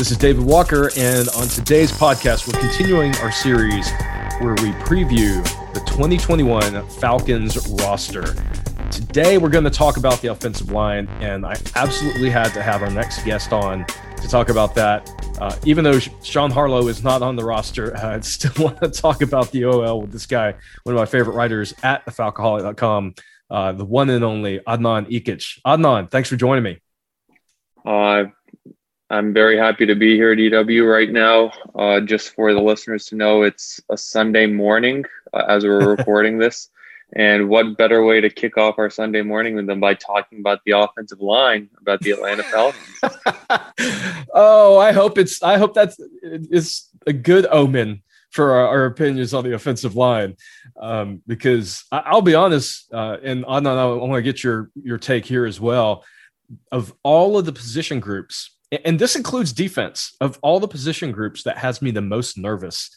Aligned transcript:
This 0.00 0.10
is 0.10 0.16
David 0.16 0.46
Walker, 0.46 0.90
and 0.96 1.28
on 1.36 1.46
today's 1.48 1.92
podcast, 1.92 2.50
we're 2.50 2.58
continuing 2.58 3.14
our 3.16 3.30
series 3.30 3.90
where 4.40 4.54
we 4.54 4.72
preview 4.80 5.44
the 5.74 5.80
2021 5.80 6.88
Falcons 6.88 7.68
roster. 7.82 8.34
Today, 8.90 9.36
we're 9.36 9.50
going 9.50 9.64
to 9.64 9.70
talk 9.70 9.98
about 9.98 10.22
the 10.22 10.28
offensive 10.28 10.72
line, 10.72 11.06
and 11.20 11.44
I 11.44 11.54
absolutely 11.76 12.30
had 12.30 12.48
to 12.54 12.62
have 12.62 12.82
our 12.82 12.88
next 12.88 13.26
guest 13.26 13.52
on 13.52 13.84
to 13.84 14.26
talk 14.26 14.48
about 14.48 14.74
that. 14.74 15.06
Uh, 15.38 15.54
even 15.66 15.84
though 15.84 15.98
Sean 15.98 16.50
Harlow 16.50 16.88
is 16.88 17.04
not 17.04 17.20
on 17.20 17.36
the 17.36 17.44
roster, 17.44 17.94
I 18.02 18.20
still 18.20 18.52
want 18.64 18.80
to 18.80 18.88
talk 18.88 19.20
about 19.20 19.52
the 19.52 19.66
OL 19.66 20.00
with 20.00 20.12
this 20.12 20.24
guy, 20.24 20.54
one 20.84 20.94
of 20.94 20.98
my 20.98 21.04
favorite 21.04 21.34
writers 21.34 21.74
at 21.82 22.06
thefalcoholic.com 22.06 23.16
uh, 23.50 23.72
the 23.72 23.84
one 23.84 24.08
and 24.08 24.24
only 24.24 24.60
Adnan 24.60 25.10
Ikic. 25.10 25.60
Adnan, 25.66 26.10
thanks 26.10 26.30
for 26.30 26.36
joining 26.36 26.64
me. 26.64 26.80
Uh, 27.84 28.24
I'm 29.10 29.34
very 29.34 29.58
happy 29.58 29.86
to 29.86 29.96
be 29.96 30.14
here 30.14 30.30
at 30.30 30.38
EW 30.38 30.86
right 30.86 31.10
now. 31.10 31.50
Uh, 31.74 32.00
just 32.00 32.32
for 32.32 32.54
the 32.54 32.60
listeners 32.60 33.06
to 33.06 33.16
know, 33.16 33.42
it's 33.42 33.80
a 33.90 33.96
Sunday 33.96 34.46
morning 34.46 35.04
uh, 35.32 35.46
as 35.48 35.64
we're 35.64 35.96
recording 35.96 36.38
this. 36.38 36.68
And 37.16 37.48
what 37.48 37.76
better 37.76 38.04
way 38.04 38.20
to 38.20 38.30
kick 38.30 38.56
off 38.56 38.78
our 38.78 38.88
Sunday 38.88 39.22
morning 39.22 39.66
than 39.66 39.80
by 39.80 39.94
talking 39.94 40.38
about 40.38 40.60
the 40.64 40.78
offensive 40.78 41.20
line, 41.20 41.68
about 41.80 42.00
the 42.02 42.12
Atlanta 42.12 42.44
Falcons? 42.44 42.82
oh, 44.32 44.78
I 44.78 44.92
hope 44.92 45.18
it's. 45.18 45.42
I 45.42 45.58
hope 45.58 45.74
that's 45.74 45.98
it's 46.22 46.88
a 47.08 47.12
good 47.12 47.46
omen 47.50 48.04
for 48.30 48.52
our, 48.52 48.68
our, 48.68 48.84
opinions 48.84 49.34
on 49.34 49.42
the 49.42 49.54
offensive 49.56 49.96
line 49.96 50.36
um, 50.80 51.20
because 51.26 51.82
I, 51.90 52.14
will 52.14 52.22
be 52.22 52.36
honest, 52.36 52.86
uh, 52.94 53.16
and 53.24 53.44
I, 53.44 53.56
I 53.56 53.86
want 53.86 54.12
to 54.12 54.22
get 54.22 54.44
your 54.44 54.70
your 54.80 54.98
take 54.98 55.26
here 55.26 55.46
as 55.46 55.60
well. 55.60 56.04
Of 56.70 56.94
all 57.02 57.36
of 57.36 57.44
the 57.44 57.52
position 57.52 57.98
groups, 57.98 58.56
and 58.84 58.98
this 58.98 59.16
includes 59.16 59.52
defense, 59.52 60.16
of 60.20 60.38
all 60.42 60.60
the 60.60 60.68
position 60.68 61.12
groups 61.12 61.42
that 61.44 61.58
has 61.58 61.82
me 61.82 61.90
the 61.90 62.00
most 62.00 62.38
nervous, 62.38 62.90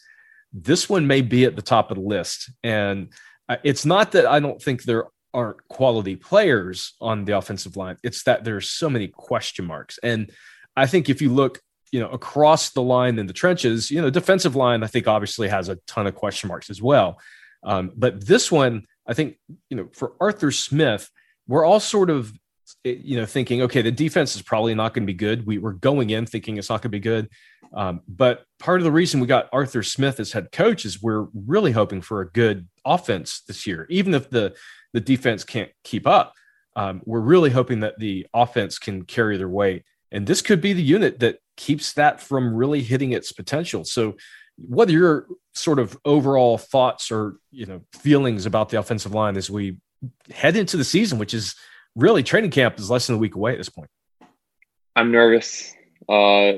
this 0.52 0.88
one 0.88 1.06
may 1.06 1.20
be 1.20 1.44
at 1.44 1.56
the 1.56 1.62
top 1.62 1.90
of 1.90 1.96
the 1.96 2.02
list. 2.02 2.50
And 2.62 3.12
uh, 3.48 3.56
it's 3.64 3.84
not 3.84 4.12
that 4.12 4.26
I 4.26 4.40
don't 4.40 4.62
think 4.62 4.82
there 4.84 5.06
aren't 5.32 5.66
quality 5.68 6.16
players 6.16 6.94
on 7.00 7.24
the 7.24 7.36
offensive 7.36 7.76
line; 7.76 7.96
it's 8.02 8.22
that 8.24 8.44
there's 8.44 8.70
so 8.70 8.88
many 8.88 9.08
question 9.08 9.64
marks. 9.64 9.98
And 10.02 10.30
I 10.76 10.86
think 10.86 11.08
if 11.08 11.20
you 11.20 11.32
look 11.32 11.60
you 11.94 12.00
know, 12.00 12.08
across 12.08 12.70
the 12.70 12.82
line 12.82 13.20
in 13.20 13.28
the 13.28 13.32
trenches, 13.32 13.88
you 13.88 14.02
know, 14.02 14.10
defensive 14.10 14.56
line, 14.56 14.82
I 14.82 14.88
think 14.88 15.06
obviously 15.06 15.46
has 15.46 15.68
a 15.68 15.76
ton 15.86 16.08
of 16.08 16.16
question 16.16 16.48
marks 16.48 16.68
as 16.68 16.82
well. 16.82 17.20
Um, 17.62 17.92
but 17.96 18.26
this 18.26 18.50
one, 18.50 18.86
I 19.06 19.14
think, 19.14 19.36
you 19.70 19.76
know, 19.76 19.88
for 19.92 20.14
Arthur 20.20 20.50
Smith, 20.50 21.08
we're 21.46 21.64
all 21.64 21.78
sort 21.78 22.10
of, 22.10 22.32
you 22.84 23.16
know, 23.16 23.26
thinking, 23.26 23.62
okay, 23.62 23.82
the 23.82 23.90
defense 23.90 24.36
is 24.36 24.42
probably 24.42 24.74
not 24.74 24.94
going 24.94 25.04
to 25.04 25.12
be 25.12 25.14
good. 25.14 25.46
We 25.46 25.58
were 25.58 25.72
going 25.72 26.10
in 26.10 26.26
thinking 26.26 26.56
it's 26.56 26.68
not 26.68 26.82
going 26.82 26.90
to 26.92 26.96
be 26.96 27.00
good. 27.00 27.28
Um, 27.72 28.02
but 28.06 28.44
part 28.58 28.80
of 28.80 28.84
the 28.84 28.92
reason 28.92 29.20
we 29.20 29.26
got 29.26 29.48
Arthur 29.52 29.82
Smith 29.82 30.20
as 30.20 30.32
head 30.32 30.52
coach 30.52 30.84
is 30.84 31.02
we're 31.02 31.26
really 31.34 31.72
hoping 31.72 32.00
for 32.00 32.20
a 32.20 32.30
good 32.30 32.68
offense 32.84 33.42
this 33.48 33.66
year, 33.66 33.86
even 33.90 34.14
if 34.14 34.30
the 34.30 34.54
the 34.92 35.00
defense 35.00 35.42
can't 35.42 35.70
keep 35.82 36.06
up. 36.06 36.34
Um, 36.76 37.02
we're 37.04 37.20
really 37.20 37.50
hoping 37.50 37.80
that 37.80 37.98
the 37.98 38.26
offense 38.32 38.78
can 38.78 39.04
carry 39.04 39.36
their 39.36 39.48
weight. 39.48 39.84
And 40.12 40.26
this 40.26 40.40
could 40.40 40.60
be 40.60 40.72
the 40.72 40.82
unit 40.82 41.20
that 41.20 41.38
keeps 41.56 41.92
that 41.94 42.20
from 42.20 42.54
really 42.54 42.82
hitting 42.82 43.12
its 43.12 43.32
potential. 43.32 43.84
So, 43.84 44.16
what 44.56 44.88
are 44.88 44.92
your 44.92 45.26
sort 45.52 45.80
of 45.80 45.98
overall 46.04 46.58
thoughts 46.58 47.10
or 47.10 47.36
you 47.50 47.66
know 47.66 47.80
feelings 47.92 48.46
about 48.46 48.68
the 48.68 48.78
offensive 48.78 49.12
line 49.12 49.36
as 49.36 49.50
we 49.50 49.78
head 50.30 50.56
into 50.56 50.76
the 50.76 50.84
season, 50.84 51.18
which 51.18 51.34
is 51.34 51.56
really 51.96 52.22
training 52.22 52.50
camp 52.50 52.78
is 52.78 52.90
less 52.90 53.06
than 53.06 53.16
a 53.16 53.18
week 53.18 53.34
away 53.34 53.52
at 53.52 53.58
this 53.58 53.68
point? 53.68 53.90
I'm 54.96 55.10
nervous. 55.10 55.74
Uh, 56.08 56.54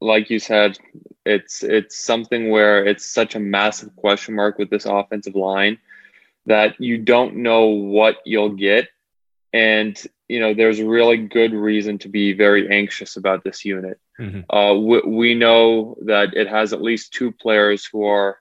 like 0.00 0.30
you 0.30 0.38
said, 0.38 0.78
it's 1.24 1.62
it's 1.62 2.04
something 2.04 2.50
where 2.50 2.84
it's 2.84 3.06
such 3.06 3.34
a 3.34 3.40
massive 3.40 3.94
question 3.96 4.34
mark 4.34 4.58
with 4.58 4.70
this 4.70 4.84
offensive 4.84 5.36
line 5.36 5.78
that 6.46 6.80
you 6.80 6.98
don't 6.98 7.36
know 7.36 7.66
what 7.66 8.16
you'll 8.24 8.50
get, 8.54 8.88
and 9.52 10.00
you 10.28 10.40
know 10.40 10.52
there's 10.52 10.82
really 10.82 11.16
good 11.16 11.52
reason 11.52 11.98
to 11.98 12.08
be 12.08 12.32
very 12.32 12.68
anxious 12.70 13.16
about 13.16 13.44
this 13.44 13.64
unit. 13.64 13.98
Mm-hmm. 14.20 14.54
Uh, 14.54 14.74
we, 14.74 15.00
we, 15.06 15.34
know 15.34 15.96
that 16.04 16.34
it 16.34 16.46
has 16.46 16.72
at 16.72 16.82
least 16.82 17.12
two 17.12 17.32
players 17.32 17.88
who 17.90 18.04
are 18.04 18.38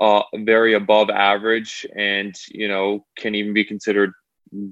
uh, 0.00 0.22
very 0.34 0.74
above 0.74 1.08
average 1.10 1.86
and 1.94 2.34
you 2.48 2.68
know 2.68 3.04
can 3.16 3.34
even 3.34 3.52
be 3.52 3.64
considered 3.64 4.12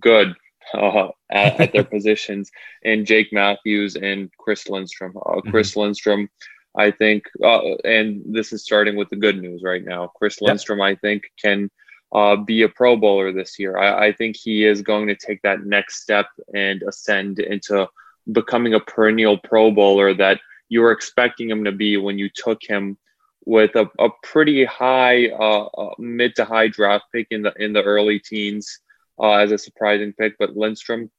good 0.01 0.35
uh, 0.75 1.09
at, 1.31 1.61
at, 1.61 1.73
their 1.73 1.85
positions 1.97 2.51
in 2.83 3.05
Jake 3.05 3.33
Matthews 3.33 3.97
and 3.97 4.31
Chris 4.39 4.69
Lindstrom. 4.69 5.17
Uh, 5.17 5.37
mm-hmm. 5.37 5.51
Chris 5.51 5.77
Lindstrom, 5.77 6.29
I 6.77 6.91
think, 6.91 7.25
uh, 7.43 7.75
and 7.85 8.23
this 8.27 8.53
is 8.53 8.65
starting 8.65 8.97
with 8.97 9.11
the 9.11 9.17
good 9.17 9.41
news 9.41 9.63
right 9.65 9.85
now. 9.85 10.13
Chris 10.17 10.41
Lindstrom, 10.41 10.81
I 10.81 10.95
think, 10.97 11.25
can 11.41 11.71
uh, 12.13 12.37
be 12.37 12.63
a 12.63 12.69
Pro 12.69 12.97
Bowler 12.97 13.33
this 13.33 13.59
year. 13.59 13.79
I, 13.79 14.09
I, 14.09 14.13
think 14.13 14.37
he 14.37 14.67
is 14.67 14.83
going 14.83 15.07
to 15.09 15.17
take 15.17 15.41
that 15.43 15.65
next 15.65 16.03
step 16.03 16.27
and 16.55 16.83
ascend 16.83 17.39
into 17.39 17.89
becoming 18.31 18.75
a 18.75 18.81
perennial 18.81 19.39
Pro 19.39 19.71
Bowler 19.71 20.13
that 20.15 20.39
you 20.69 20.83
were 20.83 20.93
expecting 20.93 21.49
him 21.49 21.65
to 21.65 21.73
be 21.73 21.97
when 21.97 22.19
you 22.19 22.29
took 22.35 22.61
him 22.63 22.99
with 23.45 23.75
a, 23.77 23.89
a 23.99 24.09
pretty 24.23 24.65
high 24.65 25.29
uh, 25.29 25.65
uh, 25.67 25.95
mid 25.99 26.37
to 26.37 26.45
high 26.45 26.69
draft 26.69 27.05
pick 27.13 27.27
in 27.31 27.43
the 27.43 27.53
in 27.59 27.73
the 27.73 27.83
early 27.83 28.19
teens 28.19 28.79
uh, 29.23 29.35
as 29.35 29.53
a 29.53 29.59
surprising 29.59 30.13
pick. 30.13 30.35
But 30.39 30.57
Lindstrom 30.57 31.11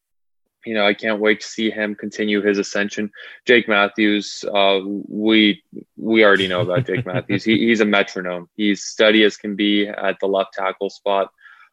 you 0.66 0.74
know, 0.74 0.86
I 0.86 0.94
can't 0.94 1.20
wait 1.20 1.42
to 1.42 1.48
see 1.48 1.70
him 1.70 1.96
continue 1.96 2.42
his 2.42 2.58
ascension. 2.58 3.12
Jake 3.46 3.68
Matthews, 3.68 4.44
uh, 4.54 4.80
we 5.08 5.64
we 5.98 6.24
already 6.24 6.48
know 6.48 6.62
about 6.62 6.86
Jake 6.86 7.06
Matthews. 7.14 7.44
He, 7.44 7.68
he's 7.68 7.82
a 7.82 7.86
metronome. 7.86 8.50
He's 8.56 8.84
steady 8.84 9.24
as 9.24 9.38
can 9.38 9.56
be 9.56 9.88
at 9.88 10.18
the 10.20 10.28
left 10.28 10.54
tackle 10.54 10.90
spot. 10.90 11.30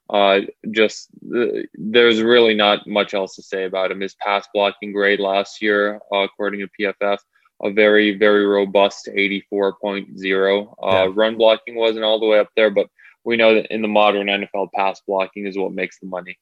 Uh, 0.09 0.41
just 0.73 1.09
uh, 1.35 1.63
there's 1.75 2.21
really 2.21 2.55
not 2.55 2.87
much 2.87 3.15
else 3.15 3.37
to 3.37 3.43
say 3.43 3.65
about 3.65 3.93
him. 3.93 4.01
His 4.01 4.15
pass 4.15 4.49
blocking 4.53 4.93
grade 4.93 5.21
last 5.21 5.63
year, 5.63 6.01
uh, 6.13 6.19
according 6.19 6.61
to 6.61 6.69
PFF, 6.81 7.19
a 7.63 7.71
very 7.71 8.17
very 8.17 8.45
robust 8.45 9.09
84.0. 9.15 10.75
Uh, 10.83 10.91
yeah. 10.91 11.13
Run 11.15 11.37
blocking 11.37 11.77
wasn't 11.77 12.05
all 12.05 12.19
the 12.19 12.27
way 12.27 12.41
up 12.41 12.49
there, 12.57 12.71
but 12.71 12.89
we 13.25 13.37
know 13.37 13.55
that 13.55 13.73
in 13.73 13.83
the 13.83 13.89
modern 13.89 14.27
NFL, 14.27 14.73
pass 14.75 15.01
blocking 15.07 15.47
is 15.47 15.59
what 15.59 15.73
makes 15.73 15.99
the 15.99 16.07
money. 16.07 16.39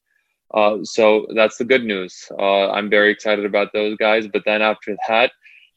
Uh, 0.53 0.77
so 0.83 1.27
that's 1.35 1.57
the 1.57 1.65
good 1.65 1.83
news. 1.83 2.27
Uh, 2.37 2.71
I'm 2.71 2.89
very 2.89 3.11
excited 3.11 3.45
about 3.45 3.71
those 3.73 3.95
guys. 3.97 4.27
But 4.27 4.43
then 4.45 4.61
after 4.61 4.95
that, 5.07 5.31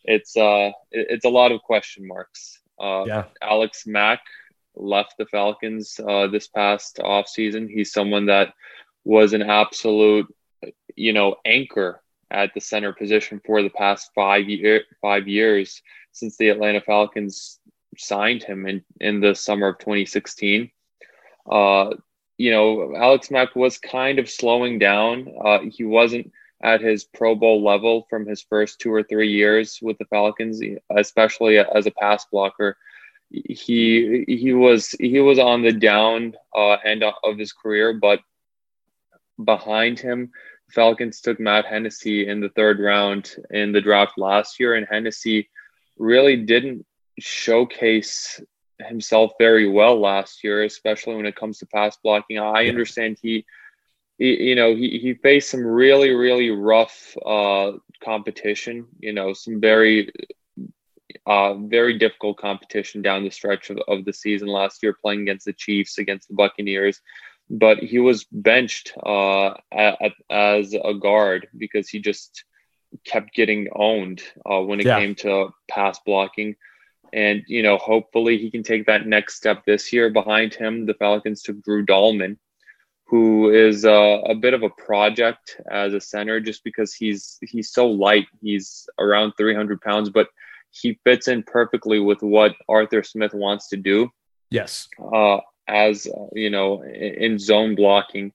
it's 0.05 0.37
uh, 0.37 0.71
it's 0.91 1.25
a 1.25 1.31
lot 1.31 1.53
of 1.53 1.63
question 1.63 2.07
marks. 2.07 2.61
Uh, 2.81 3.05
yeah. 3.07 3.25
Alex 3.43 3.87
Mack 3.87 4.21
left 4.75 5.15
the 5.19 5.27
Falcons 5.27 6.01
uh, 6.07 6.27
this 6.27 6.49
past 6.49 6.99
offseason. 7.03 7.69
He's 7.69 7.93
someone 7.93 8.27
that 8.27 8.55
was 9.05 9.33
an 9.33 9.43
absolute, 9.43 10.33
you 10.97 11.13
know, 11.13 11.37
anchor 11.45 12.03
at 12.31 12.55
the 12.55 12.61
center 12.61 12.93
position 12.95 13.41
for 13.45 13.63
the 13.63 13.71
past 13.71 14.11
five 14.15 14.49
year 14.49 14.83
five 15.01 15.29
years 15.29 15.83
since 16.13 16.37
the 16.37 16.49
Atlanta 16.49 16.81
Falcons 16.81 17.61
signed 17.99 18.43
him 18.43 18.67
in 18.67 18.83
in 19.01 19.21
the 19.21 19.35
summer 19.35 19.69
of 19.69 19.79
2016. 19.79 20.71
Uh, 21.51 21.95
you 22.39 22.51
know, 22.51 22.95
Alex 22.97 23.31
Mack 23.31 23.55
was 23.55 23.79
kind 23.79 24.19
of 24.19 24.29
slowing 24.29 24.79
down. 24.79 25.33
Uh, 25.45 25.61
he 25.61 25.85
wasn't 25.85 26.33
at 26.63 26.81
his 26.81 27.05
Pro 27.05 27.35
Bowl 27.35 27.63
level 27.63 28.07
from 28.09 28.27
his 28.27 28.43
first 28.43 28.79
two 28.79 28.93
or 28.93 29.03
three 29.03 29.31
years 29.31 29.79
with 29.83 29.99
the 29.99 30.05
Falcons, 30.07 30.61
especially 30.97 31.59
as 31.59 31.87
a 31.87 31.91
pass 31.91 32.25
blocker. 32.31 32.77
he 33.31 34.25
he 34.29 34.53
was 34.53 34.91
he 35.01 35.21
was 35.21 35.39
on 35.39 35.63
the 35.63 35.73
down 35.73 36.35
uh, 36.55 36.77
end 36.85 37.03
of 37.03 37.39
his 37.39 37.53
career, 37.53 37.95
but 37.95 38.21
behind 39.43 39.99
him, 39.99 40.31
Falcons 40.71 41.21
took 41.21 41.41
Matt 41.41 41.67
Hennessy 41.67 42.29
in 42.29 42.41
the 42.41 42.51
third 42.51 42.79
round 42.81 43.35
in 43.51 43.73
the 43.73 43.81
draft 43.81 44.17
last 44.17 44.61
year, 44.61 44.75
and 44.75 44.87
Hennessy 44.89 45.51
really 45.99 46.37
didn't 46.37 46.87
showcase 47.19 48.41
himself 48.89 49.33
very 49.39 49.69
well 49.69 50.01
last 50.01 50.45
year, 50.45 50.65
especially 50.65 51.17
when 51.17 51.27
it 51.27 51.37
comes 51.37 51.59
to 51.59 51.67
pass 51.67 51.97
blocking. 52.03 52.39
I 52.39 52.69
understand 52.69 53.19
he, 53.23 53.45
he 54.19 54.49
you 54.49 54.55
know, 54.55 54.75
he, 54.75 54.99
he 54.99 55.15
faced 55.15 55.51
some 55.51 55.65
really, 55.65 56.11
really 56.11 56.51
rough 56.51 57.17
uh, 57.25 57.73
competition, 58.03 58.87
you 59.01 59.13
know, 59.13 59.33
some 59.33 59.61
very, 59.61 60.13
uh, 61.27 61.55
very 61.55 61.99
difficult 61.99 62.39
competition 62.39 63.03
down 63.03 63.25
the 63.25 63.31
stretch 63.31 63.71
of, 63.71 63.79
of 63.89 64.05
the 64.05 64.13
season 64.13 64.49
last 64.49 64.83
year, 64.83 64.97
playing 65.01 65.23
against 65.23 65.47
the 65.47 65.53
Chiefs, 65.53 65.99
against 65.99 66.29
the 66.29 66.35
Buccaneers. 66.35 67.01
But 67.51 67.79
he 67.79 67.99
was 67.99 68.25
benched 68.25 68.93
uh, 69.05 69.55
at, 69.71 70.13
as 70.31 70.75
a 70.75 70.95
guard 70.95 71.49
because 71.57 71.89
he 71.89 71.99
just 71.99 72.45
kept 73.05 73.35
getting 73.35 73.69
owned 73.75 74.23
uh, 74.49 74.61
when 74.61 74.81
it 74.81 74.87
yeah. 74.87 74.99
came 74.99 75.15
to 75.17 75.51
pass 75.69 75.99
blocking. 76.05 76.57
And, 77.13 77.43
you 77.47 77.63
know, 77.63 77.77
hopefully 77.77 78.39
he 78.39 78.51
can 78.51 78.63
take 78.63 78.87
that 78.87 79.07
next 79.07 79.37
step 79.37 79.65
this 79.67 79.93
year. 79.93 80.11
Behind 80.11 80.55
him, 80.55 80.87
the 80.87 80.95
Falcons 80.95 81.43
took 81.43 81.63
Drew 81.63 81.85
Dalman, 81.85 82.39
who 83.07 83.51
is 83.51 83.85
a, 83.85 83.91
a 83.91 84.35
bit 84.35 84.55
of 84.55 84.63
a 84.63 84.71
project 84.71 85.61
as 85.71 85.93
a 85.93 86.01
center 86.01 86.41
just 86.41 86.65
because 86.65 86.95
he's 86.95 87.39
he's 87.43 87.71
so 87.71 87.87
light. 87.87 88.27
He's 88.41 88.89
around 88.99 89.35
300 89.37 89.81
pounds, 89.83 90.09
but 90.09 90.29
he 90.71 90.99
fits 91.05 91.29
in 91.29 91.43
perfectly 91.43 92.01
with 92.01 92.23
what 92.23 92.55
Arthur 92.67 93.03
Smith 93.03 93.35
wants 93.35 93.69
to 93.69 93.77
do. 93.77 94.11
Yes. 94.51 94.89
Uh, 94.99 95.39
as, 95.69 96.09
you 96.33 96.49
know, 96.49 96.83
in, 96.83 97.33
in 97.33 97.39
zone 97.39 97.75
blocking 97.75 98.33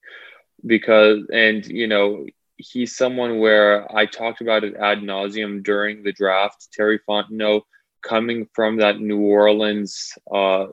because, 0.64 1.26
and, 1.32 1.66
you 1.66 1.88
know, 1.88 2.26
he's 2.56 2.96
someone 2.96 3.38
where 3.38 3.92
I 3.96 4.06
talked 4.06 4.40
about 4.40 4.62
it 4.62 4.74
ad 4.76 4.98
nauseum 4.98 5.64
during 5.64 6.04
the 6.04 6.12
draft. 6.12 6.68
Terry 6.72 7.00
Fontenot– 7.08 7.62
coming 8.02 8.48
from 8.54 8.78
that 8.78 9.00
New 9.00 9.20
Orleans 9.20 10.12
uh, 10.32 10.66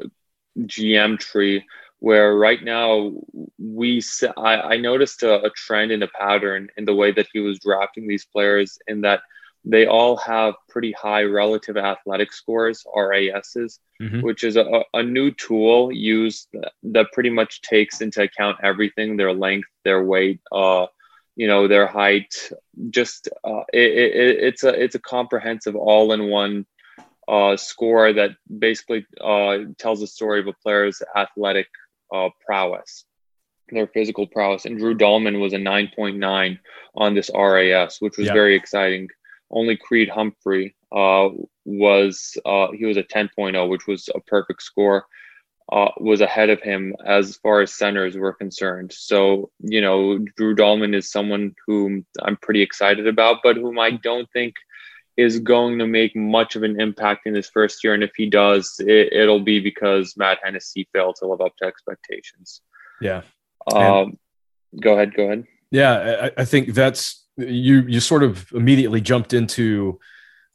GM 0.60 1.20
tree, 1.20 1.64
where 2.00 2.36
right 2.36 2.64
now 2.64 3.14
we 3.58 4.02
I, 4.38 4.56
I 4.62 4.78
noticed 4.78 5.24
a, 5.24 5.44
a, 5.44 5.50
trend 5.50 5.92
and 5.92 6.04
a 6.04 6.08
pattern 6.08 6.70
in 6.78 6.86
the 6.86 6.96
way 6.96 7.12
that 7.12 7.28
he 7.34 7.40
was 7.40 7.60
drafting 7.60 8.08
these 8.08 8.26
players, 8.26 8.78
in 8.88 9.02
that 9.02 9.22
they 9.64 9.88
all 9.88 10.16
have 10.18 10.54
pretty 10.70 10.92
high 10.92 11.24
relative 11.24 11.78
athletic 11.78 12.32
scores 12.32 12.86
RASs, 12.96 13.80
mm-hmm. 14.02 14.22
which 14.22 14.44
is 14.44 14.56
a, 14.58 14.84
a 14.94 15.02
new 15.02 15.32
tool 15.32 15.92
used 15.92 16.48
that, 16.54 16.74
that 16.84 17.12
pretty 17.12 17.32
much 17.32 17.62
takes 17.62 18.02
into 18.02 18.22
account 18.22 18.58
everything: 18.62 19.18
their 19.18 19.34
length, 19.34 19.70
their 19.84 20.04
weight, 20.04 20.40
uh, 20.52 20.86
you 21.36 21.48
know, 21.48 21.68
their 21.68 21.88
height. 21.88 22.34
Just 22.90 23.30
uh, 23.44 23.64
it, 23.74 23.92
it, 23.92 24.44
it's 24.44 24.64
a 24.64 24.70
it's 24.70 24.96
a 24.96 25.00
comprehensive 25.00 25.76
all-in-one 25.76 26.66
uh, 27.28 27.58
score 27.58 28.14
that 28.14 28.32
basically 28.60 29.06
uh, 29.22 29.58
tells 29.78 30.00
the 30.00 30.08
story 30.08 30.40
of 30.40 30.48
a 30.48 30.54
player's 30.54 31.02
athletic 31.16 31.68
uh, 32.14 32.30
prowess, 32.46 33.06
their 33.70 33.88
physical 33.88 34.28
prowess. 34.28 34.66
And 34.66 34.78
Drew 34.78 34.96
Dalman 34.96 35.40
was 35.40 35.54
a 35.54 35.58
9.9 35.58 36.60
on 36.96 37.14
this 37.14 37.30
RAS, 37.34 37.98
which 38.00 38.18
was 38.18 38.28
yeah. 38.28 38.34
very 38.34 38.56
exciting. 38.56 39.10
Only 39.52 39.78
Creed 39.78 40.10
Humphrey 40.10 40.76
uh, 40.92 41.30
was 41.66 42.38
uh, 42.46 42.68
he 42.72 42.86
was 42.86 42.98
a 42.98 43.04
10.0, 43.04 43.70
which 43.70 43.88
was 43.88 44.10
a 44.14 44.20
perfect 44.22 44.62
score. 44.62 45.06
Uh, 45.72 45.90
was 45.98 46.22
ahead 46.22 46.52
of 46.52 46.62
him 46.62 46.96
as 47.08 47.38
far 47.38 47.60
as 47.62 47.74
centers 47.74 48.16
were 48.16 48.34
concerned. 48.34 48.94
So, 48.94 49.50
you 49.58 49.82
know, 49.82 50.20
Drew 50.38 50.56
Dalman 50.56 50.94
is 50.94 51.12
someone 51.12 51.56
whom 51.66 52.06
I'm 52.22 52.38
pretty 52.38 52.62
excited 52.62 53.08
about, 53.08 53.38
but 53.42 53.56
whom 53.56 53.80
I 53.80 53.90
don't 53.90 54.30
think 54.32 54.54
is 55.18 55.40
going 55.40 55.80
to 55.80 55.88
make 55.88 56.16
much 56.16 56.56
of 56.56 56.64
an 56.64 56.80
impact 56.80 57.26
in 57.26 57.34
his 57.34 57.50
first 57.50 57.84
year. 57.84 57.94
And 57.94 58.04
if 58.04 58.12
he 58.16 58.30
does, 58.30 58.76
it, 58.80 59.28
will 59.28 59.40
be 59.40 59.60
because 59.60 60.18
Matt 60.18 60.40
Hennessy 60.44 60.88
failed 60.92 61.16
to 61.20 61.28
live 61.28 61.42
up 61.42 61.56
to 61.58 61.66
expectations. 61.66 62.62
Yeah. 63.02 63.22
Um, 63.74 64.18
go 64.80 64.94
ahead. 64.94 65.14
Go 65.16 65.24
ahead. 65.24 65.46
Yeah, 65.72 66.30
I, 66.38 66.42
I, 66.42 66.46
think 66.46 66.74
that's 66.74 67.26
you. 67.38 67.82
You 67.82 68.00
sort 68.00 68.24
of 68.24 68.52
immediately 68.54 69.02
jumped 69.02 69.34
into, 69.34 70.00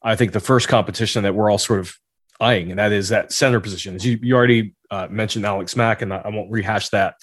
I 0.02 0.14
think, 0.14 0.32
the 0.32 0.40
first 0.40 0.68
competition 0.68 1.24
that 1.24 1.34
we're 1.34 1.50
all 1.50 1.58
sort 1.58 1.80
of 1.80 1.94
eyeing, 2.40 2.70
and 2.70 2.78
that 2.78 2.92
is 2.92 3.08
that 3.08 3.32
center 3.32 3.60
position. 3.60 3.96
As 3.96 4.06
you, 4.06 4.18
you 4.22 4.34
already 4.34 4.74
uh, 4.90 5.08
mentioned, 5.10 5.44
Alex 5.44 5.76
Mack, 5.76 6.02
and 6.02 6.14
I, 6.14 6.18
I 6.18 6.28
won't 6.28 6.50
rehash 6.50 6.90
that. 6.90 7.16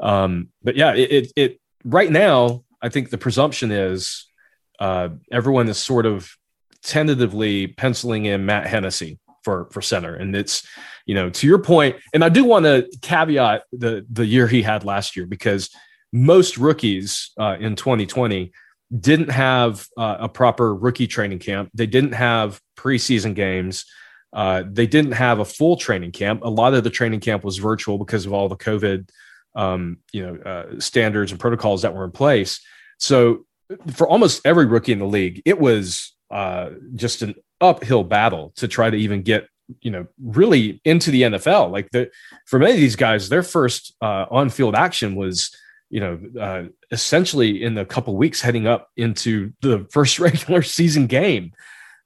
Um, 0.00 0.48
but 0.62 0.76
yeah, 0.76 0.94
it, 0.94 1.12
it, 1.12 1.32
it 1.36 1.60
right 1.84 2.10
now, 2.10 2.64
I 2.82 2.88
think 2.88 3.10
the 3.10 3.18
presumption 3.18 3.70
is 3.70 4.26
uh, 4.80 5.10
everyone 5.30 5.68
is 5.68 5.78
sort 5.78 6.06
of 6.06 6.30
tentatively 6.86 7.66
penciling 7.66 8.26
in 8.26 8.46
Matt 8.46 8.66
Hennessy 8.66 9.18
for 9.42 9.68
for 9.70 9.82
center, 9.82 10.14
and 10.14 10.34
it's 10.34 10.66
you 11.04 11.14
know 11.14 11.28
to 11.30 11.46
your 11.46 11.58
point, 11.58 11.96
and 12.14 12.24
I 12.24 12.28
do 12.28 12.44
want 12.44 12.64
to 12.64 12.88
caveat 13.02 13.64
the 13.72 14.06
the 14.10 14.24
year 14.24 14.46
he 14.46 14.62
had 14.62 14.84
last 14.84 15.16
year 15.16 15.26
because 15.26 15.70
most 16.12 16.56
rookies 16.56 17.32
uh, 17.38 17.56
in 17.60 17.76
2020 17.76 18.52
didn't 18.98 19.30
have 19.30 19.86
uh, 19.98 20.16
a 20.20 20.28
proper 20.28 20.74
rookie 20.74 21.08
training 21.08 21.40
camp. 21.40 21.70
They 21.74 21.86
didn't 21.86 22.12
have 22.12 22.60
preseason 22.78 23.34
games. 23.34 23.84
Uh, 24.32 24.62
they 24.70 24.86
didn't 24.86 25.12
have 25.12 25.40
a 25.40 25.44
full 25.44 25.76
training 25.76 26.12
camp. 26.12 26.44
A 26.44 26.48
lot 26.48 26.74
of 26.74 26.84
the 26.84 26.90
training 26.90 27.20
camp 27.20 27.42
was 27.42 27.58
virtual 27.58 27.98
because 27.98 28.26
of 28.26 28.32
all 28.32 28.48
the 28.48 28.56
COVID, 28.56 29.08
um, 29.56 29.98
you 30.12 30.24
know, 30.24 30.36
uh, 30.36 30.78
standards 30.78 31.32
and 31.32 31.40
protocols 31.40 31.82
that 31.82 31.94
were 31.94 32.04
in 32.04 32.12
place. 32.12 32.60
So 32.98 33.46
for 33.94 34.06
almost 34.06 34.46
every 34.46 34.66
rookie 34.66 34.92
in 34.92 34.98
the 35.00 35.06
league, 35.06 35.42
it 35.44 35.58
was 35.58 36.15
uh, 36.30 36.70
just 36.94 37.22
an 37.22 37.34
uphill 37.60 38.04
battle 38.04 38.52
to 38.56 38.68
try 38.68 38.90
to 38.90 38.96
even 38.96 39.22
get 39.22 39.48
you 39.80 39.90
know 39.90 40.06
really 40.22 40.80
into 40.84 41.10
the 41.10 41.22
NFL. 41.22 41.70
Like 41.70 41.90
the 41.90 42.10
for 42.46 42.58
many 42.58 42.74
of 42.74 42.80
these 42.80 42.96
guys, 42.96 43.28
their 43.28 43.42
first 43.42 43.94
uh, 44.00 44.26
on 44.30 44.50
field 44.50 44.74
action 44.74 45.14
was 45.14 45.54
you 45.90 46.00
know 46.00 46.20
uh, 46.40 46.64
essentially 46.90 47.62
in 47.62 47.76
a 47.78 47.84
couple 47.84 48.16
weeks 48.16 48.40
heading 48.40 48.66
up 48.66 48.88
into 48.96 49.52
the 49.60 49.86
first 49.90 50.18
regular 50.20 50.62
season 50.62 51.06
game. 51.06 51.52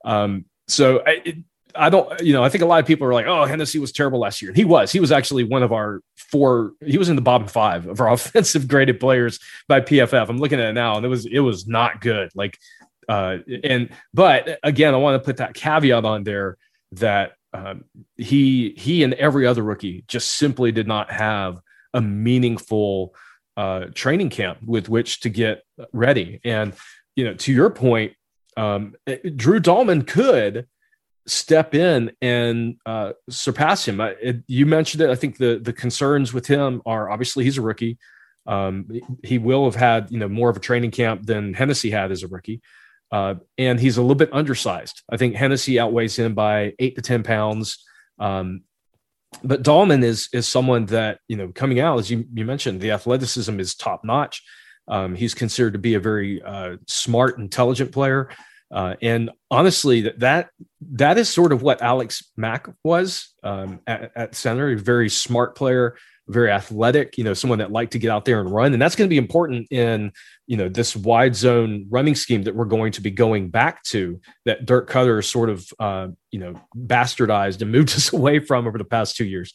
Um, 0.05 0.47
so 0.69 1.03
I, 1.07 1.23
it, 1.25 1.37
I 1.75 1.91
don't, 1.91 2.21
you 2.21 2.33
know, 2.33 2.43
I 2.43 2.49
think 2.49 2.63
a 2.63 2.67
lot 2.67 2.81
of 2.81 2.87
people 2.87 3.07
are 3.07 3.15
like, 3.15 3.27
oh, 3.27 3.45
Hennessy 3.45 3.79
was 3.79 3.93
terrible 3.93 4.21
last 4.21 4.43
year. 4.43 4.51
And 4.51 4.57
he 4.57 4.65
was. 4.65 4.93
He 4.93 5.01
was 5.01 5.13
actually 5.13 5.45
one 5.45 5.63
of 5.63 5.73
our 5.73 6.01
four, 6.17 6.73
he 6.85 6.99
was 6.99 7.09
in 7.09 7.17
the 7.17 7.23
bottom 7.23 7.47
five 7.47 7.87
of 7.87 8.01
our 8.01 8.13
offensive 8.13 8.69
graded 8.69 9.01
players 9.01 9.39
by 9.69 9.81
PFF. 9.81 10.29
I'm 10.29 10.39
looking 10.39 10.61
at 10.61 10.71
it 10.71 10.73
now 10.73 10.97
and 10.97 11.05
it 11.05 11.09
was, 11.09 11.27
it 11.27 11.41
was 11.41 11.67
not 11.67 12.01
good. 12.01 12.31
Like 12.35 12.59
uh, 13.09 13.39
and 13.65 13.91
but 14.15 14.59
again, 14.63 14.95
I 14.95 14.99
want 14.99 15.21
to 15.21 15.25
put 15.25 15.39
that 15.39 15.55
caveat 15.55 16.05
on 16.05 16.25
there 16.25 16.57
that 16.93 17.33
um, 17.53 17.85
he 18.17 18.75
he 18.77 19.03
and 19.03 19.15
every 19.15 19.47
other 19.47 19.63
rookie 19.63 20.05
just 20.07 20.37
simply 20.37 20.73
did 20.73 20.87
not 20.87 21.11
have 21.11 21.61
a 21.93 22.01
meaningful 22.01 23.15
uh, 23.57 23.87
training 23.95 24.31
camp 24.31 24.59
with 24.65 24.89
which 24.89 25.21
to 25.21 25.29
get 25.29 25.65
ready. 25.93 26.41
And 26.45 26.75
you 27.17 27.25
know, 27.25 27.35
to 27.35 27.53
your 27.53 27.71
point, 27.71 28.15
um, 28.57 28.95
Drew 29.37 29.61
Dalman 29.61 30.07
could 30.07 30.67
step 31.27 31.75
in 31.75 32.13
and 32.21 32.77
uh, 32.87 33.13
surpass 33.29 33.87
him. 33.87 34.01
It, 34.01 34.43
you 34.47 34.67
mentioned 34.67 35.03
it. 35.03 35.11
I 35.11 35.15
think 35.15 35.39
the 35.39 35.61
the 35.63 35.73
concerns 35.73 36.33
with 36.33 36.47
him 36.47 36.83
are 36.87 37.11
obviously 37.11 37.45
he's 37.45 37.59
a 37.59 37.63
rookie. 37.63 37.99
Um, 38.47 38.89
he 39.23 39.39
will 39.39 39.65
have 39.65 39.77
had 39.77 40.11
you 40.11 40.19
know 40.19 40.29
more 40.29 40.51
of 40.51 40.57
a 40.57 40.61
training 40.61 40.93
camp 40.93 41.27
than 41.27 41.55
Hennessy 41.55 41.91
had 41.91 42.13
as 42.13 42.23
a 42.23 42.29
rookie. 42.29 42.61
Uh, 43.13 43.35
and 43.59 43.81
he's 43.81 43.97
a 43.97 44.03
little 44.03 44.15
bit 44.17 44.33
undersized. 44.33 45.03
I 45.11 45.17
think 45.17 45.35
Hennessy 45.35 45.81
outweighs 45.81 46.17
him 46.17 46.35
by 46.35 46.75
eight 46.79 46.97
to 46.97 47.03
10 47.03 47.23
pounds. 47.23 47.85
Um, 48.19 48.63
but 49.45 49.63
Dalman 49.63 50.03
is 50.03 50.29
is 50.33 50.49
someone 50.49 50.87
that 50.87 51.21
you 51.29 51.37
know 51.37 51.53
coming 51.53 51.79
out 51.79 52.01
as 52.01 52.11
you, 52.11 52.25
you 52.35 52.45
mentioned 52.45 52.81
the 52.81 52.91
athleticism 52.91 53.61
is 53.61 53.75
top 53.75 54.05
notch. 54.05 54.43
Um, 54.89 55.15
he's 55.15 55.35
considered 55.35 55.75
to 55.75 55.79
be 55.79 55.95
a 55.95 56.01
very 56.01 56.43
uh, 56.43 56.77
smart, 56.89 57.39
intelligent 57.39 57.93
player, 57.93 58.29
uh, 58.73 58.95
and 59.03 59.31
honestly, 59.51 60.03
that, 60.03 60.21
that 60.21 60.51
that 60.93 61.19
is 61.19 61.29
sort 61.29 61.53
of 61.53 61.63
what 61.63 61.83
Alex 61.83 62.31
Mack 62.37 62.69
was 62.85 63.29
um, 63.43 63.81
at, 63.87 64.11
at, 64.17 64.35
center. 64.35 64.71
A 64.71 64.77
very 64.77 65.09
smart 65.09 65.57
player, 65.57 65.97
very 66.31 66.51
athletic, 66.51 67.19
you 67.19 67.25
know, 67.25 67.35
someone 67.35 67.59
that 67.59 67.73
liked 67.73 67.93
to 67.93 67.99
get 67.99 68.11
out 68.11 68.25
there 68.25 68.41
and 68.41 68.51
run. 68.51 68.73
And 68.73 68.81
that's 68.81 68.95
going 68.95 69.07
to 69.07 69.11
be 69.11 69.19
important 69.19 69.71
in, 69.71 70.13
you 70.47 70.57
know, 70.57 70.69
this 70.69 70.95
wide 70.97 71.35
zone 71.35 71.87
running 71.91 72.15
scheme 72.15 72.43
that 72.45 72.55
we're 72.55 72.65
going 72.65 72.93
to 72.93 73.01
be 73.01 73.11
going 73.11 73.51
back 73.51 73.83
to 73.85 74.21
that 74.45 74.67
Dirk 74.67 74.89
Koetter 74.89 75.25
sort 75.25 75.51
of, 75.51 75.67
uh, 75.79 76.09
you 76.31 76.39
know, 76.39 76.55
bastardized 76.77 77.63
and 77.63 77.73
moved 77.73 77.91
us 77.97 78.13
away 78.13 78.39
from 78.39 78.67
over 78.67 78.79
the 78.79 78.85
past 78.85 79.17
two 79.17 79.25
years. 79.25 79.53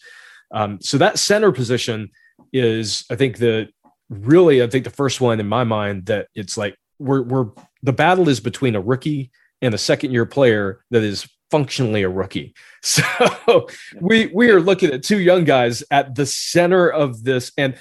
Um, 0.51 0.79
so 0.81 0.97
that 0.97 1.19
center 1.19 1.51
position 1.51 2.09
is, 2.53 3.05
I 3.09 3.15
think, 3.15 3.37
the 3.37 3.69
really, 4.09 4.61
I 4.61 4.67
think 4.67 4.83
the 4.83 4.91
first 4.91 5.21
one 5.21 5.39
in 5.39 5.47
my 5.47 5.63
mind 5.63 6.05
that 6.07 6.27
it's 6.35 6.57
like 6.57 6.75
we're, 6.99 7.23
we're, 7.23 7.47
the 7.81 7.93
battle 7.93 8.29
is 8.29 8.39
between 8.39 8.75
a 8.75 8.81
rookie 8.81 9.31
and 9.61 9.73
a 9.73 9.77
second 9.79 10.11
year 10.11 10.25
player 10.25 10.83
that 10.91 11.03
is 11.03 11.27
functionally 11.51 12.03
a 12.03 12.09
rookie. 12.09 12.53
So 12.85 13.67
we 13.99 14.27
we 14.27 14.51
are 14.51 14.61
looking 14.61 14.91
at 14.91 15.01
two 15.01 15.19
young 15.19 15.43
guys 15.43 15.83
at 15.89 16.13
the 16.13 16.27
center 16.27 16.87
of 16.87 17.23
this. 17.23 17.51
And 17.57 17.75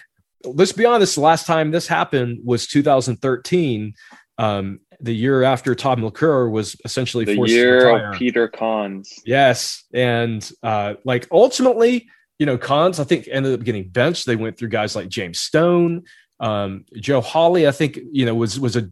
let's 0.45 0.73
be 0.73 0.87
honest, 0.87 1.17
the 1.17 1.21
last 1.21 1.47
time 1.47 1.73
this 1.73 1.87
happened 1.87 2.41
was 2.43 2.67
2013. 2.67 3.93
Um, 4.39 4.81
the 5.01 5.15
year 5.15 5.43
after 5.43 5.75
Todd 5.75 5.99
McClure 5.99 6.49
was 6.49 6.77
essentially 6.87 7.27
the 7.27 7.37
forced 7.37 7.53
year 7.53 7.95
of 7.95 8.15
Peter 8.17 8.49
Konz. 8.49 9.09
Yes, 9.27 9.85
and 9.93 10.51
uh, 10.63 10.95
like 11.05 11.29
ultimately, 11.31 12.09
you 12.39 12.47
know, 12.47 12.57
Konz 12.57 12.99
I 12.99 13.05
think 13.05 13.29
ended 13.31 13.61
up 13.61 13.65
getting 13.65 13.89
benched. 13.89 14.25
They 14.25 14.37
went 14.37 14.57
through 14.57 14.71
guys 14.71 14.97
like 14.97 15.09
James 15.09 15.39
Stone, 15.39 16.05
um, 16.41 16.87
Joe 16.95 17.21
Hawley. 17.21 17.69
I 17.69 17.73
think 17.73 17.99
you 18.11 18.25
know 18.25 18.35
was 18.35 18.59
was 18.59 18.77
a 18.77 18.91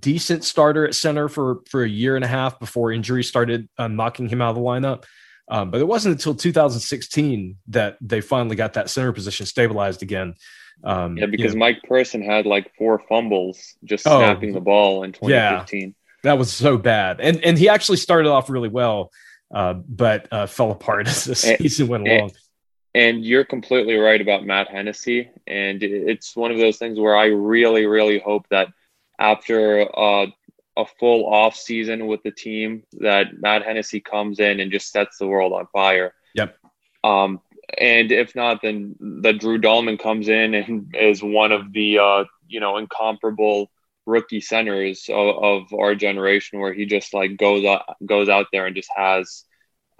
decent 0.00 0.44
starter 0.44 0.86
at 0.86 0.94
center 0.94 1.28
for 1.28 1.60
for 1.68 1.82
a 1.82 1.88
year 1.88 2.16
and 2.16 2.24
a 2.24 2.28
half 2.28 2.58
before 2.60 2.92
injury 2.92 3.24
started 3.24 3.68
uh, 3.78 3.88
knocking 3.88 4.28
him 4.28 4.40
out 4.40 4.50
of 4.50 4.56
the 4.56 4.62
lineup. 4.62 5.04
Um, 5.48 5.70
but 5.70 5.80
it 5.80 5.86
wasn't 5.86 6.14
until 6.14 6.34
2016 6.34 7.56
that 7.68 7.98
they 8.00 8.20
finally 8.20 8.56
got 8.56 8.74
that 8.74 8.88
center 8.88 9.12
position 9.12 9.44
stabilized 9.46 10.02
again. 10.02 10.34
Um, 10.82 11.16
Yeah, 11.16 11.26
you 11.26 11.30
because 11.30 11.54
know, 11.54 11.60
Mike 11.60 11.82
Person 11.82 12.22
had 12.22 12.46
like 12.46 12.74
four 12.76 13.02
fumbles 13.08 13.74
just 13.84 14.06
Oh, 14.06 14.18
snapping 14.18 14.52
the 14.52 14.60
ball 14.60 15.02
in 15.04 15.10
yeah. 15.22 15.50
2015. 15.64 15.94
that 16.22 16.38
was 16.38 16.52
so 16.52 16.78
bad, 16.78 17.20
and 17.20 17.44
and 17.44 17.58
he 17.58 17.68
actually 17.68 17.98
started 17.98 18.30
off 18.30 18.48
really 18.48 18.70
well, 18.70 19.10
uh, 19.54 19.74
but 19.74 20.28
uh, 20.32 20.46
fell 20.46 20.70
apart 20.70 21.06
as 21.08 21.24
the 21.24 21.34
season 21.34 21.88
went 21.88 22.08
eh, 22.08 22.18
along. 22.18 22.32
And 22.94 23.24
you're 23.24 23.44
completely 23.44 23.96
right 23.96 24.20
about 24.20 24.46
Matt 24.46 24.68
Hennessy. 24.68 25.28
And 25.48 25.82
it's 25.82 26.36
one 26.36 26.52
of 26.52 26.58
those 26.58 26.76
things 26.78 26.98
where 26.98 27.16
I 27.16 27.26
really, 27.26 27.86
really 27.86 28.20
hope 28.20 28.46
that 28.50 28.68
after 29.18 29.88
uh, 29.96 30.26
a 30.76 30.86
full 30.98 31.26
off 31.26 31.56
season 31.56 32.06
with 32.06 32.22
the 32.22 32.30
team, 32.30 32.82
that 32.98 33.38
Matt 33.38 33.64
Hennessy 33.64 34.00
comes 34.00 34.40
in 34.40 34.60
and 34.60 34.72
just 34.72 34.90
sets 34.90 35.18
the 35.18 35.26
world 35.26 35.52
on 35.52 35.66
fire. 35.72 36.14
Yep. 36.34 36.56
Um, 37.04 37.40
and 37.78 38.12
if 38.12 38.34
not, 38.34 38.60
then 38.62 38.96
that 39.22 39.38
Drew 39.38 39.60
Dalman 39.60 39.98
comes 39.98 40.28
in 40.28 40.54
and 40.54 40.94
is 40.98 41.22
one 41.22 41.52
of 41.52 41.72
the 41.72 41.98
uh, 41.98 42.24
you 42.48 42.60
know 42.60 42.76
incomparable 42.76 43.70
rookie 44.06 44.40
centers 44.40 45.08
of, 45.08 45.42
of 45.42 45.74
our 45.74 45.94
generation, 45.94 46.60
where 46.60 46.72
he 46.72 46.86
just 46.86 47.14
like 47.14 47.36
goes 47.36 47.64
out 47.64 47.96
goes 48.04 48.28
out 48.28 48.46
there 48.52 48.66
and 48.66 48.76
just 48.76 48.90
has 48.94 49.44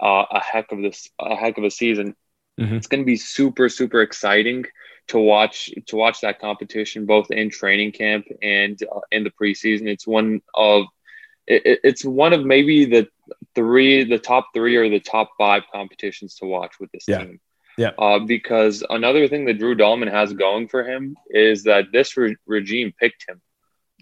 uh, 0.01 0.25
a 0.29 0.39
heck 0.39 0.71
of 0.71 0.81
this 0.81 1.09
a 1.19 1.35
heck 1.35 1.57
of 1.57 1.63
a 1.63 1.71
season. 1.71 2.15
Mhm. 2.59 2.73
It's 2.73 2.87
going 2.87 3.01
to 3.01 3.05
be 3.05 3.17
super 3.17 3.69
super 3.69 4.01
exciting 4.01 4.65
to 5.07 5.19
watch 5.19 5.69
to 5.87 5.95
watch 5.95 6.21
that 6.21 6.39
competition 6.39 7.05
both 7.05 7.29
in 7.31 7.49
training 7.49 7.91
camp 7.91 8.25
and 8.41 8.79
uh, 8.83 8.99
in 9.11 9.23
the 9.23 9.31
preseason. 9.31 9.87
It's 9.87 10.07
one 10.07 10.41
of 10.53 10.85
it, 11.47 11.61
it- 11.65 11.79
it's 11.83 12.03
one 12.05 12.33
of 12.33 12.43
maybe 12.45 12.85
the 12.85 13.07
three 13.53 14.03
the 14.03 14.19
top 14.19 14.47
three 14.53 14.75
or 14.77 14.89
the 14.89 14.99
top 14.99 15.31
five 15.37 15.63
competitions 15.71 16.35
to 16.35 16.45
watch 16.45 16.79
with 16.79 16.91
this 16.91 17.05
Yeah. 17.07 17.19
team. 17.23 17.39
Yeah. 17.77 17.91
Uh, 17.97 18.19
because 18.19 18.83
another 18.89 19.27
thing 19.27 19.45
that 19.45 19.59
Drew 19.59 19.75
Dalman 19.75 20.09
has 20.09 20.31
going 20.33 20.69
for 20.69 20.83
him 20.83 21.17
is 21.29 21.63
that 21.63 21.91
this 21.91 22.15
re- 22.15 22.37
regime 22.47 22.93
picked 22.99 23.25
him. 23.27 23.41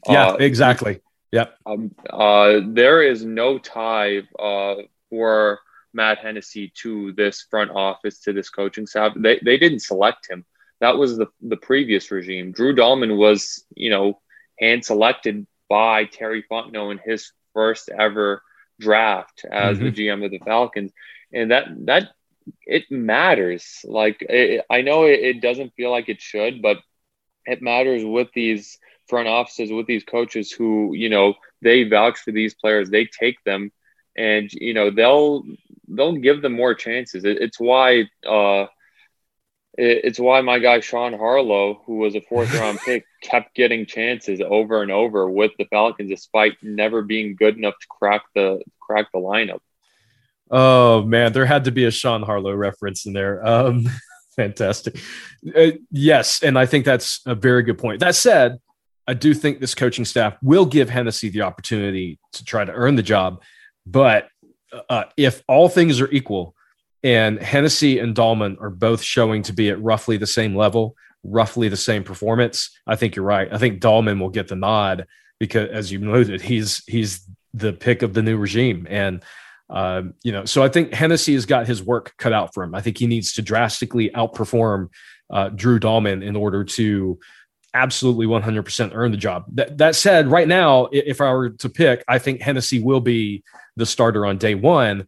Yeah, 0.07 0.27
Uh, 0.29 0.35
exactly. 0.35 0.99
Yep. 1.31 1.57
um, 1.65 1.95
uh, 2.07 2.59
there 2.67 3.01
is 3.01 3.25
no 3.25 3.57
tie 3.57 4.19
uh, 4.37 4.75
for 5.09 5.59
Matt 5.91 6.19
Hennessy 6.19 6.71
to 6.81 7.13
this 7.13 7.47
front 7.49 7.71
office, 7.71 8.19
to 8.21 8.33
this 8.33 8.49
coaching 8.51 8.85
staff. 8.85 9.13
They, 9.15 9.39
they 9.43 9.57
didn't 9.57 9.79
select 9.79 10.29
him. 10.29 10.45
That 10.83 10.97
was 10.97 11.17
the, 11.17 11.27
the 11.41 11.57
previous 11.57 12.11
regime. 12.11 12.51
Drew 12.51 12.75
Dalman 12.75 13.17
was, 13.17 13.65
you 13.75 13.89
know, 13.89 14.19
hand 14.59 14.83
selected 14.83 15.47
by 15.69 16.05
Terry 16.05 16.43
Fontenot 16.49 16.91
in 16.91 16.99
his 17.03 17.31
first 17.53 17.89
ever 17.89 18.43
draft 18.79 19.45
as 19.49 19.79
the 19.79 19.91
GM 19.91 20.25
of 20.25 20.31
the 20.31 20.39
Falcons. 20.39 20.91
And 21.31 21.51
that, 21.51 21.65
that, 21.85 22.09
it 22.65 22.83
matters. 22.91 23.85
Like, 23.85 24.17
it, 24.21 24.65
I 24.69 24.81
know 24.81 25.05
it, 25.05 25.19
it 25.21 25.41
doesn't 25.41 25.73
feel 25.75 25.89
like 25.89 26.09
it 26.09 26.21
should, 26.21 26.61
but 26.61 26.77
it 27.45 27.61
matters 27.61 28.03
with 28.03 28.27
these 28.35 28.77
front 29.07 29.29
offices, 29.29 29.71
with 29.71 29.87
these 29.87 30.03
coaches 30.03 30.51
who, 30.51 30.93
you 30.93 31.09
know, 31.09 31.35
they 31.61 31.83
vouch 31.83 32.19
for 32.19 32.31
these 32.31 32.53
players, 32.53 32.89
they 32.89 33.05
take 33.05 33.41
them, 33.45 33.71
and 34.15 34.51
you 34.53 34.73
know 34.73 34.91
they'll 34.91 35.43
they'll 35.87 36.17
give 36.17 36.41
them 36.41 36.53
more 36.53 36.75
chances. 36.75 37.25
It, 37.25 37.37
it's 37.41 37.59
why 37.59 38.09
uh, 38.27 38.65
it's 39.75 40.19
why 40.19 40.41
my 40.41 40.59
guy 40.59 40.79
Sean 40.79 41.13
Harlow, 41.13 41.81
who 41.85 41.97
was 41.97 42.15
a 42.15 42.21
fourth 42.21 42.53
round 42.59 42.79
pick, 42.79 43.05
kept 43.21 43.55
getting 43.55 43.85
chances 43.85 44.41
over 44.41 44.81
and 44.81 44.91
over 44.91 45.29
with 45.29 45.51
the 45.57 45.65
Falcons, 45.65 46.09
despite 46.09 46.53
never 46.61 47.01
being 47.01 47.35
good 47.35 47.57
enough 47.57 47.75
to 47.79 47.87
crack 47.89 48.23
the 48.35 48.61
crack 48.79 49.07
the 49.13 49.19
lineup. 49.19 49.59
Oh 50.51 51.03
man, 51.03 51.33
there 51.33 51.45
had 51.45 51.63
to 51.65 51.71
be 51.71 51.85
a 51.85 51.91
Sean 51.91 52.23
Harlow 52.23 52.53
reference 52.53 53.05
in 53.05 53.13
there. 53.13 53.45
Um, 53.45 53.87
fantastic. 54.35 54.97
Uh, 55.55 55.71
yes, 55.89 56.43
and 56.43 56.57
I 56.57 56.65
think 56.65 56.85
that's 56.85 57.21
a 57.25 57.35
very 57.35 57.63
good 57.63 57.77
point. 57.77 57.99
That 57.99 58.15
said, 58.15 58.59
I 59.07 59.13
do 59.13 59.33
think 59.33 59.59
this 59.59 59.75
coaching 59.75 60.05
staff 60.05 60.37
will 60.41 60.65
give 60.65 60.89
Hennessy 60.89 61.29
the 61.29 61.41
opportunity 61.41 62.19
to 62.33 62.45
try 62.45 62.63
to 62.63 62.71
earn 62.71 62.95
the 62.95 63.03
job. 63.03 63.41
But 63.85 64.27
uh, 64.89 65.05
if 65.17 65.43
all 65.47 65.69
things 65.69 65.99
are 65.99 66.09
equal, 66.11 66.55
and 67.03 67.39
Hennessy 67.39 67.99
and 67.99 68.15
Dalman 68.15 68.59
are 68.61 68.69
both 68.69 69.01
showing 69.01 69.43
to 69.43 69.53
be 69.53 69.69
at 69.69 69.81
roughly 69.81 70.17
the 70.17 70.27
same 70.27 70.55
level, 70.55 70.95
roughly 71.23 71.67
the 71.67 71.77
same 71.77 72.03
performance, 72.03 72.69
I 72.87 72.95
think 72.95 73.15
you're 73.15 73.25
right. 73.25 73.51
I 73.51 73.57
think 73.57 73.81
Dalman 73.81 74.19
will 74.19 74.29
get 74.29 74.47
the 74.47 74.55
nod 74.55 75.05
because, 75.39 75.69
as 75.69 75.91
you 75.91 75.99
noted, 75.99 76.41
he's 76.41 76.83
he's 76.85 77.27
the 77.53 77.73
pick 77.73 78.01
of 78.01 78.13
the 78.13 78.21
new 78.21 78.37
regime, 78.37 78.87
and 78.89 79.23
um, 79.69 80.13
you 80.23 80.31
know, 80.31 80.45
so 80.45 80.63
I 80.63 80.69
think 80.69 80.93
Hennessy 80.93 81.33
has 81.33 81.45
got 81.45 81.67
his 81.67 81.81
work 81.81 82.13
cut 82.17 82.33
out 82.33 82.53
for 82.53 82.63
him. 82.63 82.75
I 82.75 82.81
think 82.81 82.97
he 82.97 83.07
needs 83.07 83.33
to 83.33 83.41
drastically 83.41 84.09
outperform 84.11 84.89
uh, 85.31 85.49
Drew 85.49 85.79
Dalman 85.79 86.23
in 86.23 86.35
order 86.35 86.63
to 86.63 87.19
absolutely 87.73 88.27
100% 88.27 88.91
earn 88.93 89.11
the 89.11 89.17
job. 89.17 89.45
That, 89.53 89.77
that 89.79 89.95
said, 89.95 90.27
right 90.27 90.47
now, 90.47 90.89
if 90.91 91.21
I 91.21 91.31
were 91.33 91.49
to 91.49 91.69
pick, 91.69 92.03
I 92.07 92.19
think 92.19 92.41
Hennessy 92.41 92.79
will 92.79 92.99
be 92.99 93.43
the 93.75 93.85
starter 93.85 94.25
on 94.27 94.37
day 94.37 94.53
one. 94.53 95.07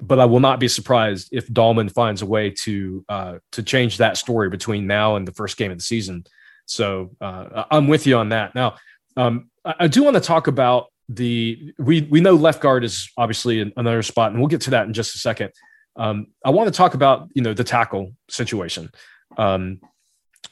But 0.00 0.20
I 0.20 0.26
will 0.26 0.40
not 0.40 0.60
be 0.60 0.68
surprised 0.68 1.28
if 1.32 1.48
Dalman 1.48 1.90
finds 1.90 2.20
a 2.20 2.26
way 2.26 2.50
to 2.50 3.04
uh, 3.08 3.38
to 3.52 3.62
change 3.62 3.96
that 3.96 4.16
story 4.16 4.50
between 4.50 4.86
now 4.86 5.16
and 5.16 5.26
the 5.26 5.32
first 5.32 5.56
game 5.56 5.70
of 5.70 5.78
the 5.78 5.84
season. 5.84 6.24
So 6.66 7.10
uh, 7.20 7.64
I'm 7.70 7.88
with 7.88 8.06
you 8.06 8.16
on 8.18 8.30
that. 8.30 8.54
Now, 8.54 8.76
um, 9.16 9.50
I, 9.64 9.88
do 9.88 10.02
want 10.02 10.14
to 10.14 10.20
talk 10.20 10.48
about 10.48 10.86
the 11.08 11.72
we 11.78 12.02
we 12.02 12.20
know 12.20 12.34
left 12.34 12.60
guard 12.60 12.84
is 12.84 13.10
obviously 13.16 13.72
another 13.76 14.02
spot, 14.02 14.32
and 14.32 14.40
we'll 14.40 14.48
get 14.48 14.60
to 14.62 14.70
that 14.70 14.86
in 14.86 14.92
just 14.92 15.14
a 15.14 15.18
second. 15.18 15.52
Um, 15.96 16.26
I 16.44 16.50
want 16.50 16.72
to 16.72 16.76
talk 16.76 16.94
about 16.94 17.28
you 17.34 17.42
know 17.42 17.54
the 17.54 17.64
tackle 17.64 18.12
situation 18.28 18.90
um, 19.38 19.80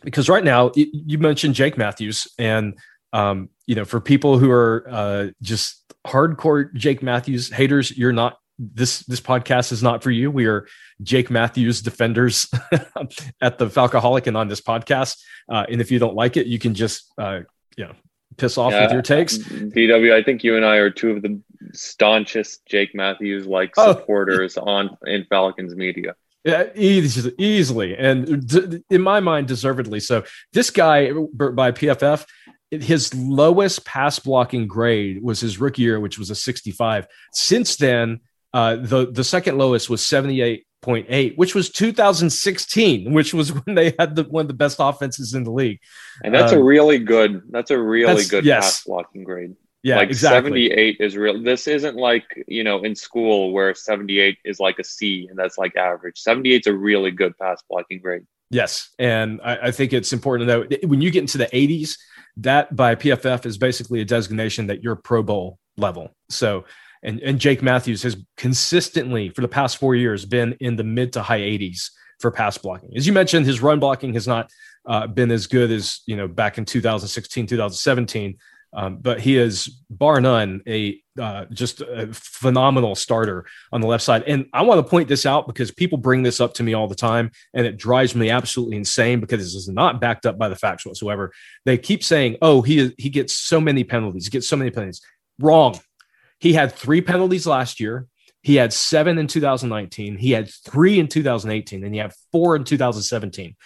because 0.02 0.28
right 0.28 0.44
now 0.44 0.66
y- 0.76 0.86
you 0.92 1.18
mentioned 1.18 1.54
Jake 1.54 1.76
Matthews, 1.76 2.26
and 2.38 2.78
um, 3.12 3.50
you 3.66 3.74
know 3.74 3.84
for 3.84 4.00
people 4.00 4.38
who 4.38 4.50
are 4.50 4.86
uh, 4.90 5.26
just 5.42 5.82
hardcore 6.06 6.72
Jake 6.74 7.02
Matthews 7.02 7.50
haters, 7.50 7.96
you're 7.96 8.12
not 8.12 8.38
this 8.58 9.00
this 9.00 9.20
podcast 9.20 9.72
is 9.72 9.82
not 9.82 10.02
for 10.02 10.10
you. 10.10 10.30
We 10.30 10.46
are 10.46 10.66
Jake 11.02 11.30
Matthews 11.30 11.82
defenders 11.82 12.46
at 13.40 13.58
the 13.58 13.66
Falcoholic 13.66 14.26
and 14.26 14.36
on 14.36 14.48
this 14.48 14.60
podcast, 14.60 15.18
uh, 15.48 15.64
and 15.68 15.80
if 15.80 15.90
you 15.90 15.98
don't 15.98 16.14
like 16.14 16.36
it, 16.36 16.46
you 16.46 16.58
can 16.58 16.74
just 16.74 17.12
uh, 17.18 17.40
you 17.76 17.84
know 17.86 17.92
piss 18.36 18.56
off 18.58 18.72
with 18.72 18.92
your 18.92 19.02
takes. 19.02 19.38
DW, 19.38 20.12
I 20.12 20.22
think 20.22 20.42
you 20.44 20.56
and 20.56 20.64
I 20.64 20.76
are 20.76 20.90
two 20.90 21.10
of 21.10 21.22
the 21.22 21.40
staunchest 21.72 22.66
Jake 22.66 22.94
Matthews 22.94 23.46
like 23.46 23.74
Oh. 23.76 23.92
supporters 23.92 24.56
on 24.56 24.96
in 25.06 25.24
Falcons 25.30 25.74
media. 25.74 26.14
Yeah, 26.44 26.64
easily, 26.74 27.34
easily, 27.38 27.96
and 27.96 28.46
d- 28.46 28.82
in 28.90 29.00
my 29.00 29.20
mind, 29.20 29.48
deservedly 29.48 29.98
so. 30.00 30.24
This 30.52 30.70
guy 30.70 31.10
by 31.12 31.72
PFF, 31.72 32.26
his 32.70 33.14
lowest 33.14 33.86
pass 33.86 34.18
blocking 34.18 34.66
grade 34.66 35.22
was 35.22 35.40
his 35.40 35.58
rookie 35.58 35.82
year, 35.82 35.98
which 35.98 36.18
was 36.18 36.28
a 36.28 36.34
65. 36.34 37.06
Since 37.32 37.76
then, 37.76 38.20
uh, 38.54 38.76
the 38.76 39.10
the 39.10 39.24
second 39.24 39.58
lowest 39.58 39.90
was 39.90 40.00
78.8, 40.00 41.36
which 41.36 41.54
was 41.54 41.68
2016, 41.70 43.12
which 43.12 43.34
was 43.34 43.52
when 43.64 43.74
they 43.74 43.94
had 43.98 44.16
the 44.16 44.24
one 44.24 44.42
of 44.42 44.48
the 44.48 44.54
best 44.54 44.76
offenses 44.80 45.34
in 45.34 45.44
the 45.44 45.50
league. 45.50 45.80
And 46.22 46.34
that's 46.34 46.52
a 46.52 46.56
Um, 46.58 46.62
really 46.64 46.98
good 46.98 47.42
that's 47.50 47.70
a 47.70 47.78
really 47.78 48.06
that's- 48.06 48.30
good 48.30 48.44
yes. 48.44 48.64
pass 48.64 48.84
blocking 48.84 49.24
grade. 49.24 49.54
Yeah, 49.82 49.96
like 49.96 50.08
exactly. 50.08 50.68
78 50.70 50.96
is 51.00 51.14
real. 51.14 51.42
This 51.42 51.66
isn't 51.68 51.94
like, 51.96 52.24
you 52.48 52.64
know, 52.64 52.82
in 52.84 52.94
school 52.94 53.52
where 53.52 53.74
78 53.74 54.38
is 54.42 54.58
like 54.58 54.78
a 54.78 54.84
C 54.84 55.26
and 55.28 55.38
that's 55.38 55.58
like 55.58 55.76
average. 55.76 56.16
78 56.18 56.60
is 56.62 56.66
a 56.68 56.72
really 56.72 57.10
good 57.10 57.36
pass 57.36 57.62
blocking 57.68 58.00
grade. 58.00 58.22
Yes, 58.48 58.94
and 58.98 59.40
I, 59.44 59.58
I 59.64 59.70
think 59.72 59.92
it's 59.92 60.12
important 60.14 60.48
to 60.48 60.54
know 60.54 60.88
when 60.88 61.02
you 61.02 61.10
get 61.10 61.20
into 61.20 61.36
the 61.36 61.48
80s, 61.48 61.98
that 62.38 62.74
by 62.74 62.94
PFF 62.94 63.44
is 63.44 63.58
basically 63.58 64.00
a 64.00 64.06
designation 64.06 64.68
that 64.68 64.82
you're 64.82 64.96
Pro 64.96 65.22
Bowl 65.22 65.58
level. 65.76 66.14
So, 66.30 66.64
and 67.04 67.20
and 67.20 67.38
Jake 67.38 67.62
Matthews 67.62 68.02
has 68.02 68.16
consistently 68.36 69.28
for 69.28 69.42
the 69.42 69.48
past 69.48 69.78
four 69.78 69.94
years 69.94 70.24
been 70.24 70.56
in 70.60 70.76
the 70.76 70.84
mid 70.84 71.12
to 71.12 71.22
high 71.22 71.40
80s 71.40 71.90
for 72.20 72.30
pass 72.30 72.58
blocking. 72.58 72.96
As 72.96 73.06
you 73.06 73.12
mentioned, 73.12 73.46
his 73.46 73.62
run 73.62 73.80
blocking 73.80 74.14
has 74.14 74.26
not 74.26 74.50
uh, 74.86 75.06
been 75.06 75.30
as 75.30 75.46
good 75.46 75.70
as 75.70 76.00
you 76.06 76.16
know 76.16 76.28
back 76.28 76.58
in 76.58 76.64
2016, 76.64 77.46
2017. 77.46 78.38
Um, 78.76 78.96
but 78.96 79.20
he 79.20 79.36
is 79.36 79.82
bar 79.88 80.20
none 80.20 80.60
a 80.66 81.00
uh, 81.20 81.44
just 81.52 81.80
a 81.80 82.08
phenomenal 82.12 82.96
starter 82.96 83.46
on 83.70 83.80
the 83.80 83.86
left 83.86 84.02
side. 84.02 84.24
And 84.26 84.46
I 84.52 84.62
want 84.62 84.84
to 84.84 84.90
point 84.90 85.06
this 85.06 85.24
out 85.24 85.46
because 85.46 85.70
people 85.70 85.96
bring 85.96 86.24
this 86.24 86.40
up 86.40 86.54
to 86.54 86.64
me 86.64 86.74
all 86.74 86.88
the 86.88 86.96
time, 86.96 87.30
and 87.54 87.66
it 87.66 87.76
drives 87.76 88.16
me 88.16 88.30
absolutely 88.30 88.76
insane 88.76 89.20
because 89.20 89.38
this 89.38 89.54
is 89.54 89.68
not 89.68 90.00
backed 90.00 90.26
up 90.26 90.38
by 90.38 90.48
the 90.48 90.56
facts 90.56 90.84
whatsoever. 90.84 91.32
They 91.64 91.78
keep 91.78 92.02
saying, 92.02 92.38
"Oh, 92.42 92.62
he 92.62 92.92
he 92.98 93.10
gets 93.10 93.36
so 93.36 93.60
many 93.60 93.84
penalties. 93.84 94.24
He 94.24 94.30
gets 94.30 94.48
so 94.48 94.56
many 94.56 94.70
penalties." 94.70 95.00
Wrong. 95.38 95.78
He 96.38 96.52
had 96.52 96.72
three 96.72 97.00
penalties 97.00 97.46
last 97.46 97.80
year. 97.80 98.06
He 98.42 98.56
had 98.56 98.72
seven 98.72 99.18
in 99.18 99.26
2019. 99.26 100.18
He 100.18 100.32
had 100.32 100.50
three 100.50 100.98
in 100.98 101.08
2018, 101.08 101.82
and 101.84 101.94
he 101.94 102.00
had 102.00 102.12
four 102.30 102.56
in 102.56 102.64
2017. 102.64 103.56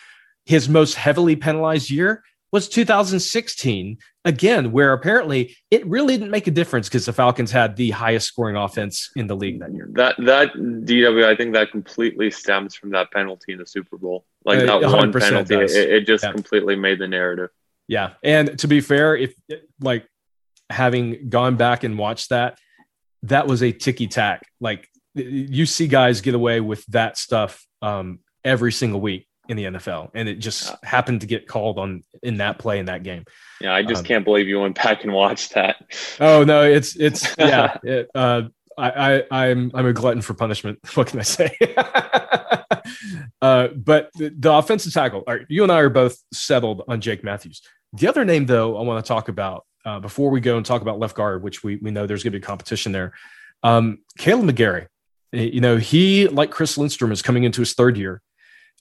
His 0.47 0.69
most 0.69 0.95
heavily 0.95 1.37
penalized 1.37 1.91
year 1.91 2.23
was 2.53 2.69
2016 2.69 3.99
again 4.25 4.73
where 4.73 4.93
apparently 4.93 5.57
it 5.71 5.87
really 5.87 6.17
didn't 6.17 6.31
make 6.31 6.47
a 6.47 6.51
difference 6.51 6.89
because 6.89 7.07
the 7.07 7.13
falcons 7.13 7.51
had 7.51 7.77
the 7.77 7.91
highest 7.91 8.27
scoring 8.27 8.57
offense 8.57 9.11
in 9.17 9.27
the 9.27 9.37
league 9.37 9.61
that 9.61 9.73
year 9.75 9.89
that 9.93 10.15
that 10.19 10.53
dw 10.55 11.25
i 11.25 11.37
think 11.37 11.53
that 11.55 11.71
completely 11.71 12.31
stems 12.31 12.75
from 12.75 12.91
that 12.91 13.11
penalty 13.11 13.53
in 13.53 13.59
the 13.59 13.67
super 13.67 13.97
bowl 13.99 14.25
like 14.45 14.61
that 14.61 14.83
uh, 14.83 14.91
one 14.91 15.13
penalty 15.13 15.55
it, 15.55 15.71
it, 15.71 16.07
just 16.07 16.25
yeah. 16.25 16.33
completely 16.33 16.77
made 16.77 16.99
the 16.99 17.09
narrative 17.09 17.51
yeah 17.87 18.15
and 18.23 18.59
to 18.59 18.67
be 18.67 18.81
fair 18.81 19.17
if 19.17 19.35
like 19.81 20.07
having 20.71 21.29
gone 21.29 21.57
back 21.57 21.85
and 21.85 21.99
watched 21.99 22.31
that 22.31 22.59
that 23.23 23.47
was 23.47 23.63
a 23.63 23.73
ticky 23.73 24.07
tack 24.07 24.43
like 24.61 24.89
you 25.15 25.67
see 25.67 25.89
guys 25.89 26.21
get 26.21 26.35
away 26.35 26.61
with 26.61 26.85
that 26.87 27.17
stuff 27.17 27.67
um, 27.83 28.21
every 28.45 28.73
single 28.73 29.01
week 29.01 29.27
in 29.49 29.57
the 29.57 29.65
NFL, 29.65 30.11
and 30.15 30.29
it 30.29 30.37
just 30.37 30.75
happened 30.85 31.23
to 31.23 31.27
get 31.27 31.49
called 31.49 31.79
on 31.79 32.03
in 32.23 32.37
that 32.39 32.59
play 32.59 32.79
in 32.79 32.87
that 32.87 33.03
game. 33.03 33.25
Yeah, 33.61 33.75
I 33.75 33.83
just 33.83 34.01
um, 34.01 34.05
can't 34.05 34.25
believe 34.25 34.47
you 34.47 34.61
went 34.61 34.77
back 34.77 35.05
and 35.05 35.13
watched 35.13 35.55
that. 35.55 35.77
Oh 36.21 36.45
no, 36.45 36.63
it's 36.63 36.97
it's 36.97 37.35
yeah. 37.39 37.79
It, 37.83 38.11
uh, 38.15 38.43
I, 38.77 38.91
I 39.31 39.47
I'm 39.47 39.71
I'm 39.75 39.87
a 39.87 39.93
glutton 39.93 40.23
for 40.23 40.35
punishment. 40.35 40.79
What 40.95 41.09
can 41.09 41.19
I 41.19 41.23
say? 41.23 41.57
uh, 43.43 43.69
but 43.69 44.11
the, 44.15 44.35
the 44.39 44.53
offensive 44.53 44.93
tackle. 44.93 45.25
All 45.27 45.35
right, 45.35 45.47
you 45.49 45.63
and 45.63 45.73
I 45.73 45.81
are 45.81 45.91
both 45.91 46.19
settled 46.33 46.83
on 46.87 47.01
Jake 47.01 47.25
Matthews. 47.25 47.63
The 47.95 48.07
other 48.07 48.25
name, 48.25 48.45
though, 48.45 48.77
I 48.77 48.83
want 48.83 49.03
to 49.03 49.09
talk 49.09 49.29
about 49.29 49.65
uh, 49.89 49.99
before 49.99 50.31
we 50.31 50.41
go 50.41 50.59
and 50.59 50.67
talk 50.67 50.83
about 50.83 50.99
left 50.99 51.17
guard, 51.17 51.43
which 51.43 51.65
we 51.65 51.77
we 51.77 51.91
know 51.91 52.07
there's 52.07 52.23
going 52.23 52.33
to 52.33 52.39
be 52.39 52.45
competition 52.45 52.93
there. 52.93 53.15
Um, 53.63 54.01
Kaleb 54.19 54.51
McGary. 54.51 54.87
You 55.33 55.61
know, 55.61 55.77
he 55.77 56.29
like 56.29 56.51
Chris 56.51 56.77
Lindstrom 56.77 57.13
is 57.13 57.23
coming 57.23 57.45
into 57.45 57.61
his 57.61 57.75
third 57.75 57.97
year. 57.97 58.23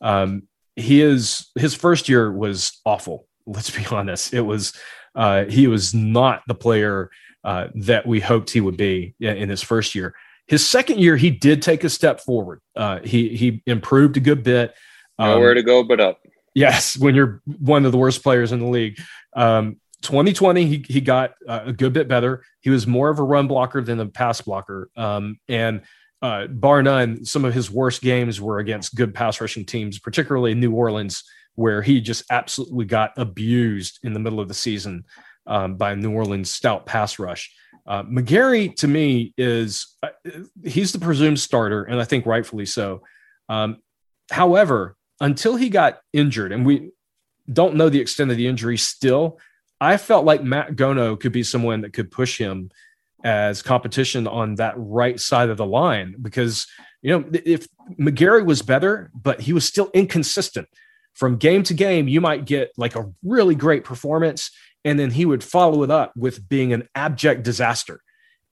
Um, 0.02 0.44
he 0.76 1.02
is 1.02 1.48
his 1.56 1.74
first 1.74 2.10
year 2.10 2.32
was 2.32 2.80
awful. 2.86 3.28
Let's 3.46 3.70
be 3.70 3.86
honest. 3.92 4.34
It 4.34 4.42
was 4.42 4.74
uh, 5.16 5.46
he 5.46 5.68
was 5.68 5.94
not 5.94 6.44
the 6.48 6.56
player 6.56 7.10
uh, 7.44 7.68
that 7.76 8.06
we 8.06 8.20
hoped 8.20 8.50
he 8.50 8.62
would 8.62 8.78
be 8.78 9.16
in 9.20 9.50
his 9.50 9.64
first 9.64 9.96
year. 9.96 10.14
His 10.48 10.66
second 10.66 11.00
year, 11.00 11.18
he 11.18 11.30
did 11.30 11.62
take 11.62 11.84
a 11.84 11.90
step 11.90 12.20
forward. 12.20 12.62
Uh, 12.76 13.00
he 13.00 13.30
he 13.36 13.64
improved 13.66 14.18
a 14.18 14.22
good 14.22 14.44
bit. 14.44 14.74
Um, 15.18 15.32
Nowhere 15.32 15.54
to 15.54 15.64
go 15.64 15.84
but 15.84 16.00
up. 16.00 16.20
Yes, 16.54 16.98
when 16.98 17.16
you're 17.16 17.42
one 17.60 17.86
of 17.86 17.92
the 17.92 17.98
worst 17.98 18.24
players 18.24 18.52
in 18.52 18.60
the 18.60 18.68
league. 18.68 19.00
Um, 19.36 19.78
2020, 20.02 20.66
he 20.66 20.86
he 20.88 21.02
got 21.02 21.34
uh, 21.48 21.62
a 21.66 21.74
good 21.74 21.94
bit 21.94 22.08
better. 22.08 22.44
He 22.62 22.70
was 22.70 22.86
more 22.86 23.10
of 23.10 23.20
a 23.20 23.24
run 23.24 23.48
blocker 23.48 23.82
than 23.82 24.00
a 24.00 24.06
pass 24.06 24.42
blocker, 24.42 24.90
um, 24.96 25.40
and 25.48 25.82
uh, 26.22 26.48
bar 26.48 26.82
none, 26.82 27.26
some 27.26 27.46
of 27.46 27.54
his 27.54 27.70
worst 27.70 28.02
games 28.02 28.42
were 28.42 28.60
against 28.60 28.96
good 28.96 29.14
pass 29.14 29.40
rushing 29.40 29.66
teams, 29.66 30.00
particularly 30.00 30.56
New 30.56 30.74
Orleans, 30.74 31.24
where 31.56 31.82
he 31.82 32.02
just 32.02 32.24
absolutely 32.32 32.86
got 32.86 33.14
abused 33.18 34.00
in 34.04 34.14
the 34.14 34.20
middle 34.20 34.40
of 34.40 34.48
the 34.48 34.54
season 34.54 35.06
um, 35.46 35.76
by 35.76 35.96
New 35.96 36.12
Orleans' 36.12 36.50
stout 36.50 36.86
pass 36.86 37.20
rush. 37.20 37.54
Uh, 37.86 38.04
McGary, 38.04 38.76
to 38.76 38.88
me, 38.88 39.34
is 39.38 39.96
uh, 40.04 40.10
he's 40.64 40.92
the 40.92 41.00
presumed 41.00 41.40
starter, 41.40 41.84
and 41.84 42.02
I 42.02 42.04
think 42.04 42.26
rightfully 42.26 42.66
so. 42.66 43.04
Um, 43.48 43.78
however, 44.30 44.96
until 45.22 45.56
he 45.56 45.70
got 45.70 46.00
injured, 46.14 46.52
and 46.52 46.66
we 46.66 46.92
don't 47.52 47.76
know 47.76 47.90
the 47.90 48.02
extent 48.02 48.32
of 48.32 48.38
the 48.38 48.48
injury 48.48 48.78
still, 48.78 49.40
I 49.80 49.98
felt 49.98 50.26
like 50.26 50.44
Matt 50.44 50.76
Gono 50.76 51.20
could 51.20 51.32
be 51.32 51.44
someone 51.44 51.82
that 51.82 51.94
could 51.94 52.12
push 52.12 52.38
him 52.38 52.72
as 53.24 53.62
competition 53.62 54.28
on 54.28 54.56
that 54.56 54.76
right 54.78 55.20
side 55.20 55.50
of 55.50 55.58
the 55.58 55.66
line 55.66 56.16
because 56.22 56.68
you 57.02 57.12
know 57.12 57.26
if 57.34 57.68
McGary 58.00 58.46
was 58.46 58.62
better, 58.62 59.12
but 59.14 59.42
he 59.42 59.54
was 59.54 59.66
still 59.66 59.90
inconsistent 59.94 60.68
from 61.14 61.38
game 61.38 61.64
to 61.64 61.74
game. 61.74 62.08
You 62.08 62.22
might 62.22 62.46
get 62.46 62.72
like 62.78 62.96
a 62.96 63.12
really 63.24 63.56
great 63.56 63.84
performance, 63.84 64.52
and 64.86 65.00
then 65.00 65.12
he 65.12 65.26
would 65.26 65.44
follow 65.44 65.84
it 65.84 65.92
up 65.92 66.14
with 66.16 66.48
being 66.48 66.74
an 66.74 66.88
abject 66.96 67.44
disaster. 67.44 68.02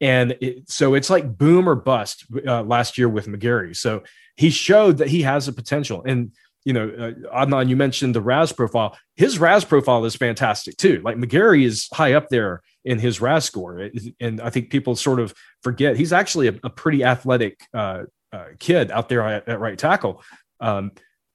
And 0.02 0.36
it, 0.42 0.70
so 0.70 0.94
it's 0.94 1.10
like 1.10 1.38
boom 1.38 1.70
or 1.70 1.76
bust 1.76 2.26
uh, 2.46 2.64
last 2.64 2.98
year 2.98 3.08
with 3.08 3.28
McGary. 3.28 3.76
So 3.76 4.04
he 4.36 4.50
showed 4.50 4.98
that 4.98 5.08
he 5.08 5.22
has 5.22 5.48
a 5.48 5.54
potential. 5.54 6.04
And 6.06 6.32
you 6.66 6.74
know, 6.74 6.90
uh, 6.90 7.46
Adnan, 7.46 7.70
you 7.70 7.76
mentioned 7.76 8.16
the 8.16 8.22
RAS 8.22 8.52
profile. 8.52 8.98
His 9.16 9.40
RAS 9.40 9.64
profile 9.64 10.04
is 10.04 10.16
fantastic 10.16 10.76
too. 10.78 11.00
Like 11.04 11.16
McGary 11.16 11.64
is 11.64 11.88
high 11.94 12.14
up 12.14 12.30
there 12.30 12.62
in 12.84 13.00
his 13.00 13.22
RAS 13.22 13.46
score, 13.46 13.90
and 14.20 14.42
I 14.42 14.50
think 14.50 14.72
people 14.72 14.96
sort 14.96 15.20
of 15.20 15.34
forget 15.64 15.96
he's 15.96 16.12
actually 16.12 16.48
a, 16.48 16.60
a 16.64 16.70
pretty 16.70 17.04
athletic 17.04 17.62
uh, 17.74 18.04
uh, 18.34 18.46
kid 18.60 18.92
out 18.92 19.10
there 19.10 19.22
at, 19.22 19.48
at 19.48 19.60
right 19.60 19.78
tackle. 19.78 20.24
Um, 20.60 20.92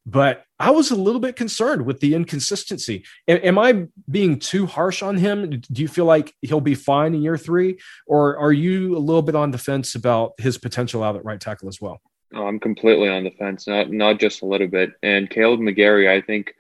but 0.07 0.45
I 0.59 0.71
was 0.71 0.91
a 0.91 0.97
little 0.97 1.21
bit 1.21 1.37
concerned 1.37 1.87
with 1.87 2.01
the 2.01 2.15
inconsistency. 2.15 3.05
A- 3.29 3.47
am 3.47 3.59
I 3.59 3.87
being 4.11 4.39
too 4.39 4.67
harsh 4.67 5.03
on 5.03 5.17
him? 5.17 5.61
Do 5.61 5.83
you 5.83 5.89
feel 5.89 6.07
like 6.07 6.35
he'll 6.43 6.61
be 6.61 6.75
fine 6.75 7.15
in 7.15 7.23
year 7.23 7.39
three, 7.39 7.79
or 8.07 8.37
are 8.39 8.53
you 8.53 8.97
a 8.97 8.99
little 8.99 9.23
bit 9.23 9.37
on 9.37 9.53
the 9.53 9.59
fence 9.59 9.95
about 9.95 10.33
his 10.39 10.59
potential 10.59 11.05
out 11.05 11.17
at 11.17 11.25
right 11.25 11.41
tackle 11.41 11.69
as 11.69 11.81
well? 11.81 12.01
I'm 12.35 12.61
completely 12.61 13.09
on 13.09 13.25
the 13.25 13.31
fence, 13.31 13.67
not 13.67 13.91
not 13.91 14.21
just 14.21 14.43
a 14.43 14.47
little 14.47 14.69
bit. 14.69 14.93
And 15.03 15.29
Kaleb 15.29 15.61
McGary, 15.61 16.09
I 16.09 16.21
think, 16.21 16.55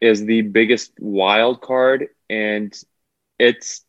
is 0.00 0.24
the 0.24 0.42
biggest 0.42 0.92
wild 0.98 1.60
card, 1.60 2.08
and 2.28 2.72
it's 3.38 3.84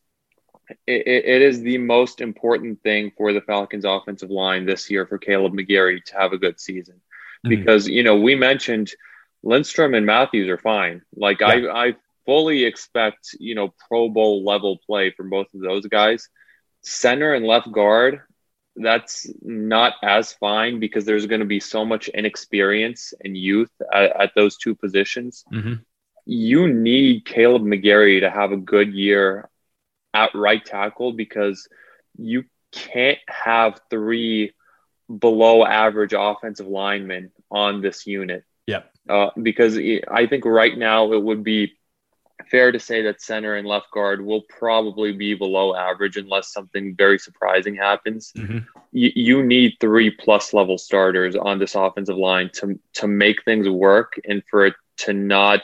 it, 0.88 1.08
it 1.08 1.42
is 1.42 1.62
the 1.62 1.78
most 1.78 2.22
important 2.22 2.82
thing 2.82 3.12
for 3.18 3.34
the 3.34 3.42
Falcons' 3.42 3.86
offensive 3.86 4.32
line 4.32 4.66
this 4.66 4.90
year 4.90 5.06
for 5.06 5.20
Kaleb 5.20 5.54
McGary 5.54 6.04
to 6.06 6.18
have 6.18 6.34
a 6.34 6.38
good 6.38 6.60
season, 6.60 6.96
mm-hmm. 6.96 7.50
because 7.50 7.88
you 7.88 8.04
know 8.04 8.20
we 8.20 8.36
mentioned 8.36 8.92
Lindstrom 9.44 9.94
and 9.94 10.06
Matthews 10.06 10.50
are 10.50 10.58
fine. 10.58 11.02
Like 11.16 11.42
yeah. 11.42 11.48
I 11.48 11.88
I 11.88 11.96
fully 12.26 12.66
expect 12.66 13.36
you 13.40 13.56
know 13.56 13.74
Pro 13.88 14.10
Bowl 14.10 14.44
level 14.44 14.80
play 14.86 15.12
from 15.12 15.30
both 15.30 15.54
of 15.54 15.62
those 15.62 15.86
guys. 15.86 16.30
Center 16.84 17.36
and 17.36 17.46
left 17.46 17.72
guard, 17.72 18.22
that's 18.82 19.30
not 19.42 19.94
as 20.04 20.34
fine 20.34 20.80
because 20.80 21.06
there's 21.06 21.26
going 21.26 21.40
to 21.40 21.46
be 21.46 21.60
so 21.60 21.86
much 21.86 22.08
inexperience 22.10 23.14
and 23.24 23.38
youth 23.38 23.72
at, 23.94 24.22
at 24.22 24.32
those 24.36 24.58
two 24.58 24.76
positions. 24.76 25.44
Mm-hmm. 25.52 25.74
You 26.26 26.72
need 26.72 27.26
Kaleb 27.26 27.64
McGary 27.64 28.22
to 28.22 28.30
have 28.30 28.52
a 28.52 28.58
good 28.58 28.94
year 28.94 29.50
at 30.14 30.36
right 30.36 30.64
tackle 30.64 31.14
because 31.14 31.68
you 32.18 32.46
can't 32.72 33.20
have 33.28 33.80
three 33.90 34.54
below 35.20 35.66
average 35.66 36.14
offensive 36.18 36.68
linemen 36.68 37.32
on 37.50 37.82
this 37.82 38.08
unit. 38.08 38.44
Yep. 38.68 38.92
Uh, 39.10 39.30
because 39.42 39.78
I 39.78 40.28
think 40.28 40.46
right 40.46 40.78
now 40.78 41.14
it 41.14 41.22
would 41.22 41.44
be 41.44 41.74
fair 42.50 42.72
to 42.72 42.80
say 42.80 43.02
that 43.04 43.22
center 43.22 43.56
and 43.56 43.68
left 43.68 43.92
guard 43.92 44.24
will 44.24 44.42
probably 44.42 45.12
be 45.12 45.34
below 45.34 45.76
average 45.76 46.18
unless 46.18 46.52
something 46.52 46.96
very 46.96 47.18
surprising 47.18 47.76
happens. 47.76 48.32
Mm-hmm. 48.38 48.60
You, 48.92 49.12
you 49.16 49.44
need 49.44 49.78
three 49.80 50.10
plus 50.10 50.54
level 50.54 50.78
starters 50.78 51.36
on 51.36 51.60
this 51.60 51.76
offensive 51.76 52.18
line 52.18 52.50
to 52.56 52.80
to 52.96 53.08
make 53.08 53.44
things 53.44 53.68
work 53.68 54.20
and 54.28 54.44
for 54.50 54.66
it 54.66 54.76
to 54.98 55.14
not 55.14 55.62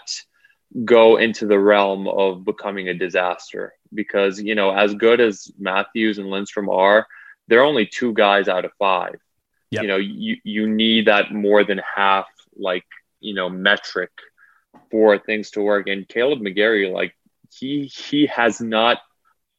go 0.83 1.17
into 1.17 1.47
the 1.47 1.59
realm 1.59 2.07
of 2.07 2.43
becoming 2.43 2.89
a 2.89 2.93
disaster. 2.93 3.73
Because 3.93 4.41
you 4.41 4.55
know, 4.55 4.71
as 4.71 4.93
good 4.93 5.19
as 5.19 5.51
Matthews 5.57 6.17
and 6.17 6.29
Lindstrom 6.29 6.69
are, 6.69 7.07
they're 7.47 7.63
only 7.63 7.85
two 7.85 8.13
guys 8.13 8.47
out 8.47 8.65
of 8.65 8.71
five. 8.77 9.15
Yep. 9.71 9.81
You 9.81 9.87
know, 9.87 9.97
you 9.97 10.37
you 10.43 10.67
need 10.67 11.07
that 11.07 11.33
more 11.33 11.63
than 11.63 11.81
half 11.95 12.27
like 12.57 12.85
you 13.19 13.33
know 13.33 13.49
metric 13.49 14.11
for 14.91 15.17
things 15.17 15.51
to 15.51 15.61
work. 15.61 15.87
And 15.87 16.07
Kaleb 16.07 16.41
McGary, 16.41 16.91
like 16.91 17.15
he 17.51 17.85
he 17.85 18.25
has 18.27 18.59
not 18.61 18.99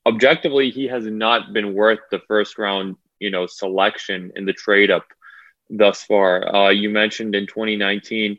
objectively 0.07 0.71
he 0.71 0.87
has 0.89 1.05
not 1.05 1.53
been 1.53 1.75
worth 1.75 2.01
the 2.11 2.21
first 2.29 2.59
round 2.59 2.97
you 3.19 3.31
know 3.31 3.47
selection 3.47 4.33
in 4.37 4.45
the 4.45 4.53
trade 4.53 4.91
up 4.91 5.07
thus 5.71 6.03
far. 6.05 6.55
Uh, 6.55 6.71
you 6.71 6.91
mentioned 6.91 7.35
in 7.35 7.47
2019 7.47 8.39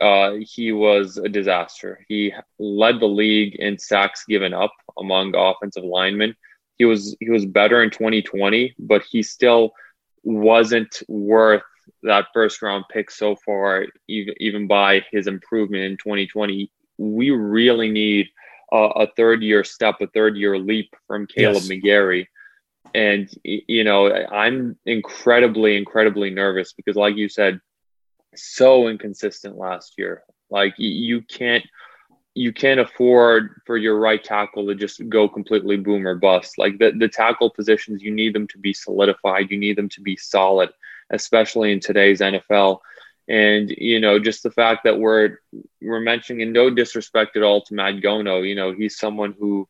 uh, 0.00 0.32
he 0.40 0.72
was 0.72 1.16
a 1.18 1.28
disaster. 1.28 2.04
He 2.08 2.32
led 2.58 3.00
the 3.00 3.06
league 3.06 3.54
in 3.56 3.78
sacks 3.78 4.24
given 4.28 4.52
up 4.52 4.72
among 4.98 5.34
offensive 5.36 5.84
linemen. 5.84 6.34
He 6.76 6.84
was 6.84 7.16
he 7.20 7.30
was 7.30 7.46
better 7.46 7.82
in 7.82 7.90
2020, 7.90 8.74
but 8.78 9.02
he 9.02 9.22
still 9.22 9.72
wasn't 10.24 11.02
worth 11.08 11.62
that 12.02 12.26
first 12.32 12.62
round 12.62 12.84
pick 12.90 13.10
so 13.10 13.36
far, 13.36 13.86
even 14.08 14.34
even 14.38 14.66
by 14.66 15.02
his 15.10 15.26
improvement 15.26 15.84
in 15.84 15.96
2020, 15.96 16.70
we 16.98 17.30
really 17.30 17.90
need 17.90 18.28
a, 18.72 18.76
a 18.76 19.06
third 19.16 19.42
year 19.42 19.64
step, 19.64 19.96
a 20.00 20.06
third 20.08 20.36
year 20.36 20.58
leap 20.58 20.94
from 21.06 21.26
Kaleb 21.26 21.62
Yes. 21.62 21.68
McGary. 21.68 22.26
And 22.94 23.28
you 23.42 23.84
know, 23.84 24.12
I'm 24.12 24.76
incredibly, 24.86 25.76
incredibly 25.76 26.30
nervous 26.30 26.72
because, 26.72 26.96
like 26.96 27.16
you 27.16 27.28
said, 27.28 27.60
so 28.36 28.88
inconsistent 28.88 29.56
last 29.56 29.94
year. 29.98 30.22
Like 30.50 30.74
you 30.78 31.22
can't 31.22 31.64
you 32.34 32.52
can't 32.52 32.80
afford 32.80 33.60
for 33.64 33.76
your 33.76 33.98
right 33.98 34.22
tackle 34.22 34.66
to 34.66 34.74
just 34.74 35.08
go 35.08 35.28
completely 35.28 35.76
boom 35.76 36.06
or 36.06 36.16
bust. 36.16 36.58
Like 36.58 36.78
the, 36.78 36.90
the 36.90 37.08
tackle 37.08 37.50
positions, 37.50 38.02
you 38.02 38.12
need 38.12 38.34
them 38.34 38.48
to 38.48 38.58
be 38.58 38.72
solidified. 38.72 39.50
You 39.50 39.58
need 39.58 39.76
them 39.76 39.88
to 39.90 40.00
be 40.00 40.16
solid, 40.16 40.70
especially 41.10 41.72
in 41.72 41.80
today's 41.80 42.20
NFL. 42.20 42.80
And 43.28 43.70
you 43.70 44.00
know, 44.00 44.18
just 44.18 44.42
the 44.42 44.50
fact 44.50 44.84
that 44.84 44.98
we're 44.98 45.38
we're 45.80 46.00
mentioning, 46.00 46.40
in 46.42 46.52
no 46.52 46.70
disrespect 46.70 47.36
at 47.36 47.42
all 47.42 47.62
to 47.62 47.74
Matt 47.74 47.96
Gono, 48.02 48.46
you 48.46 48.54
know, 48.54 48.72
he's 48.72 48.98
someone 48.98 49.34
who, 49.38 49.68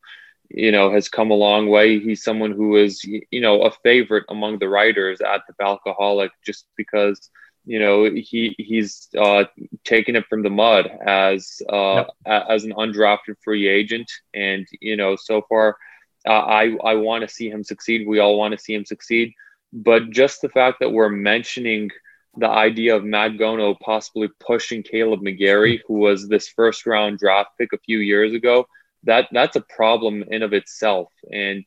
you 0.49 0.73
know, 0.73 0.93
has 0.93 1.09
come 1.09 1.31
a 1.31 1.35
long 1.35 1.69
way. 1.69 1.99
He's 2.01 2.23
someone 2.23 2.53
who 2.53 2.77
is, 2.77 3.03
you 3.05 3.41
know, 3.41 3.63
a 3.63 3.71
favorite 3.83 4.25
among 4.29 4.59
the 4.59 4.69
writers 4.69 5.21
at 5.21 5.43
the 5.47 5.55
Falcoholic, 5.55 6.31
just 6.45 6.67
because 6.77 7.31
you 7.67 7.79
know 7.79 8.05
he 8.11 8.55
he's 8.59 9.09
uh, 9.19 9.45
taken 9.85 10.17
it 10.17 10.27
from 10.27 10.43
the 10.43 10.51
mud 10.51 10.91
as 11.07 11.63
uh, 11.71 12.05
a- 12.27 12.45
as 12.51 12.65
an 12.65 12.73
undrafted 12.73 13.37
free 13.43 13.69
agent, 13.69 14.11
and 14.35 14.67
you 14.81 14.97
know 14.97 15.17
so 15.17 15.43
far 15.49 15.77
uh, 16.29 16.33
I 16.33 16.77
I 16.85 16.95
want 16.95 17.23
to 17.23 17.29
see 17.29 17.49
him 17.49 17.63
succeed. 17.65 18.07
We 18.07 18.19
all 18.19 18.37
want 18.39 18.53
to 18.53 18.59
see 18.59 18.75
him 18.75 18.85
succeed, 18.85 19.33
but 19.75 20.11
just 20.11 20.41
the 20.41 20.49
fact 20.49 20.79
that 20.81 20.93
we're 20.93 21.09
mentioning 21.09 21.91
the 22.37 22.49
idea 22.49 22.95
of 22.95 23.05
Matt 23.05 23.33
Gono 23.33 23.79
possibly 23.81 24.29
pushing 24.39 24.85
Kaleb 24.85 25.21
McGary, 25.21 25.81
who 25.87 25.95
was 25.95 26.29
this 26.29 26.49
first 26.49 26.87
round 26.87 27.19
draft 27.19 27.51
pick 27.59 27.73
a 27.73 27.79
few 27.79 27.99
years 27.99 28.33
ago, 28.33 28.67
that 29.03 29.29
that's 29.33 29.57
a 29.57 29.61
problem 29.61 30.25
in 30.29 30.43
of 30.43 30.53
itself. 30.53 31.09
And 31.31 31.65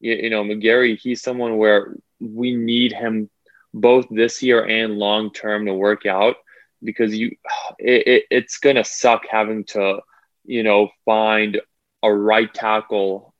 you, 0.00 0.30
know 0.30 0.42
McGary, 0.42 0.98
he's 0.98 1.22
someone 1.22 1.56
where 1.56 1.94
we 2.20 2.54
need 2.54 2.92
him 2.92 3.30
both 3.72 4.06
this 4.10 4.42
year 4.42 4.64
and 4.64 4.98
long 4.98 5.32
term 5.32 5.66
to 5.66 5.74
work 5.74 6.06
out 6.06 6.36
because 6.82 7.14
you 7.14 7.36
it, 7.78 8.06
it, 8.06 8.24
it's 8.30 8.58
gonna 8.58 8.84
suck 8.84 9.22
having 9.30 9.64
to 9.64 10.00
you 10.44 10.64
know 10.64 10.88
find 11.04 11.60
a 12.02 12.12
right 12.12 12.52
tackle 12.52 13.32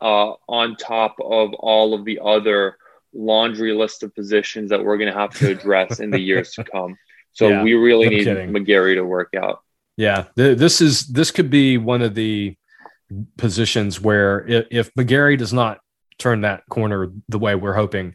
uh, 0.00 0.32
on 0.48 0.76
top 0.76 1.16
of 1.20 1.54
all 1.54 1.94
of 1.94 2.04
the 2.04 2.20
other 2.22 2.76
laundry 3.12 3.72
list 3.72 4.02
of 4.02 4.14
positions 4.14 4.70
that 4.70 4.84
we're 4.84 4.98
gonna 4.98 5.12
have 5.12 5.34
to 5.38 5.50
address 5.50 6.00
in 6.00 6.10
the 6.10 6.20
years 6.20 6.52
to 6.52 6.64
come. 6.64 6.96
So 7.32 7.48
Yeah, 7.48 7.62
we 7.62 7.74
really 7.74 8.06
no 8.06 8.10
need 8.10 8.24
kidding. 8.24 8.50
McGary 8.50 8.94
to 8.94 9.02
work 9.02 9.34
out. 9.36 9.60
Yeah, 9.96 10.24
th- 10.36 10.58
this 10.58 10.80
is 10.80 11.06
this 11.06 11.30
could 11.30 11.50
be 11.50 11.78
one 11.78 12.02
of 12.02 12.14
the 12.14 12.56
positions 13.36 14.00
where 14.00 14.46
if, 14.46 14.66
if 14.70 14.94
McGary 14.94 15.36
does 15.38 15.52
not 15.52 15.80
turn 16.18 16.42
that 16.42 16.62
corner 16.68 17.12
the 17.28 17.38
way 17.38 17.54
we're 17.54 17.74
hoping, 17.74 18.14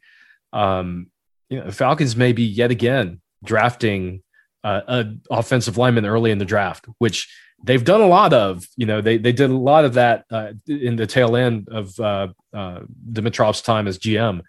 um, 0.51 1.07
you 1.49 1.59
know, 1.59 1.71
Falcons 1.71 2.15
may 2.15 2.31
be 2.31 2.43
yet 2.43 2.71
again 2.71 3.21
drafting 3.43 4.23
uh, 4.63 4.81
an 4.87 5.21
offensive 5.29 5.77
lineman 5.77 6.05
early 6.05 6.31
in 6.31 6.37
the 6.37 6.45
draft, 6.45 6.85
which 6.99 7.29
they've 7.63 7.83
done 7.83 8.01
a 8.01 8.07
lot 8.07 8.33
of. 8.33 8.65
You 8.75 8.85
know, 8.85 9.01
they 9.01 9.17
they 9.17 9.33
did 9.33 9.49
a 9.49 9.57
lot 9.57 9.85
of 9.85 9.95
that 9.95 10.25
uh, 10.31 10.53
in 10.67 10.95
the 10.95 11.07
tail 11.07 11.35
end 11.35 11.67
of 11.69 11.99
uh, 11.99 12.29
uh, 12.53 12.79
Dimitroff's 13.11 13.61
time 13.61 13.87
as 13.87 13.99
GM. 13.99 14.41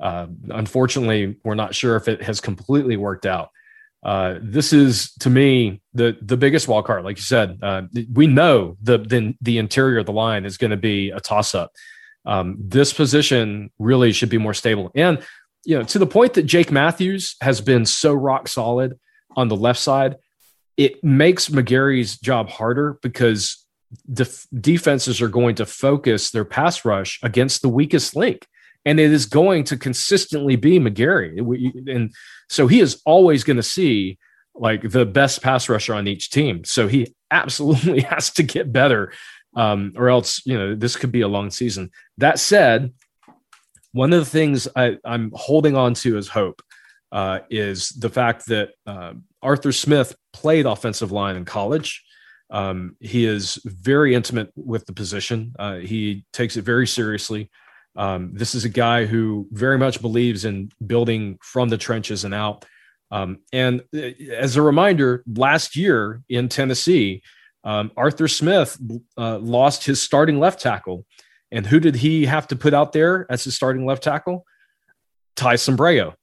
Uh, 0.00 0.26
unfortunately, 0.50 1.36
we're 1.44 1.54
not 1.54 1.74
sure 1.74 1.96
if 1.96 2.08
it 2.08 2.22
has 2.22 2.40
completely 2.40 2.96
worked 2.96 3.26
out. 3.26 3.50
Uh, 4.02 4.38
this 4.40 4.72
is 4.72 5.12
to 5.20 5.28
me 5.28 5.82
the 5.92 6.16
the 6.22 6.36
biggest 6.36 6.68
wild 6.68 6.86
card. 6.86 7.04
Like 7.04 7.18
you 7.18 7.22
said, 7.22 7.58
uh, 7.62 7.82
we 8.12 8.26
know 8.26 8.78
the, 8.82 8.98
the 8.98 9.34
the 9.42 9.58
interior 9.58 9.98
of 9.98 10.06
the 10.06 10.12
line 10.12 10.46
is 10.46 10.56
going 10.56 10.70
to 10.70 10.76
be 10.76 11.10
a 11.10 11.20
toss 11.20 11.54
up. 11.54 11.72
Um, 12.24 12.56
this 12.58 12.92
position 12.92 13.70
really 13.78 14.12
should 14.12 14.30
be 14.30 14.38
more 14.38 14.54
stable, 14.54 14.90
and 14.94 15.18
you 15.64 15.76
know 15.76 15.84
to 15.84 15.98
the 15.98 16.06
point 16.06 16.34
that 16.34 16.44
Jake 16.44 16.70
Matthews 16.72 17.36
has 17.42 17.60
been 17.60 17.84
so 17.84 18.14
rock 18.14 18.48
solid 18.48 18.98
on 19.36 19.48
the 19.48 19.56
left 19.56 19.80
side, 19.80 20.16
it 20.78 21.04
makes 21.04 21.50
McGary's 21.50 22.18
job 22.18 22.48
harder 22.48 22.98
because 23.02 23.66
def- 24.10 24.46
defenses 24.58 25.20
are 25.20 25.28
going 25.28 25.56
to 25.56 25.66
focus 25.66 26.30
their 26.30 26.46
pass 26.46 26.86
rush 26.86 27.20
against 27.22 27.60
the 27.60 27.68
weakest 27.68 28.16
link. 28.16 28.46
And 28.84 28.98
it 28.98 29.12
is 29.12 29.26
going 29.26 29.64
to 29.64 29.76
consistently 29.76 30.56
be 30.56 30.78
McGary. 30.78 31.38
And 31.90 32.12
so 32.48 32.66
he 32.66 32.80
is 32.80 33.00
always 33.04 33.44
going 33.44 33.58
to 33.58 33.62
see 33.62 34.18
like 34.54 34.90
the 34.90 35.06
best 35.06 35.42
pass 35.42 35.68
rusher 35.68 35.94
on 35.94 36.08
each 36.08 36.30
team. 36.30 36.64
So 36.64 36.88
he 36.88 37.14
absolutely 37.30 38.00
has 38.12 38.30
to 38.34 38.42
get 38.42 38.72
better, 38.72 39.12
um, 39.56 39.92
or 39.96 40.08
else 40.08 40.44
you 40.46 40.56
know 40.56 40.74
this 40.74 40.96
could 40.96 41.12
be 41.12 41.22
a 41.22 41.28
long 41.28 41.50
season. 41.50 41.90
That 42.18 42.38
said, 42.38 42.92
one 43.92 44.12
of 44.12 44.20
the 44.20 44.30
things 44.30 44.68
I, 44.76 44.96
I'm 45.04 45.32
holding 45.34 45.76
on 45.76 45.94
to 45.94 46.16
as 46.16 46.28
hope 46.28 46.62
uh, 47.12 47.40
is 47.50 47.90
the 47.90 48.10
fact 48.10 48.46
that 48.46 48.70
uh, 48.86 49.14
Arthur 49.42 49.72
Smith 49.72 50.14
played 50.32 50.66
offensive 50.66 51.12
line 51.12 51.36
in 51.36 51.44
college. 51.44 52.04
Um, 52.50 52.96
he 53.00 53.26
is 53.26 53.60
very 53.64 54.14
intimate 54.14 54.50
with 54.56 54.84
the 54.86 54.92
position. 54.92 55.54
Uh, 55.58 55.76
he 55.76 56.24
takes 56.32 56.56
it 56.56 56.62
very 56.62 56.86
seriously. 56.86 57.50
Um, 57.96 58.30
this 58.34 58.54
is 58.54 58.64
a 58.64 58.68
guy 58.68 59.06
who 59.06 59.48
very 59.50 59.78
much 59.78 60.00
believes 60.00 60.44
in 60.44 60.70
building 60.86 61.38
from 61.42 61.68
the 61.68 61.78
trenches 61.78 62.24
and 62.24 62.34
out. 62.34 62.64
Um, 63.10 63.40
and 63.52 63.82
uh, 63.94 64.10
as 64.36 64.56
a 64.56 64.62
reminder, 64.62 65.24
last 65.26 65.76
year 65.76 66.22
in 66.28 66.48
Tennessee, 66.48 67.22
um, 67.64 67.90
Arthur 67.96 68.28
Smith 68.28 68.78
uh, 69.18 69.38
lost 69.38 69.84
his 69.84 70.00
starting 70.00 70.38
left 70.38 70.60
tackle. 70.60 71.04
And 71.50 71.66
who 71.66 71.80
did 71.80 71.96
he 71.96 72.26
have 72.26 72.46
to 72.48 72.56
put 72.56 72.74
out 72.74 72.92
there 72.92 73.26
as 73.30 73.44
his 73.44 73.56
starting 73.56 73.84
left 73.84 74.04
tackle? 74.04 74.44
Ty 75.36 75.54
Sambrailo. 75.54 76.14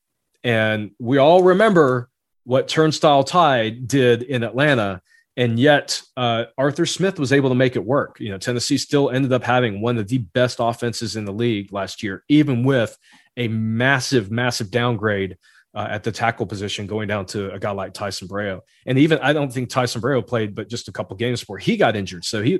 And 0.44 0.92
we 1.00 1.18
all 1.18 1.44
remember 1.44 2.10
what 2.46 2.70
Turnstile 2.70 3.26
Ty 3.26 3.70
did 3.70 4.24
in 4.24 4.44
Atlanta. 4.44 5.02
And 5.38 5.60
yet, 5.60 6.02
uh, 6.18 6.46
Arthur 6.58 6.88
Smith 6.88 7.20
was 7.20 7.32
able 7.32 7.50
to 7.50 7.56
make 7.56 7.76
it 7.76 7.86
work. 7.86 8.20
You 8.20 8.32
know, 8.32 8.40
Tennessee 8.40 8.78
still 8.78 9.12
ended 9.12 9.32
up 9.32 9.44
having 9.44 9.82
one 9.82 10.00
of 10.00 10.08
the 10.08 10.18
best 10.18 10.58
offenses 10.60 11.16
in 11.16 11.26
the 11.26 11.32
league 11.32 11.72
last 11.72 12.02
year, 12.02 12.24
even 12.28 12.64
with 12.64 12.98
a 13.38 13.48
massive, 13.48 14.32
massive 14.32 14.72
downgrade 14.72 15.38
uh, 15.76 15.88
at 15.92 16.04
the 16.04 16.12
tackle 16.12 16.48
position, 16.48 16.88
going 16.88 17.08
down 17.08 17.28
to 17.28 17.54
a 17.54 17.60
guy 17.60 17.70
like 17.70 17.94
Ty 17.94 18.10
Sambrailo. 18.10 18.62
And 18.88 18.98
even 18.98 19.20
I 19.20 19.32
don't 19.32 19.54
think 19.54 19.70
Ty 19.70 19.84
Sambrailo 19.84 20.26
played, 20.26 20.56
but 20.56 20.70
just 20.70 20.88
a 20.88 20.92
couple 20.92 21.16
games 21.16 21.42
before 21.42 21.60
he 21.60 21.78
got 21.78 21.96
injured. 21.96 22.26
So 22.26 22.42
he, 22.42 22.58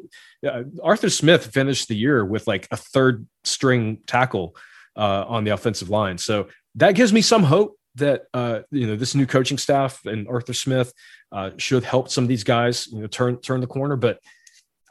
uh, 0.48 0.64
Arthur 0.84 1.10
Smith 1.10 1.48
finished 1.48 1.88
the 1.88 1.96
year 1.96 2.24
with 2.24 2.46
like 2.46 2.68
a 2.70 2.78
third 2.78 3.26
string 3.44 4.02
tackle 4.06 4.56
uh, 4.96 5.26
on 5.28 5.46
the 5.46 5.52
offensive 5.52 5.90
line. 5.90 6.20
So 6.20 6.50
that 6.76 6.94
gives 6.94 7.12
me 7.12 7.22
some 7.22 7.42
hope 7.42 7.80
that 7.98 8.24
uh, 8.34 8.62
you 8.72 8.88
know 8.88 8.96
this 8.96 9.16
new 9.16 9.26
coaching 9.26 9.58
staff 9.58 10.06
and 10.06 10.28
Arthur 10.28 10.54
Smith 10.54 10.94
uh, 11.32 11.52
should 11.58 11.84
help 11.84 12.10
some 12.10 12.24
of 12.24 12.28
these 12.28 12.44
guys 12.44 12.88
you 12.88 13.02
know 13.02 13.08
turn 13.08 13.40
turn 13.40 13.62
the 13.62 13.68
corner, 13.68 13.96
but 13.96 14.20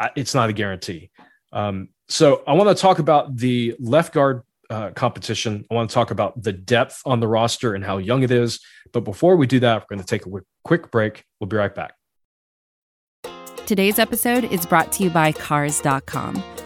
I, 0.00 0.10
it's 0.16 0.34
not 0.34 0.50
a 0.50 0.52
guarantee. 0.52 1.10
Um, 1.52 1.88
so 2.08 2.42
I 2.46 2.52
want 2.52 2.74
to 2.76 2.80
talk 2.80 2.98
about 2.98 3.36
the 3.36 3.74
left 3.80 4.12
guard 4.12 4.42
uh, 4.70 4.90
competition. 4.90 5.64
I 5.70 5.74
want 5.74 5.90
to 5.90 5.94
talk 5.94 6.10
about 6.10 6.42
the 6.42 6.52
depth 6.52 7.02
on 7.04 7.20
the 7.20 7.28
roster 7.28 7.74
and 7.74 7.84
how 7.84 7.98
young 7.98 8.22
it 8.22 8.30
is. 8.30 8.60
But 8.92 9.00
before 9.00 9.36
we 9.36 9.46
do 9.46 9.60
that, 9.60 9.82
we're 9.82 9.96
going 9.96 10.00
to 10.00 10.06
take 10.06 10.26
a 10.26 10.30
quick, 10.30 10.44
quick 10.64 10.90
break. 10.90 11.24
We'll 11.40 11.48
be 11.48 11.56
right 11.56 11.74
back. 11.74 11.94
Today's 13.66 13.98
episode 13.98 14.44
is 14.44 14.64
brought 14.64 14.92
to 14.92 15.04
you 15.04 15.10
by 15.10 15.32
Cars.com. 15.32 16.55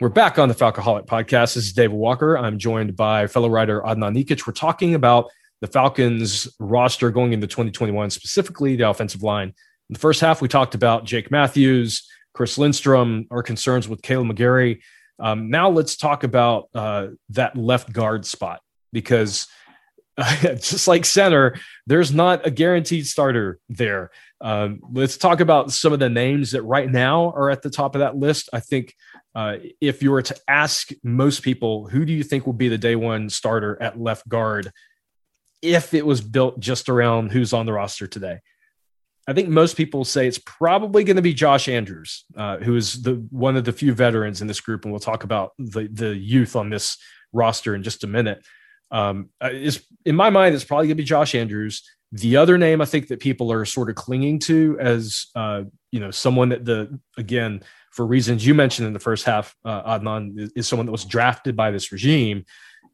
We're 0.00 0.10
back 0.10 0.38
on 0.38 0.48
the 0.48 0.54
Falcoholic 0.54 1.06
podcast. 1.06 1.54
This 1.54 1.56
is 1.56 1.72
David 1.72 1.96
Walker. 1.96 2.38
I'm 2.38 2.56
joined 2.56 2.94
by 2.94 3.26
fellow 3.26 3.48
writer 3.48 3.80
Adnan 3.80 4.16
Ikic. 4.16 4.46
We're 4.46 4.52
talking 4.52 4.94
about 4.94 5.28
the 5.60 5.66
Falcons 5.66 6.46
roster 6.60 7.10
going 7.10 7.32
into 7.32 7.48
2021, 7.48 8.10
specifically 8.10 8.76
the 8.76 8.88
offensive 8.88 9.24
line. 9.24 9.48
In 9.48 9.94
the 9.94 9.98
first 9.98 10.20
half, 10.20 10.40
we 10.40 10.46
talked 10.46 10.76
about 10.76 11.04
Jake 11.04 11.32
Matthews, 11.32 12.08
Chris 12.32 12.56
Lindstrom, 12.58 13.26
our 13.32 13.42
concerns 13.42 13.88
with 13.88 14.00
Kaleb 14.02 14.30
McGary. 14.30 14.82
Um, 15.18 15.50
now 15.50 15.68
let's 15.68 15.96
talk 15.96 16.22
about 16.22 16.68
uh, 16.76 17.08
that 17.30 17.56
left 17.56 17.92
guard 17.92 18.24
spot 18.24 18.60
because 18.92 19.48
just 20.42 20.86
like 20.86 21.06
center, 21.06 21.56
there's 21.88 22.12
not 22.12 22.46
a 22.46 22.52
guaranteed 22.52 23.04
starter 23.04 23.58
there. 23.68 24.12
Um, 24.40 24.80
let's 24.92 25.16
talk 25.16 25.40
about 25.40 25.72
some 25.72 25.92
of 25.92 25.98
the 25.98 26.08
names 26.08 26.52
that 26.52 26.62
right 26.62 26.88
now 26.88 27.32
are 27.32 27.50
at 27.50 27.62
the 27.62 27.70
top 27.70 27.96
of 27.96 27.98
that 27.98 28.14
list. 28.14 28.48
I 28.52 28.60
think 28.60 28.94
uh, 29.38 29.56
if 29.80 30.02
you 30.02 30.10
were 30.10 30.20
to 30.20 30.36
ask 30.48 30.90
most 31.04 31.44
people, 31.44 31.86
who 31.86 32.04
do 32.04 32.12
you 32.12 32.24
think 32.24 32.44
will 32.44 32.52
be 32.52 32.66
the 32.66 32.76
day 32.76 32.96
one 32.96 33.30
starter 33.30 33.80
at 33.80 33.96
left 33.96 34.28
guard 34.28 34.72
if 35.62 35.94
it 35.94 36.04
was 36.04 36.20
built 36.20 36.58
just 36.58 36.88
around 36.88 37.30
who's 37.30 37.52
on 37.52 37.64
the 37.64 37.72
roster 37.72 38.08
today? 38.08 38.40
I 39.28 39.34
think 39.34 39.48
most 39.48 39.76
people 39.76 40.04
say 40.04 40.26
it's 40.26 40.40
probably 40.44 41.04
going 41.04 41.14
to 41.14 41.22
be 41.22 41.34
Josh 41.34 41.68
Andrews, 41.68 42.24
uh, 42.36 42.56
who 42.56 42.74
is 42.74 43.00
the 43.02 43.24
one 43.30 43.56
of 43.56 43.64
the 43.64 43.72
few 43.72 43.94
veterans 43.94 44.40
in 44.40 44.48
this 44.48 44.60
group, 44.60 44.84
and 44.84 44.92
we'll 44.92 44.98
talk 44.98 45.22
about 45.22 45.52
the 45.56 45.88
the 45.92 46.16
youth 46.16 46.56
on 46.56 46.68
this 46.68 46.98
roster 47.32 47.76
in 47.76 47.84
just 47.84 48.02
a 48.02 48.08
minute. 48.08 48.44
Um, 48.90 49.28
uh, 49.40 49.50
is 49.52 49.86
in 50.04 50.16
my 50.16 50.30
mind, 50.30 50.56
it's 50.56 50.64
probably 50.64 50.88
going 50.88 50.96
to 50.96 51.02
be 51.02 51.04
Josh 51.04 51.36
Andrews. 51.36 51.88
The 52.10 52.38
other 52.38 52.58
name 52.58 52.80
I 52.80 52.86
think 52.86 53.06
that 53.06 53.20
people 53.20 53.52
are 53.52 53.64
sort 53.64 53.88
of 53.88 53.94
clinging 53.94 54.40
to 54.40 54.76
as 54.80 55.26
uh, 55.36 55.62
you 55.92 56.00
know 56.00 56.10
someone 56.10 56.48
that 56.48 56.64
the 56.64 56.98
again 57.16 57.62
for 57.98 58.06
reasons 58.06 58.46
you 58.46 58.54
mentioned 58.54 58.86
in 58.86 58.92
the 58.92 59.00
first 59.00 59.24
half, 59.24 59.56
uh, 59.64 59.98
Adnan 59.98 60.38
is, 60.38 60.52
is 60.54 60.68
someone 60.68 60.86
that 60.86 60.92
was 60.92 61.04
drafted 61.04 61.56
by 61.56 61.72
this 61.72 61.90
regime 61.90 62.44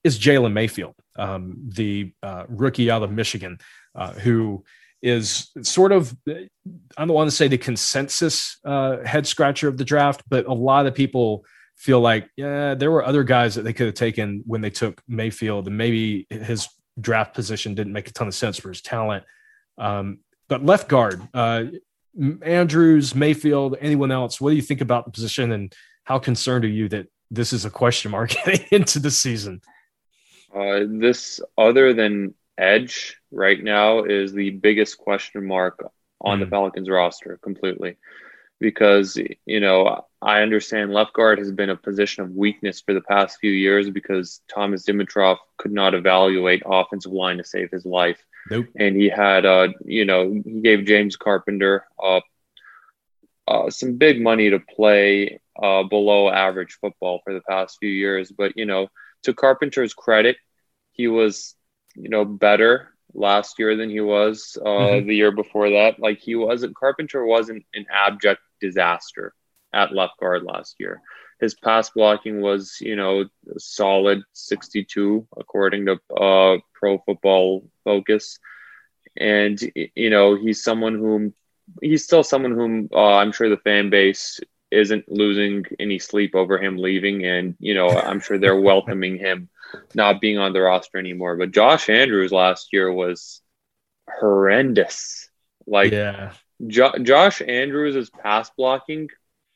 is 0.03 0.19
Jalen 0.19 0.55
Mayfield, 0.55 0.95
um, 1.17 1.57
the 1.69 2.15
uh, 2.23 2.45
rookie 2.49 2.91
out 2.91 3.03
of 3.03 3.13
Michigan, 3.13 3.59
uh, 3.95 4.13
who 4.13 4.65
is 5.03 5.51
sort 5.61 5.93
of 5.93 6.17
I 6.27 6.49
don't 6.97 7.09
want 7.09 7.29
to 7.29 7.37
say 7.37 7.49
the 7.49 7.59
consensus 7.59 8.57
uh, 8.65 9.05
head 9.05 9.27
scratcher 9.27 9.69
of 9.69 9.77
the 9.77 9.85
draft, 9.85 10.23
but 10.27 10.47
a 10.47 10.55
lot 10.55 10.87
of 10.87 10.95
people 10.95 11.45
feel 11.77 12.01
like 12.01 12.31
yeah, 12.39 12.73
there 12.75 12.91
were 12.91 13.05
other 13.05 13.25
guys 13.25 13.57
that 13.57 13.63
they 13.65 13.75
could 13.75 13.85
have 13.85 13.95
taken 13.95 14.43
when 14.47 14.63
they 14.63 14.71
took 14.71 15.03
Mayfield, 15.07 15.67
and 15.67 15.77
maybe 15.77 16.27
his 16.31 16.67
draft 16.99 17.35
position 17.35 17.75
didn't 17.75 17.93
make 17.93 18.09
a 18.09 18.13
ton 18.15 18.27
of 18.27 18.35
sense 18.35 18.57
for 18.59 18.71
his 18.71 18.81
talent. 18.81 19.25
Um, 19.77 20.21
but 20.49 20.65
left 20.65 20.89
guard, 20.89 21.21
uh, 21.35 21.65
Andrews, 22.43 23.15
Mayfield, 23.15 23.77
anyone 23.81 24.11
else, 24.11 24.41
what 24.41 24.51
do 24.51 24.57
you 24.57 24.63
think 24.63 24.81
about 24.81 25.05
the 25.05 25.11
position, 25.11 25.53
and 25.53 25.75
how 26.05 26.19
concerned 26.19 26.65
are 26.65 26.69
you 26.69 26.89
that 26.91 27.09
this 27.31 27.53
is 27.53 27.65
a 27.65 27.71
question 27.71 28.11
mark 28.11 28.35
into 28.73 28.99
the 28.99 29.11
season? 29.11 29.61
Uh, 30.55 30.81
this, 30.87 31.41
other 31.59 31.93
than 31.93 32.35
edge 32.57 33.17
right 33.33 33.63
now 33.63 34.05
is 34.05 34.33
the 34.33 34.51
biggest 34.51 34.99
question 34.99 35.47
mark 35.47 35.85
on 36.21 36.39
mm. 36.39 36.45
the 36.45 36.47
Pelicans 36.47 36.89
roster 36.89 37.39
completely. 37.43 37.97
Because, 38.61 39.19
you 39.45 39.61
know, 39.61 40.07
I 40.23 40.41
understand 40.41 40.93
left 40.93 41.13
guard 41.13 41.39
has 41.39 41.51
been 41.51 41.71
a 41.71 41.77
position 41.77 42.23
of 42.23 42.31
weakness 42.31 42.81
for 42.81 42.95
the 42.95 43.01
past 43.01 43.39
few 43.41 43.51
years 43.51 43.91
because 43.91 44.41
Thomas 44.49 44.87
Dimitroff 44.87 45.39
could 45.59 45.73
not 45.73 45.93
evaluate 45.93 46.63
offensive 46.65 47.13
line 47.13 47.39
to 47.39 47.45
save 47.45 47.71
his 47.73 47.85
life. 47.85 48.25
Nope. 48.51 48.67
And 48.79 48.97
he 48.97 49.09
had, 49.09 49.47
uh, 49.47 49.69
you 49.85 50.05
know, 50.05 50.31
he 50.33 50.61
gave 50.61 50.87
James 50.87 51.17
Carpenter 51.17 51.87
uh, 52.03 52.21
uh, 53.49 53.71
some 53.71 53.97
big 53.97 54.21
money 54.21 54.51
to 54.51 54.59
play 54.59 55.41
uh, 55.61 55.85
below 55.85 56.31
average 56.31 56.79
football 56.81 57.21
for 57.25 57.33
the 57.33 57.43
past 57.49 57.79
few 57.81 57.91
years. 57.91 58.31
But, 58.31 58.53
you 58.57 58.67
know, 58.67 58.89
to 59.23 59.33
Carpenter's 59.33 59.95
credit, 59.95 60.37
he 60.93 61.09
was 61.09 61.55
you 61.95 62.09
know, 62.09 62.25
better 62.25 62.95
last 63.13 63.59
year 63.59 63.77
than 63.77 63.89
he 63.89 64.01
was 64.01 64.59
uh, 64.61 64.69
mm-hmm. 64.69 65.07
the 65.07 65.15
year 65.15 65.31
before 65.33 65.71
that. 65.71 65.99
Like 65.99 66.19
he 66.19 66.35
wasn't, 66.35 66.77
Carpenter 66.77 67.25
wasn't 67.25 67.65
an 67.75 67.87
abject 67.91 68.41
disaster 68.61 69.33
at 69.73 69.95
left 69.95 70.19
guard 70.19 70.43
last 70.43 70.77
year. 70.79 71.01
His 71.41 71.55
pass 71.55 71.91
blocking 71.91 72.41
was, 72.41 72.79
you 72.81 72.97
know, 72.97 73.25
solid 73.59 74.23
62 74.33 75.27
according 75.37 75.87
to 75.87 76.01
uh, 76.15 76.59
Pro 76.73 76.99
Football 76.99 77.69
Focus, 77.85 78.39
and 79.17 79.61
you 79.95 80.11
know 80.11 80.37
he's 80.37 80.63
someone 80.63 80.95
whom 80.95 81.35
he's 81.81 82.05
still 82.05 82.23
someone 82.23 82.53
whom 82.53 82.89
uh, 82.93 83.17
I'm 83.17 83.33
sure 83.33 83.49
the 83.49 83.57
fan 83.57 83.91
base 83.91 84.41
isn't 84.71 85.11
losing 85.11 85.65
any 85.79 85.99
sleep 85.99 86.35
over 86.35 86.59
him 86.59 86.77
leaving, 86.77 87.25
and 87.25 87.57
you 87.59 87.75
know 87.75 87.89
I'm 87.89 88.21
sure 88.21 88.39
they're 88.39 88.61
welcoming 88.73 89.19
him 89.19 89.49
not 89.95 90.21
being 90.21 90.39
on 90.39 90.53
the 90.53 90.61
roster 90.61 90.99
anymore. 90.99 91.37
But 91.37 91.53
Josh 91.53 91.89
Andrews 91.89 92.33
last 92.33 92.69
year 92.73 92.93
was 92.93 93.41
horrendous. 94.09 95.29
Like, 95.67 95.93
yeah. 95.93 96.33
Jo- 96.67 96.99
Josh 97.03 97.43
Andrews' 97.43 98.11
pass 98.11 98.51
blocking, 98.57 99.09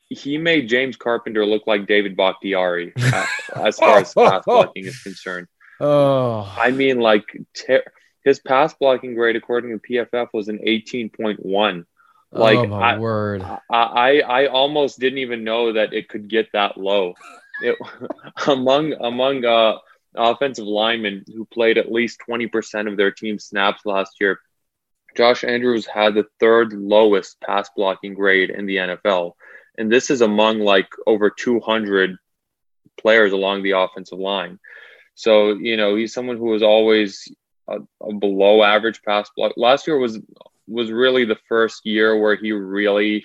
he 0.09 0.39
made 0.39 0.69
James 0.69 0.97
Carpenter 0.97 1.45
look 1.45 1.67
like 1.67 1.87
David 1.87 2.17
Bakhtiari 2.17 2.93
as 3.55 3.79
far 3.79 3.99
as 3.99 4.15
pass 4.15 4.45
blocking 4.45 4.87
is 4.87 5.03
concerned. 5.03 5.49
Oh, 5.81 6.53
I 6.59 6.71
mean, 6.71 7.01
like 7.01 7.25
ter- 7.55 7.85
his 8.25 8.41
pass 8.41 8.75
blocking 8.75 9.15
grade 9.15 9.37
according 9.37 9.79
to 9.79 9.87
PFF 9.87 10.29
was 10.33 10.49
an 10.49 10.61
eighteen 10.63 11.11
point 11.11 11.45
one. 11.45 11.87
Like, 12.31 12.59
oh 12.59 12.67
my 12.67 12.95
I, 12.95 12.99
word! 12.99 13.43
I, 13.43 13.59
I 13.71 14.21
I 14.21 14.47
almost 14.47 14.99
didn't 14.99 15.19
even 15.19 15.45
know 15.45 15.73
that 15.75 15.93
it 15.93 16.09
could 16.09 16.29
get 16.29 16.53
that 16.53 16.77
low. 16.77 17.15
It, 17.63 17.77
among 18.47 18.95
among 19.01 19.45
uh, 19.45 19.79
offensive 20.15 20.67
linemen 20.67 21.25
who 21.27 21.45
played 21.47 21.79
at 21.79 21.93
least 21.93 22.21
20% 22.29 22.91
of 22.91 22.97
their 22.97 23.11
team 23.11 23.39
snaps 23.39 23.87
last 23.87 24.17
year, 24.21 24.41
Josh 25.17 25.45
Andrews 25.45 25.87
had 25.87 26.15
the 26.15 26.27
third 26.41 26.73
lowest 26.73 27.41
pass 27.41 27.71
blocking 27.75 28.15
grade 28.15 28.51
in 28.51 28.67
the 28.67 28.77
NFL. 28.77 29.33
And 29.79 29.91
this 29.91 30.11
is 30.11 30.21
among 30.21 30.61
like 30.61 30.89
over 31.07 31.31
200 31.31 32.17
players 33.01 33.33
along 33.33 33.63
the 33.63 33.73
offensive 33.73 34.19
line. 34.19 34.59
So, 35.15 35.55
you 35.55 35.77
know, 35.77 35.97
he's 35.97 36.13
someone 36.13 36.37
who 36.37 36.47
was 36.47 36.63
always 36.63 37.33
a, 37.69 37.79
a 38.03 38.13
below 38.13 38.63
average 38.63 39.03
pass 39.03 39.31
block. 39.37 39.53
Last 39.57 39.87
year 39.87 39.99
was 39.99 40.21
was 40.67 40.91
really 40.91 41.25
the 41.25 41.39
first 41.49 41.87
year 41.87 42.21
where 42.21 42.37
he 42.37 42.53
really 42.53 43.25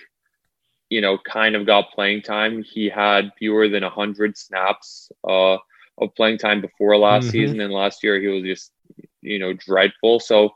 you 0.94 1.02
know, 1.02 1.18
kind 1.18 1.56
of 1.56 1.66
got 1.66 1.92
playing 1.92 2.22
time. 2.22 2.62
He 2.62 2.88
had 2.88 3.32
fewer 3.40 3.68
than 3.68 3.82
100 3.82 4.38
snaps 4.38 5.12
uh, 5.28 5.58
of 5.98 6.16
playing 6.16 6.38
time 6.38 6.62
before 6.62 6.96
last 6.98 7.24
mm-hmm. 7.24 7.32
season, 7.32 7.62
and 7.62 7.74
last 7.74 8.04
year 8.04 8.22
he 8.22 8.28
was 8.28 8.44
just 8.44 8.72
you 9.22 9.40
know 9.40 9.54
dreadful. 9.54 10.20
So 10.20 10.52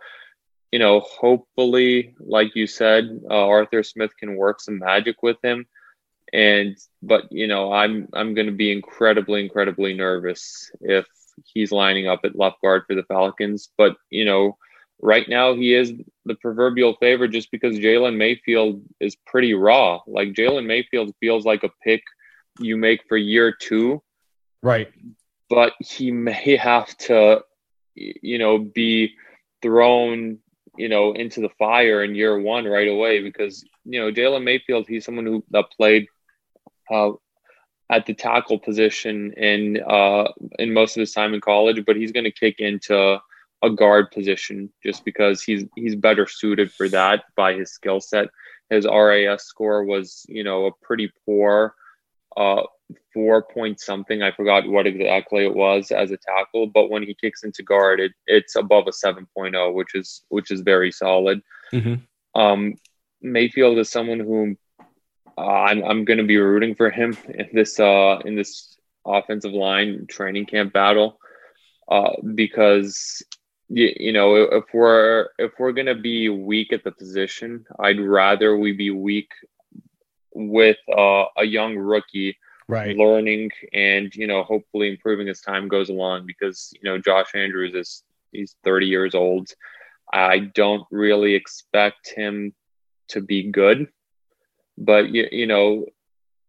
you 0.72 0.78
know, 0.78 1.00
hopefully, 1.00 2.14
like 2.20 2.56
you 2.56 2.68
said, 2.68 3.20
uh, 3.28 3.48
Arthur 3.48 3.82
Smith 3.82 4.12
can 4.20 4.36
work 4.36 4.62
some 4.62 4.78
magic 4.78 5.24
with 5.24 5.38
him. 5.44 5.66
And 6.34 6.78
but 7.02 7.32
you 7.32 7.48
know, 7.48 7.72
I'm 7.72 8.08
I'm 8.14 8.34
going 8.34 8.48
to 8.48 8.54
be 8.54 8.72
incredibly 8.72 9.42
incredibly 9.42 9.94
nervous 9.94 10.72
if 10.82 11.06
he's 11.46 11.72
lining 11.72 12.08
up 12.08 12.22
at 12.24 12.38
left 12.38 12.62
guard 12.62 12.84
for 12.88 12.96
the 12.96 13.04
Falcons. 13.04 13.70
But 13.78 13.96
you 14.10 14.26
know, 14.26 14.58
right 15.02 15.28
now 15.28 15.54
he 15.54 15.74
is 15.74 15.94
the 16.26 16.36
proverbial 16.36 16.96
favorite 17.00 17.32
just 17.32 17.52
because 17.52 17.78
Jalen 17.78 18.18
Mayfield 18.18 18.82
is 19.00 19.16
pretty 19.26 19.54
raw. 19.54 20.02
Like 20.06 20.34
Jalen 20.34 20.66
Mayfield 20.66 21.14
feels 21.20 21.46
like 21.46 21.64
a 21.64 21.72
pick 21.84 22.04
you 22.60 22.76
make 22.76 23.02
for 23.08 23.18
year 23.18 23.56
two. 23.58 24.02
Right 24.64 24.92
but 25.50 25.74
he 25.80 26.12
may 26.12 26.58
have 26.58 26.96
to, 26.98 27.42
you 27.96 28.38
know, 28.38 28.58
be 28.58 29.14
thrown, 29.62 30.40
you 30.78 30.90
know, 30.90 31.14
into 31.14 31.42
the 31.42 31.50
fire 31.58 32.04
in 32.04 32.16
year 32.16 32.40
one 32.40 32.66
right 32.66 32.88
away 32.88 33.22
because 33.22 33.64
you 33.86 34.00
know 34.00 34.12
Jalen 34.12 34.44
Mayfield, 34.44 34.88
he's 34.88 35.06
someone 35.06 35.26
who 35.26 35.44
that 35.52 35.66
played 35.76 36.08
uh, 36.92 37.12
at 37.90 38.06
the 38.06 38.14
tackle 38.14 38.60
position 38.60 39.34
in 39.34 39.82
uh, 39.88 40.26
in 40.60 40.74
most 40.74 40.98
of 40.98 41.02
his 41.02 41.14
time 41.14 41.34
in 41.34 41.42
college, 41.42 41.84
but 41.86 41.96
he's 41.96 42.12
going 42.12 42.26
to 42.26 42.32
kick 42.32 42.60
into 42.60 43.20
a 43.64 43.70
guard 43.70 44.12
position 44.12 44.72
just 44.84 45.04
because 45.06 45.42
he's 45.42 45.66
he's 45.76 45.96
better 45.96 46.28
suited 46.28 46.72
for 46.72 46.90
that 46.90 47.24
by 47.36 47.54
his 47.54 47.72
skill 47.72 48.00
set. 48.00 48.28
His 48.70 48.86
RAS 48.86 49.46
score 49.46 49.86
was, 49.86 50.26
you 50.28 50.44
know, 50.44 50.66
a 50.66 50.72
pretty 50.84 51.10
poor 51.26 51.74
uh, 52.36 52.64
four 53.14 53.44
point 53.44 53.80
something. 53.80 54.22
I 54.22 54.32
forgot 54.32 54.68
what 54.68 54.88
exactly 54.88 55.44
it 55.44 55.54
was 55.54 55.92
as 55.92 56.12
a 56.12 56.18
tackle, 56.18 56.68
but 56.68 56.90
when 56.90 57.04
he 57.04 57.16
kicks 57.16 57.44
into 57.44 57.64
guard, 57.64 58.00
it, 58.00 58.12
it's 58.28 58.56
above 58.56 58.88
a 58.88 58.92
7.0, 58.92 59.74
which 59.74 59.96
is 59.96 60.24
which 60.30 60.52
is 60.52 60.62
very 60.62 60.92
solid. 60.92 61.42
Mm-hmm. 61.74 62.40
Um, 62.40 62.76
Mayfield 63.22 63.80
is 63.80 63.90
someone 63.90 64.20
who 64.20 64.56
uh, 65.38 65.42
I'm 65.42 65.84
I'm 65.84 66.06
going 66.06 66.18
to 66.18 66.26
be 66.26 66.38
rooting 66.38 66.76
for 66.76 66.90
him 66.90 67.16
in 67.30 67.50
this 67.54 67.80
uh, 67.80 68.20
in 68.26 68.36
this 68.36 68.78
offensive 69.06 69.54
line 69.54 70.06
training 70.10 70.46
camp 70.46 70.74
battle 70.74 71.20
uh, 71.90 72.12
because 72.36 73.24
you, 73.70 73.94
you 73.98 74.14
know 74.14 74.36
if 74.36 74.66
we're 74.74 75.30
if 75.38 75.52
we're 75.60 75.74
going 75.74 75.88
to 75.88 75.96
be 75.96 76.30
weak 76.30 76.74
at 76.74 76.84
the 76.84 76.92
position, 76.92 77.66
I'd 77.80 78.00
rather 78.00 78.58
we 78.58 78.74
be 78.74 78.92
weak 78.92 79.30
with 80.34 80.78
uh, 80.96 81.26
a 81.38 81.44
young 81.44 81.76
rookie 81.76 82.38
right. 82.68 82.96
learning 82.96 83.52
and 83.74 84.14
you 84.16 84.28
know 84.28 84.44
hopefully 84.44 84.90
improving 84.90 85.30
as 85.30 85.42
time 85.42 85.68
goes 85.68 85.90
along 85.90 86.26
because 86.26 86.74
you 86.74 86.90
know 86.90 86.98
Josh 86.98 87.36
Andrews 87.36 87.74
is 87.76 88.04
he's 88.32 88.56
30 88.64 88.88
years 88.88 89.16
old. 89.16 89.50
I 90.12 90.40
don't 90.40 90.86
really 90.90 91.36
expect 91.36 92.10
him 92.16 92.54
to 93.10 93.22
be 93.22 93.52
good, 93.52 93.88
but 94.78 95.10
you, 95.10 95.28
you 95.32 95.48
know 95.48 95.86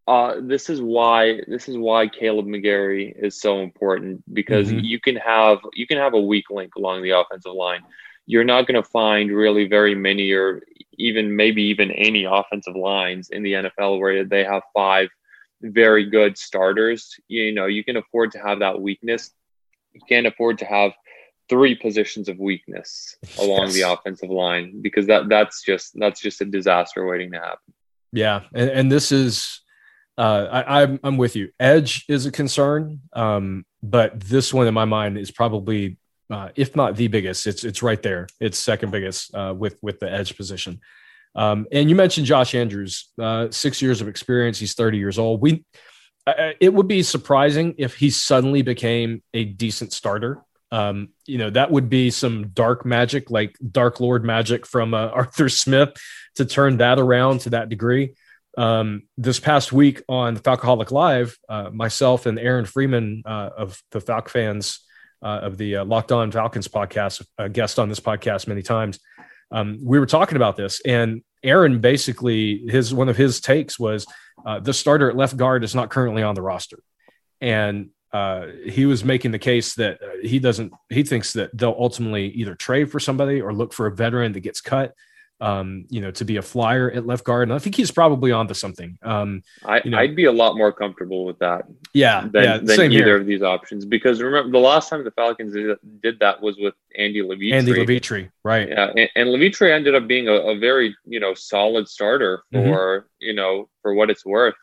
uh, 0.08 0.36
this 0.40 0.70
is 0.70 0.80
why 0.80 1.38
this 1.46 1.68
is 1.68 1.76
why 1.76 2.08
Kaleb 2.08 2.46
McGary 2.46 3.14
is 3.14 3.38
so 3.38 3.60
important 3.60 4.22
because 4.34 4.68
mm-hmm. 4.68 4.78
you 4.78 4.98
can 4.98 5.16
have 5.16 5.58
you 5.74 5.86
can 5.86 5.98
have 5.98 6.14
a 6.14 6.20
weak 6.20 6.48
link 6.50 6.76
along 6.76 7.02
the 7.02 7.10
offensive 7.10 7.52
line. 7.52 7.82
You're 8.24 8.44
not 8.44 8.66
going 8.66 8.82
to 8.82 8.88
find 8.88 9.30
really 9.30 9.68
very 9.68 9.94
many 9.94 10.32
or 10.32 10.62
even 10.96 11.36
maybe 11.36 11.62
even 11.64 11.90
any 11.90 12.24
offensive 12.24 12.74
lines 12.74 13.28
in 13.28 13.42
the 13.42 13.52
NFL 13.52 14.00
where 14.00 14.24
they 14.24 14.44
have 14.44 14.62
five 14.74 15.10
very 15.60 16.08
good 16.08 16.38
starters. 16.38 17.14
You 17.28 17.52
know, 17.52 17.66
you 17.66 17.84
can 17.84 17.98
afford 17.98 18.32
to 18.32 18.38
have 18.38 18.60
that 18.60 18.80
weakness. 18.80 19.30
You 19.92 20.00
can't 20.08 20.26
afford 20.26 20.58
to 20.58 20.64
have 20.64 20.92
three 21.50 21.74
positions 21.74 22.30
of 22.30 22.38
weakness 22.38 23.16
along 23.38 23.66
yes. 23.66 23.74
the 23.74 23.92
offensive 23.92 24.30
line 24.30 24.80
because 24.80 25.06
that 25.08 25.28
that's 25.28 25.62
just 25.62 25.98
that's 25.98 26.20
just 26.20 26.40
a 26.40 26.46
disaster 26.46 27.06
waiting 27.06 27.32
to 27.32 27.38
happen. 27.38 27.74
Yeah, 28.12 28.42
and, 28.54 28.70
and 28.70 28.92
this 28.92 29.12
is 29.12 29.60
uh, 30.18 30.48
I, 30.50 30.82
I'm 30.82 30.98
I'm 31.04 31.16
with 31.16 31.36
you. 31.36 31.50
Edge 31.60 32.04
is 32.08 32.26
a 32.26 32.32
concern, 32.32 33.00
um, 33.12 33.64
but 33.82 34.18
this 34.18 34.52
one 34.52 34.66
in 34.66 34.74
my 34.74 34.84
mind 34.84 35.16
is 35.16 35.30
probably, 35.30 35.96
uh, 36.28 36.48
if 36.56 36.74
not 36.74 36.96
the 36.96 37.06
biggest, 37.06 37.46
it's 37.46 37.62
it's 37.62 37.82
right 37.82 38.02
there. 38.02 38.26
It's 38.40 38.58
second 38.58 38.90
biggest 38.90 39.32
uh, 39.34 39.54
with 39.56 39.78
with 39.80 40.00
the 40.00 40.12
edge 40.12 40.36
position. 40.36 40.80
Um, 41.36 41.66
and 41.70 41.88
you 41.88 41.94
mentioned 41.94 42.26
Josh 42.26 42.54
Andrews, 42.56 43.10
uh, 43.20 43.48
six 43.50 43.80
years 43.80 44.00
of 44.00 44.08
experience. 44.08 44.58
He's 44.58 44.74
30 44.74 44.98
years 44.98 45.20
old. 45.20 45.40
We, 45.40 45.64
it 46.26 46.74
would 46.74 46.88
be 46.88 47.02
surprising 47.04 47.74
if 47.78 47.94
he 47.94 48.10
suddenly 48.10 48.62
became 48.62 49.22
a 49.32 49.44
decent 49.44 49.92
starter. 49.92 50.42
Um, 50.70 51.08
you 51.26 51.38
know, 51.38 51.50
that 51.50 51.70
would 51.70 51.88
be 51.88 52.10
some 52.10 52.48
dark 52.48 52.84
magic, 52.84 53.30
like 53.30 53.56
Dark 53.70 54.00
Lord 54.00 54.24
magic 54.24 54.66
from 54.66 54.94
uh, 54.94 55.06
Arthur 55.14 55.48
Smith, 55.48 55.96
to 56.36 56.44
turn 56.44 56.78
that 56.78 56.98
around 56.98 57.40
to 57.40 57.50
that 57.50 57.68
degree. 57.68 58.14
Um, 58.56 59.02
this 59.16 59.38
past 59.38 59.72
week 59.72 60.02
on 60.08 60.36
Falcoholic 60.36 60.90
Live, 60.90 61.38
uh, 61.48 61.70
myself 61.72 62.26
and 62.26 62.38
Aaron 62.38 62.64
Freeman 62.64 63.22
uh, 63.24 63.50
of 63.56 63.80
the 63.92 64.00
Falc 64.00 64.28
fans 64.28 64.80
uh, 65.22 65.40
of 65.42 65.58
the 65.58 65.76
uh, 65.76 65.84
Locked 65.84 66.12
On 66.12 66.30
Falcons 66.30 66.68
podcast, 66.68 67.24
a 67.38 67.48
guest 67.48 67.78
on 67.78 67.88
this 67.88 68.00
podcast 68.00 68.48
many 68.48 68.62
times, 68.62 68.98
um, 69.50 69.78
we 69.82 69.98
were 69.98 70.06
talking 70.06 70.36
about 70.36 70.56
this, 70.56 70.80
and 70.84 71.22
Aaron 71.42 71.80
basically 71.80 72.64
his 72.68 72.92
one 72.92 73.08
of 73.08 73.16
his 73.16 73.40
takes 73.40 73.78
was 73.78 74.06
uh, 74.44 74.60
the 74.60 74.74
starter 74.74 75.08
at 75.08 75.16
left 75.16 75.36
guard 75.36 75.64
is 75.64 75.74
not 75.74 75.90
currently 75.90 76.22
on 76.22 76.34
the 76.34 76.42
roster, 76.42 76.78
and 77.40 77.90
uh, 78.12 78.46
he 78.64 78.86
was 78.86 79.04
making 79.04 79.30
the 79.30 79.38
case 79.38 79.74
that 79.74 80.00
he 80.22 80.38
doesn't 80.38 80.72
he 80.88 81.02
thinks 81.02 81.32
that 81.34 81.56
they'll 81.56 81.76
ultimately 81.78 82.28
either 82.28 82.54
trade 82.54 82.90
for 82.90 83.00
somebody 83.00 83.40
or 83.40 83.52
look 83.52 83.72
for 83.72 83.86
a 83.86 83.94
veteran 83.94 84.32
that 84.32 84.40
gets 84.40 84.60
cut 84.60 84.94
um, 85.40 85.86
you 85.88 86.00
know, 86.00 86.10
to 86.10 86.24
be 86.24 86.36
a 86.36 86.42
flyer 86.42 86.90
at 86.90 87.06
left 87.06 87.24
guard. 87.24 87.48
And 87.48 87.54
I 87.54 87.58
think 87.58 87.76
he's 87.76 87.90
probably 87.90 88.32
onto 88.32 88.54
something. 88.54 88.98
Um, 89.02 89.42
I, 89.64 89.80
you 89.84 89.90
know, 89.90 89.98
I'd 89.98 90.16
be 90.16 90.24
a 90.24 90.32
lot 90.32 90.56
more 90.56 90.72
comfortable 90.72 91.24
with 91.24 91.38
that. 91.38 91.66
Yeah. 91.94 92.22
Than, 92.32 92.42
yeah, 92.42 92.58
than 92.58 92.92
either 92.92 93.04
here. 93.04 93.16
of 93.16 93.26
these 93.26 93.42
options. 93.42 93.84
Because 93.84 94.20
remember, 94.20 94.50
the 94.50 94.58
last 94.64 94.88
time 94.88 95.04
the 95.04 95.12
Falcons 95.12 95.52
did, 96.02 96.18
that 96.18 96.42
was 96.42 96.56
with 96.58 96.74
Andy 96.96 97.22
Levitre. 97.22 97.54
Andy 97.54 97.72
Levitre, 97.72 98.32
right. 98.44 98.68
Yeah. 98.68 98.90
And, 98.96 99.10
and 99.14 99.30
Levitre 99.30 99.72
ended 99.72 99.94
up 99.94 100.08
being 100.08 100.28
a, 100.28 100.32
a, 100.32 100.58
very, 100.58 100.96
you 101.04 101.20
know, 101.20 101.34
solid 101.34 101.88
starter 101.88 102.42
mm-hmm. 102.52 102.68
for, 102.68 103.00
mm-hmm. 103.00 103.06
you 103.20 103.34
know, 103.34 103.68
for 103.82 103.94
what 103.94 104.10
it's 104.10 104.26
worth. 104.26 104.54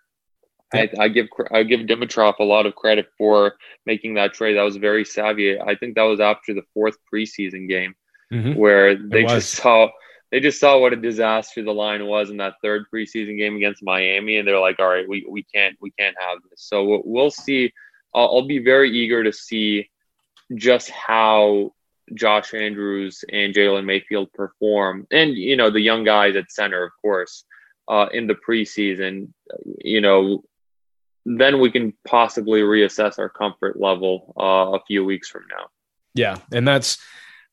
I, 0.75 0.89
I, 0.99 1.07
give 1.07 1.27
I 1.51 1.63
give 1.63 1.81
Dimitroff 1.81 2.39
a 2.39 2.43
lot 2.43 2.65
of 2.65 2.75
credit 2.75 3.07
for 3.17 3.55
making 3.85 4.15
that 4.15 4.33
trade. 4.33 4.55
That 4.55 4.63
was 4.63 4.77
very 4.77 5.05
savvy. 5.05 5.59
I 5.59 5.75
think 5.75 5.95
that 5.95 6.03
was 6.03 6.19
after 6.19 6.53
the 6.53 6.63
fourth 6.73 6.95
preseason 7.11 7.67
game 7.67 7.95
mm-hmm. 8.31 8.53
where 8.53 8.95
they 8.95 9.23
just 9.23 9.51
saw 9.53 9.89
they 10.31 10.39
just 10.39 10.59
saw 10.59 10.79
what 10.79 10.93
a 10.93 10.97
disaster 10.97 11.63
the 11.63 11.73
line 11.73 12.05
was 12.05 12.29
in 12.29 12.37
that 12.37 12.55
third 12.61 12.85
preseason 12.93 13.37
game 13.37 13.55
against 13.55 13.83
Miami, 13.83 14.37
and 14.37 14.47
they're 14.47 14.59
like, 14.59 14.79
"All 14.79 14.89
right, 14.89 15.07
we, 15.07 15.25
we 15.29 15.43
can't 15.43 15.77
we 15.79 15.91
can't 15.91 16.15
have 16.19 16.39
this." 16.49 16.61
So 16.61 17.01
we'll 17.05 17.31
see. 17.31 17.71
I'll, 18.13 18.27
I'll 18.27 18.47
be 18.47 18.59
very 18.59 18.91
eager 18.91 19.23
to 19.23 19.31
see 19.31 19.89
just 20.53 20.89
how 20.89 21.73
Josh 22.13 22.53
Andrews 22.53 23.23
and 23.31 23.53
Jalen 23.53 23.85
Mayfield 23.85 24.31
perform, 24.33 25.07
and 25.11 25.33
you 25.35 25.55
know 25.55 25.69
the 25.69 25.81
young 25.81 26.03
guys 26.03 26.35
at 26.35 26.51
center, 26.51 26.83
of 26.83 26.91
course, 27.01 27.45
uh, 27.87 28.07
in 28.11 28.27
the 28.27 28.35
preseason. 28.35 29.29
You 29.79 30.01
know, 30.01 30.43
then 31.25 31.59
we 31.59 31.71
can 31.71 31.93
possibly 32.07 32.61
reassess 32.61 33.17
our 33.17 33.29
comfort 33.29 33.79
level 33.79 34.33
uh, 34.39 34.77
a 34.77 34.79
few 34.85 35.03
weeks 35.03 35.29
from 35.29 35.43
now. 35.49 35.65
Yeah, 36.13 36.37
and 36.51 36.67
that's 36.67 36.97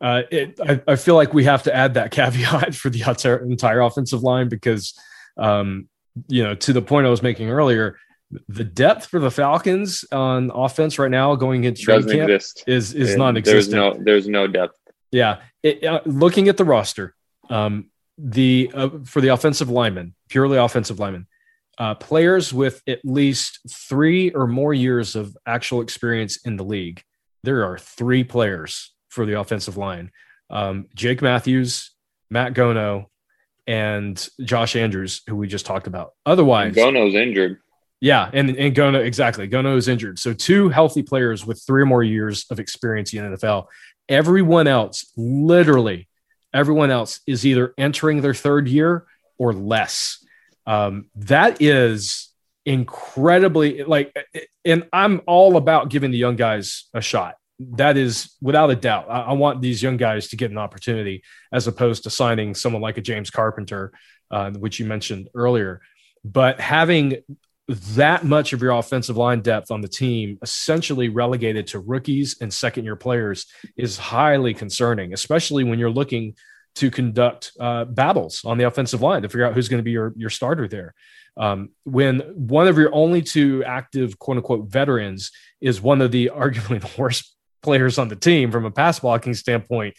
uh, 0.00 0.22
it, 0.30 0.58
I, 0.60 0.80
I, 0.86 0.96
feel 0.96 1.14
like 1.14 1.32
we 1.32 1.44
have 1.44 1.62
to 1.62 1.74
add 1.74 1.94
that 1.94 2.10
caveat 2.12 2.74
for 2.74 2.90
the 2.90 3.02
entire 3.48 3.80
offensive 3.80 4.22
line 4.22 4.48
because, 4.48 4.98
um, 5.36 5.88
you 6.28 6.42
know, 6.42 6.54
to 6.56 6.72
the 6.72 6.82
point 6.82 7.06
I 7.06 7.10
was 7.10 7.22
making 7.22 7.50
earlier, 7.50 7.98
the 8.48 8.64
depth 8.64 9.06
for 9.06 9.20
the 9.20 9.30
Falcons 9.30 10.04
on 10.10 10.50
offense 10.52 10.98
right 10.98 11.10
now 11.10 11.34
going 11.36 11.64
into 11.64 11.82
training 11.82 12.08
camp 12.08 12.30
exist. 12.30 12.64
is 12.66 12.94
is 12.94 13.16
non-existent. 13.16 13.72
There's 13.72 13.96
no 13.96 14.04
there's 14.04 14.28
no 14.28 14.46
depth. 14.46 14.78
Yeah, 15.10 15.40
it, 15.62 15.84
uh, 15.84 16.00
looking 16.06 16.48
at 16.48 16.56
the 16.56 16.64
roster, 16.64 17.14
um, 17.50 17.90
the 18.18 18.70
uh, 18.74 18.88
for 19.04 19.20
the 19.20 19.28
offensive 19.28 19.68
lineman, 19.68 20.14
purely 20.28 20.56
offensive 20.56 20.98
linemen, 20.98 21.26
uh, 21.78 21.94
players 21.94 22.52
with 22.52 22.82
at 22.86 23.00
least 23.04 23.60
three 23.68 24.30
or 24.30 24.46
more 24.46 24.74
years 24.74 25.16
of 25.16 25.36
actual 25.46 25.80
experience 25.80 26.38
in 26.44 26.56
the 26.56 26.64
league. 26.64 27.02
There 27.42 27.64
are 27.64 27.78
three 27.78 28.24
players 28.24 28.94
for 29.08 29.26
the 29.26 29.38
offensive 29.38 29.76
line. 29.76 30.10
Um, 30.50 30.86
Jake 30.94 31.22
Matthews, 31.22 31.90
Matt 32.30 32.54
Gono, 32.54 33.06
and 33.66 34.28
Josh 34.42 34.76
Andrews, 34.76 35.22
who 35.26 35.36
we 35.36 35.48
just 35.48 35.66
talked 35.66 35.86
about. 35.86 36.12
Otherwise, 36.26 36.74
Gono's 36.74 37.14
injured. 37.14 37.58
Yeah, 38.00 38.28
and 38.32 38.50
and 38.50 38.74
Gono 38.74 39.04
exactly. 39.04 39.48
Gono 39.48 39.76
is 39.76 39.88
injured. 39.88 40.18
So 40.18 40.32
two 40.32 40.68
healthy 40.68 41.02
players 41.02 41.46
with 41.46 41.62
three 41.64 41.82
or 41.82 41.86
more 41.86 42.02
years 42.02 42.46
of 42.50 42.58
experience 42.58 43.12
in 43.12 43.30
the 43.30 43.36
NFL. 43.36 43.66
Everyone 44.08 44.66
else, 44.66 45.12
literally, 45.16 46.08
everyone 46.52 46.90
else 46.90 47.20
is 47.26 47.46
either 47.46 47.72
entering 47.78 48.20
their 48.20 48.34
third 48.34 48.68
year 48.68 49.06
or 49.38 49.52
less. 49.52 50.21
Um, 50.66 51.08
that 51.16 51.60
is 51.60 52.30
incredibly 52.64 53.82
like, 53.82 54.16
and 54.64 54.88
I'm 54.92 55.22
all 55.26 55.56
about 55.56 55.90
giving 55.90 56.10
the 56.10 56.18
young 56.18 56.36
guys 56.36 56.84
a 56.94 57.00
shot 57.00 57.34
that 57.70 57.96
is 57.96 58.34
without 58.40 58.70
a 58.70 58.76
doubt. 58.76 59.06
I, 59.08 59.20
I, 59.22 59.32
want 59.32 59.60
these 59.60 59.82
young 59.82 59.96
guys 59.96 60.28
to 60.28 60.36
get 60.36 60.50
an 60.50 60.58
opportunity 60.58 61.22
as 61.52 61.66
opposed 61.66 62.04
to 62.04 62.10
signing 62.10 62.54
someone 62.54 62.82
like 62.82 62.98
a 62.98 63.02
James 63.02 63.30
Carpenter, 63.30 63.92
uh, 64.30 64.50
which 64.52 64.78
you 64.78 64.86
mentioned 64.86 65.28
earlier. 65.34 65.80
But 66.24 66.60
having 66.60 67.18
that 67.68 68.24
much 68.24 68.52
of 68.52 68.60
your 68.60 68.72
offensive 68.72 69.16
line 69.16 69.40
depth 69.40 69.70
on 69.70 69.80
the 69.80 69.88
team 69.88 70.38
essentially 70.42 71.08
relegated 71.08 71.68
to 71.68 71.78
rookies 71.78 72.36
and 72.40 72.52
second 72.52 72.84
year 72.84 72.96
players 72.96 73.46
is 73.76 73.96
highly 73.96 74.52
concerning, 74.52 75.12
especially 75.12 75.64
when 75.64 75.78
you're 75.78 75.90
looking 75.90 76.34
to 76.76 76.90
conduct 76.90 77.52
uh, 77.60 77.84
battles 77.84 78.42
on 78.44 78.58
the 78.58 78.64
offensive 78.64 79.02
line 79.02 79.22
to 79.22 79.28
figure 79.28 79.44
out 79.44 79.54
who's 79.54 79.68
going 79.68 79.78
to 79.78 79.84
be 79.84 79.90
your, 79.90 80.12
your 80.16 80.30
starter 80.30 80.66
there. 80.68 80.94
Um, 81.36 81.70
when 81.84 82.20
one 82.20 82.68
of 82.68 82.76
your 82.76 82.94
only 82.94 83.22
two 83.22 83.64
active 83.64 84.18
quote 84.18 84.38
unquote 84.38 84.68
veterans 84.68 85.30
is 85.60 85.80
one 85.80 86.02
of 86.02 86.10
the 86.10 86.30
arguably 86.34 86.80
the 86.80 87.00
worst 87.00 87.34
players 87.62 87.98
on 87.98 88.08
the 88.08 88.16
team 88.16 88.50
from 88.50 88.64
a 88.64 88.70
pass 88.70 89.00
blocking 89.00 89.34
standpoint, 89.34 89.94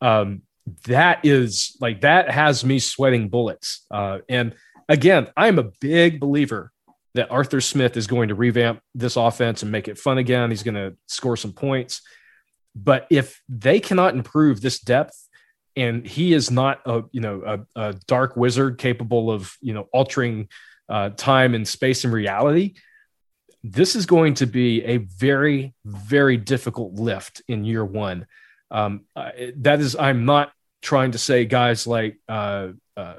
um, 0.00 0.42
that 0.86 1.24
is 1.24 1.76
like 1.80 2.02
that 2.02 2.30
has 2.30 2.64
me 2.64 2.78
sweating 2.78 3.28
bullets. 3.28 3.84
Uh, 3.90 4.18
and 4.28 4.54
again, 4.88 5.28
I'm 5.36 5.58
a 5.58 5.70
big 5.80 6.20
believer 6.20 6.70
that 7.14 7.30
Arthur 7.30 7.60
Smith 7.60 7.96
is 7.96 8.06
going 8.06 8.28
to 8.28 8.34
revamp 8.34 8.80
this 8.94 9.16
offense 9.16 9.62
and 9.62 9.70
make 9.70 9.88
it 9.88 9.98
fun 9.98 10.18
again. 10.18 10.50
He's 10.50 10.62
going 10.62 10.74
to 10.76 10.96
score 11.08 11.36
some 11.36 11.52
points. 11.52 12.00
But 12.74 13.06
if 13.10 13.42
they 13.48 13.80
cannot 13.80 14.14
improve 14.14 14.60
this 14.60 14.80
depth, 14.80 15.28
and 15.76 16.06
he 16.06 16.32
is 16.32 16.50
not 16.50 16.80
a 16.86 17.04
you 17.12 17.20
know 17.20 17.66
a, 17.74 17.80
a 17.80 17.92
dark 18.06 18.36
wizard 18.36 18.78
capable 18.78 19.30
of 19.30 19.56
you 19.60 19.74
know 19.74 19.88
altering 19.92 20.48
uh, 20.88 21.10
time 21.10 21.54
and 21.54 21.66
space 21.66 22.04
and 22.04 22.12
reality, 22.12 22.74
this 23.64 23.96
is 23.96 24.06
going 24.06 24.34
to 24.34 24.46
be 24.46 24.84
a 24.84 24.98
very, 24.98 25.74
very 25.84 26.36
difficult 26.36 26.94
lift 26.94 27.42
in 27.48 27.64
year 27.64 27.84
one. 27.84 28.26
Um, 28.70 29.02
uh, 29.14 29.30
that 29.56 29.80
is, 29.80 29.96
I'm 29.96 30.24
not 30.24 30.52
trying 30.80 31.12
to 31.12 31.18
say 31.18 31.44
guys 31.44 31.86
like 31.86 32.18
uh, 32.28 32.68
uh, 32.96 33.14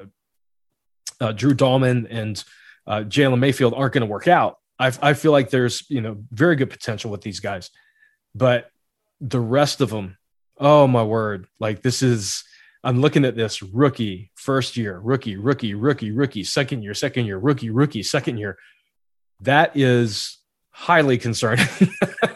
uh 1.22 1.32
Drew 1.32 1.54
Dalman 1.54 2.08
and 2.10 2.44
uh, 2.86 3.00
Jalen 3.02 3.40
Mayfield 3.40 3.74
aren't 3.74 3.94
going 3.94 4.02
to 4.02 4.12
work 4.12 4.28
out. 4.28 4.58
I, 4.78 4.92
I 5.02 5.14
feel 5.14 5.32
like 5.32 5.50
there's, 5.50 5.90
you 5.90 6.02
know, 6.02 6.18
very 6.32 6.56
good 6.56 6.70
potential 6.70 7.10
with 7.10 7.22
these 7.22 7.40
guys, 7.40 7.70
but 8.36 8.70
the 9.22 9.40
rest 9.40 9.80
of 9.80 9.90
them, 9.90 10.18
oh 10.58 10.88
my 10.88 11.04
word, 11.04 11.48
like 11.60 11.82
this 11.82 12.02
is, 12.02 12.44
I'm 12.84 13.00
looking 13.00 13.26
at 13.26 13.36
this 13.36 13.62
rookie, 13.62 14.32
first 14.36 14.76
year, 14.76 15.00
rookie, 15.00 15.38
rookie, 15.38 15.74
rookie, 15.74 16.12
rookie, 16.12 16.44
second 16.44 16.84
year, 16.84 16.94
second 16.94 17.26
year, 17.26 17.38
rookie, 17.38 17.70
rookie, 17.70 18.04
second 18.04 18.38
year 18.38 18.58
that 19.44 19.76
is 19.76 20.40
highly 20.72 21.18
concerning. 21.18 21.68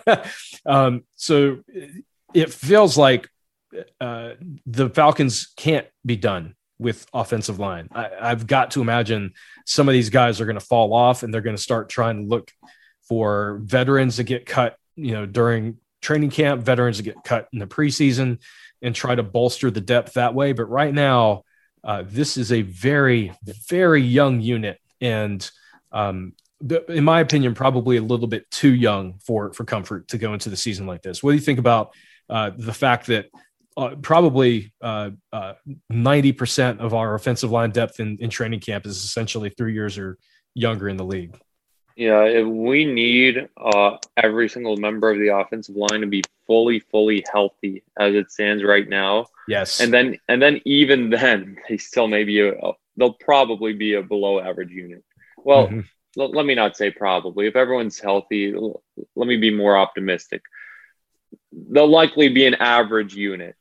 um, 0.66 1.04
so 1.16 1.64
it 2.34 2.54
feels 2.54 2.98
like 2.98 3.30
uh, 4.00 4.32
the 4.66 4.90
Falcons 4.90 5.54
can't 5.56 5.88
be 6.06 6.16
done 6.16 6.56
with 6.80 7.08
offensive 7.14 7.60
line. 7.60 7.90
I, 7.92 8.30
have 8.30 8.46
got 8.46 8.72
to 8.72 8.82
imagine 8.82 9.34
some 9.66 9.90
of 9.90 9.94
these 9.94 10.10
guys 10.10 10.40
are 10.40 10.46
going 10.46 10.60
to 10.60 10.66
fall 10.66 10.94
off 10.94 11.24
and 11.24 11.34
they're 11.34 11.42
going 11.42 11.56
to 11.56 11.62
start 11.62 11.90
trying 11.90 12.22
to 12.22 12.28
look 12.28 12.52
for 13.08 13.60
veterans 13.64 14.18
to 14.18 14.24
get 14.24 14.46
cut, 14.46 14.78
you 14.96 15.14
know, 15.14 15.26
during 15.26 15.78
training 16.02 16.30
camp, 16.30 16.62
veterans 16.62 16.98
to 16.98 17.04
get 17.04 17.24
cut 17.24 17.48
in 17.52 17.60
the 17.60 17.66
preseason 17.66 18.40
and 18.82 18.94
try 18.94 19.16
to 19.16 19.24
bolster 19.24 19.72
the 19.72 19.82
depth 19.82 20.14
that 20.14 20.34
way. 20.34 20.54
But 20.54 20.66
right 20.66 20.94
now, 20.94 21.44
uh, 21.84 22.04
this 22.06 22.38
is 22.38 22.52
a 22.52 22.62
very, 22.62 23.32
very 23.70 24.02
young 24.02 24.42
unit. 24.42 24.80
And 25.02 25.50
um, 25.92 26.34
in 26.90 27.04
my 27.04 27.22
opinion, 27.22 27.54
probably 27.54 27.98
a 27.98 28.02
little 28.02 28.28
bit 28.28 28.50
too 28.52 28.74
young 28.74 29.20
for, 29.26 29.54
for 29.54 29.64
comfort 29.64 30.08
to 30.10 30.18
go 30.18 30.34
into 30.34 30.50
the 30.50 30.58
season 30.58 30.88
like 30.88 31.02
this. 31.02 31.22
What 31.22 31.32
do 31.32 31.36
you 31.36 31.42
think 31.42 31.60
about 31.60 31.94
uh, 32.30 32.52
the 32.56 32.74
fact 32.74 33.08
that 33.08 33.28
uh, 33.78 33.96
probably 34.02 34.74
uh, 34.82 35.12
uh, 35.32 35.54
90% 35.92 36.80
of 36.80 36.94
our 36.94 37.14
offensive 37.14 37.52
line 37.52 37.70
depth 37.72 38.00
in, 38.00 38.18
in 38.20 38.30
training 38.30 38.60
camp 38.60 38.86
is 38.86 38.98
essentially 38.98 39.50
three 39.50 39.74
years 39.74 39.98
or 39.98 40.18
younger 40.56 40.90
in 40.90 40.98
the 40.98 41.06
league. 41.06 41.38
Yeah, 41.98 42.44
we 42.44 42.86
need 42.86 43.50
uh, 43.58 43.98
every 44.16 44.50
single 44.50 44.78
member 44.78 45.10
of 45.10 45.18
the 45.18 45.36
offensive 45.36 45.76
line 45.76 46.02
to 46.02 46.08
be 46.08 46.22
fully, 46.46 46.80
fully 46.80 47.26
healthy 47.34 47.82
as 48.00 48.14
it 48.14 48.32
stands 48.32 48.64
right 48.64 48.88
now. 48.88 49.26
Yes, 49.48 49.80
and 49.80 49.92
then 49.92 50.20
and 50.30 50.40
then 50.40 50.62
even 50.64 51.10
then, 51.10 51.58
they 51.68 51.78
still 51.78 52.08
may 52.08 52.24
be 52.24 52.48
a, 52.48 52.54
they'll 52.98 53.14
probably 53.14 53.74
be 53.74 53.96
a 53.96 54.04
below 54.04 54.40
average 54.40 54.70
unit. 54.70 55.04
Well, 55.40 55.70
mm-hmm. 55.70 56.22
l- 56.22 56.30
let 56.30 56.46
me 56.46 56.54
not 56.54 56.78
say 56.78 56.92
probably. 56.92 57.48
If 57.48 57.56
everyone's 57.56 58.00
healthy, 58.00 58.54
l- 58.54 58.84
let 59.16 59.28
me 59.28 59.38
be 59.38 59.50
more 59.50 59.76
optimistic. 59.76 60.44
They'll 61.52 61.90
likely 61.90 62.30
be 62.30 62.46
an 62.46 62.54
average 62.54 63.16
unit 63.16 63.56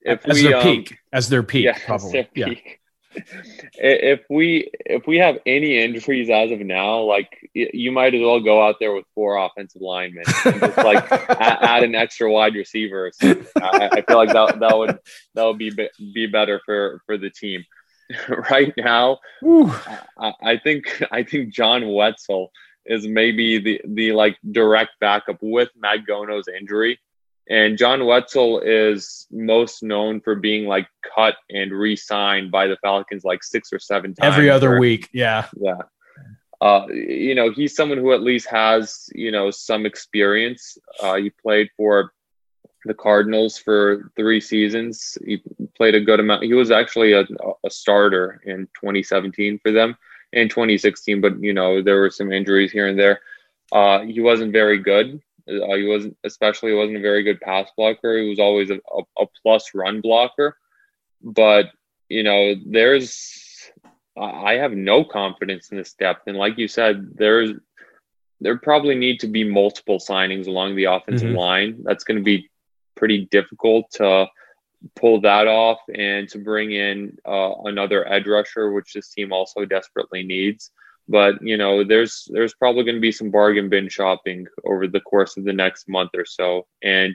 if 0.00 0.26
as 0.26 0.36
we, 0.36 0.44
their 0.44 0.56
um, 0.56 0.62
peak, 0.62 0.96
as 1.12 1.28
their 1.28 1.42
peak, 1.42 1.66
yeah, 1.66 1.78
probably. 1.84 2.12
Their 2.12 2.28
yeah. 2.34 2.48
Peak. 2.48 2.80
if 3.74 4.20
we 4.30 4.70
if 4.86 5.06
we 5.06 5.18
have 5.18 5.38
any 5.46 5.78
injuries 5.78 6.30
as 6.30 6.50
of 6.50 6.60
now, 6.60 7.00
like 7.00 7.50
you 7.54 7.92
might 7.92 8.14
as 8.14 8.20
well 8.20 8.40
go 8.40 8.66
out 8.66 8.76
there 8.80 8.92
with 8.92 9.04
four 9.14 9.36
offensive 9.36 9.82
linemen, 9.82 10.24
and 10.44 10.60
just 10.60 10.76
like 10.78 11.10
add, 11.12 11.82
an 11.82 11.94
extra 11.94 12.30
wide 12.30 12.54
receiver. 12.54 13.10
So 13.14 13.42
I, 13.56 13.88
I, 13.92 14.02
feel 14.02 14.16
like 14.16 14.32
that 14.32 14.60
that 14.60 14.78
would 14.78 14.98
that 15.34 15.44
would 15.44 15.58
be 15.58 15.70
be 16.14 16.26
better 16.26 16.60
for 16.64 17.02
for 17.06 17.18
the 17.18 17.30
team. 17.30 17.64
right 18.50 18.72
now, 18.76 19.18
I, 20.18 20.32
I 20.42 20.56
think 20.58 21.02
I 21.10 21.22
think 21.22 21.52
John 21.52 21.88
Wetzel 21.92 22.50
is 22.84 23.06
maybe 23.06 23.58
the 23.58 23.80
the 23.84 24.12
like 24.12 24.36
direct 24.50 24.92
backup 25.00 25.38
with 25.40 25.70
Matt 25.76 26.06
Gono's 26.06 26.48
injury. 26.48 26.98
And 27.52 27.76
John 27.76 28.06
Wetzel 28.06 28.60
is 28.60 29.26
most 29.30 29.82
known 29.82 30.22
for 30.22 30.34
being 30.34 30.64
like 30.64 30.88
cut 31.14 31.36
and 31.50 31.70
re-signed 31.70 32.50
by 32.50 32.66
the 32.66 32.78
Falcons 32.78 33.24
like 33.24 33.44
six 33.44 33.74
or 33.74 33.78
seven 33.78 34.14
times 34.14 34.32
every 34.32 34.48
other 34.48 34.78
week. 34.78 35.10
Yeah, 35.12 35.48
yeah. 35.60 35.82
Uh, 36.62 36.86
you 36.88 37.34
know, 37.34 37.50
he's 37.50 37.76
someone 37.76 37.98
who 37.98 38.14
at 38.14 38.22
least 38.22 38.48
has 38.48 39.10
you 39.14 39.30
know 39.30 39.50
some 39.50 39.84
experience. 39.84 40.78
Uh, 41.02 41.16
he 41.16 41.28
played 41.28 41.68
for 41.76 42.14
the 42.86 42.94
Cardinals 42.94 43.58
for 43.58 44.10
three 44.16 44.40
seasons. 44.40 45.18
He 45.22 45.42
played 45.76 45.94
a 45.94 46.00
good 46.00 46.20
amount. 46.20 46.44
He 46.44 46.54
was 46.54 46.70
actually 46.70 47.12
a, 47.12 47.26
a 47.66 47.70
starter 47.70 48.40
in 48.46 48.66
2017 48.80 49.58
for 49.58 49.72
them 49.72 49.94
in 50.32 50.48
2016, 50.48 51.20
but 51.20 51.38
you 51.38 51.52
know 51.52 51.82
there 51.82 52.00
were 52.00 52.10
some 52.10 52.32
injuries 52.32 52.72
here 52.72 52.86
and 52.86 52.98
there. 52.98 53.20
Uh, 53.72 54.00
he 54.00 54.20
wasn't 54.20 54.52
very 54.52 54.78
good. 54.78 55.20
Uh, 55.48 55.76
he 55.76 55.86
wasn't, 55.86 56.16
especially, 56.24 56.74
wasn't 56.74 56.96
a 56.96 57.00
very 57.00 57.22
good 57.22 57.40
pass 57.40 57.70
blocker. 57.76 58.18
He 58.18 58.28
was 58.28 58.38
always 58.38 58.70
a, 58.70 58.74
a, 58.74 59.22
a 59.22 59.26
plus 59.42 59.70
run 59.74 60.00
blocker. 60.00 60.56
But 61.22 61.66
you 62.08 62.22
know, 62.22 62.54
there's, 62.66 63.70
I 64.20 64.54
have 64.54 64.72
no 64.72 65.02
confidence 65.02 65.70
in 65.70 65.78
this 65.78 65.94
depth. 65.94 66.24
And 66.26 66.36
like 66.36 66.58
you 66.58 66.68
said, 66.68 67.08
there's, 67.14 67.52
there 68.40 68.58
probably 68.58 68.94
need 68.94 69.20
to 69.20 69.28
be 69.28 69.44
multiple 69.44 69.98
signings 69.98 70.46
along 70.46 70.76
the 70.76 70.84
offensive 70.84 71.28
mm-hmm. 71.28 71.38
line. 71.38 71.82
That's 71.84 72.04
going 72.04 72.18
to 72.18 72.22
be 72.22 72.50
pretty 72.96 73.28
difficult 73.30 73.90
to 73.92 74.26
pull 74.94 75.22
that 75.22 75.46
off 75.46 75.78
and 75.94 76.28
to 76.28 76.38
bring 76.38 76.72
in 76.72 77.16
uh, 77.26 77.52
another 77.64 78.06
edge 78.06 78.26
rusher, 78.26 78.72
which 78.72 78.92
this 78.92 79.08
team 79.08 79.32
also 79.32 79.64
desperately 79.64 80.22
needs. 80.22 80.70
But 81.12 81.34
you 81.42 81.58
know, 81.58 81.84
there's 81.84 82.26
there's 82.32 82.54
probably 82.54 82.84
going 82.84 82.94
to 82.94 83.00
be 83.00 83.12
some 83.12 83.30
bargain 83.30 83.68
bin 83.68 83.90
shopping 83.90 84.46
over 84.64 84.88
the 84.88 85.00
course 85.00 85.36
of 85.36 85.44
the 85.44 85.52
next 85.52 85.86
month 85.86 86.10
or 86.14 86.24
so, 86.24 86.66
and 86.82 87.14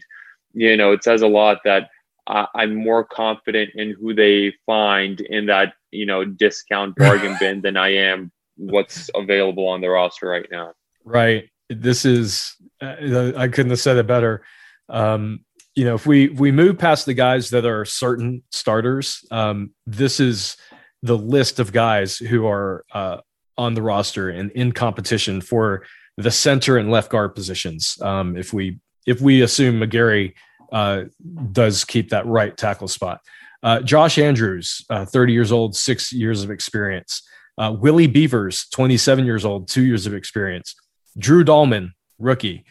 you 0.53 0.77
know, 0.77 0.91
it 0.91 1.03
says 1.03 1.23
a 1.23 1.27
lot 1.27 1.57
that 1.65 1.89
I'm 2.27 2.75
more 2.75 3.03
confident 3.03 3.71
in 3.73 3.95
who 3.99 4.13
they 4.13 4.53
find 4.67 5.19
in 5.21 5.47
that 5.47 5.73
you 5.91 6.05
know 6.05 6.23
discount 6.23 6.95
bargain 6.97 7.35
bin 7.39 7.61
than 7.61 7.75
I 7.75 7.89
am 7.95 8.31
what's 8.55 9.09
available 9.15 9.67
on 9.67 9.81
the 9.81 9.89
roster 9.89 10.27
right 10.27 10.47
now. 10.51 10.73
Right. 11.03 11.49
This 11.69 12.05
is 12.05 12.55
uh, 12.81 13.33
I 13.35 13.47
couldn't 13.47 13.71
have 13.71 13.79
said 13.79 13.97
it 13.97 14.05
better. 14.05 14.43
Um, 14.89 15.43
you 15.75 15.85
know, 15.85 15.95
if 15.95 16.05
we 16.05 16.31
if 16.31 16.39
we 16.39 16.51
move 16.51 16.77
past 16.77 17.07
the 17.07 17.15
guys 17.15 17.49
that 17.49 17.65
are 17.65 17.83
certain 17.83 18.43
starters, 18.51 19.25
um, 19.31 19.71
this 19.87 20.19
is 20.19 20.55
the 21.01 21.17
list 21.17 21.59
of 21.59 21.71
guys 21.71 22.17
who 22.17 22.47
are 22.47 22.85
uh, 22.93 23.17
on 23.57 23.73
the 23.73 23.81
roster 23.81 24.29
and 24.29 24.51
in 24.51 24.71
competition 24.71 25.41
for 25.41 25.83
the 26.17 26.31
center 26.31 26.77
and 26.77 26.91
left 26.91 27.09
guard 27.09 27.35
positions. 27.35 27.97
Um, 28.01 28.35
if 28.37 28.53
we 28.53 28.79
if 29.05 29.21
we 29.21 29.41
assume 29.41 29.79
McGary 29.79 30.33
uh, 30.71 31.03
does 31.51 31.85
keep 31.85 32.09
that 32.09 32.25
right 32.25 32.55
tackle 32.55 32.87
spot, 32.87 33.21
uh, 33.63 33.81
Josh 33.81 34.17
Andrews, 34.17 34.85
uh, 34.89 35.05
30 35.05 35.33
years 35.33 35.51
old, 35.51 35.75
six 35.75 36.11
years 36.11 36.43
of 36.43 36.51
experience. 36.51 37.21
Uh, 37.57 37.75
Willie 37.77 38.07
Beavers, 38.07 38.67
27 38.69 39.25
years 39.25 39.43
old, 39.43 39.67
two 39.67 39.83
years 39.83 40.05
of 40.05 40.13
experience. 40.13 40.75
Drew 41.17 41.43
Dalman, 41.43 41.91
rookie. 42.19 42.65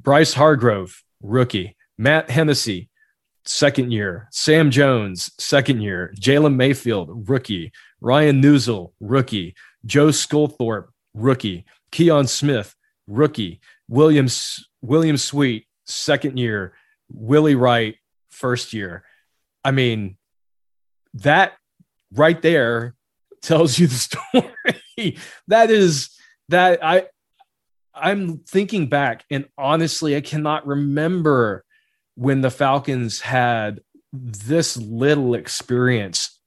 Bryce 0.00 0.32
Hargrove, 0.32 1.02
rookie. 1.22 1.76
Matt 1.98 2.30
Hennessy, 2.30 2.88
second 3.44 3.92
year. 3.92 4.28
Sam 4.30 4.70
Jones, 4.70 5.30
second 5.38 5.82
year. 5.82 6.14
Jalen 6.18 6.54
Mayfield, 6.54 7.28
rookie. 7.28 7.72
Ryan 8.00 8.40
Neuzil, 8.40 8.92
rookie. 9.00 9.54
Joe 9.84 10.08
Sculthorpe, 10.08 10.88
rookie. 11.14 11.64
Kion 11.92 12.28
Smith, 12.28 12.74
rookie. 13.06 13.60
Williams 13.88 14.68
William 14.82 15.16
Sweet, 15.16 15.66
second 15.86 16.38
year. 16.38 16.74
Willie 17.12 17.54
Wright, 17.54 17.96
first 18.30 18.72
year. 18.72 19.04
I 19.64 19.72
mean, 19.72 20.16
that 21.14 21.52
right 22.12 22.40
there 22.40 22.94
tells 23.42 23.78
you 23.78 23.86
the 23.86 23.94
story. 23.94 25.16
that 25.48 25.70
is 25.70 26.10
that 26.48 26.84
I 26.84 27.06
I'm 27.94 28.38
thinking 28.38 28.88
back 28.88 29.24
and 29.30 29.46
honestly 29.58 30.16
I 30.16 30.20
cannot 30.20 30.66
remember 30.66 31.64
when 32.14 32.40
the 32.40 32.50
Falcons 32.50 33.20
had 33.20 33.80
this 34.12 34.76
little 34.76 35.34
experience 35.34 36.39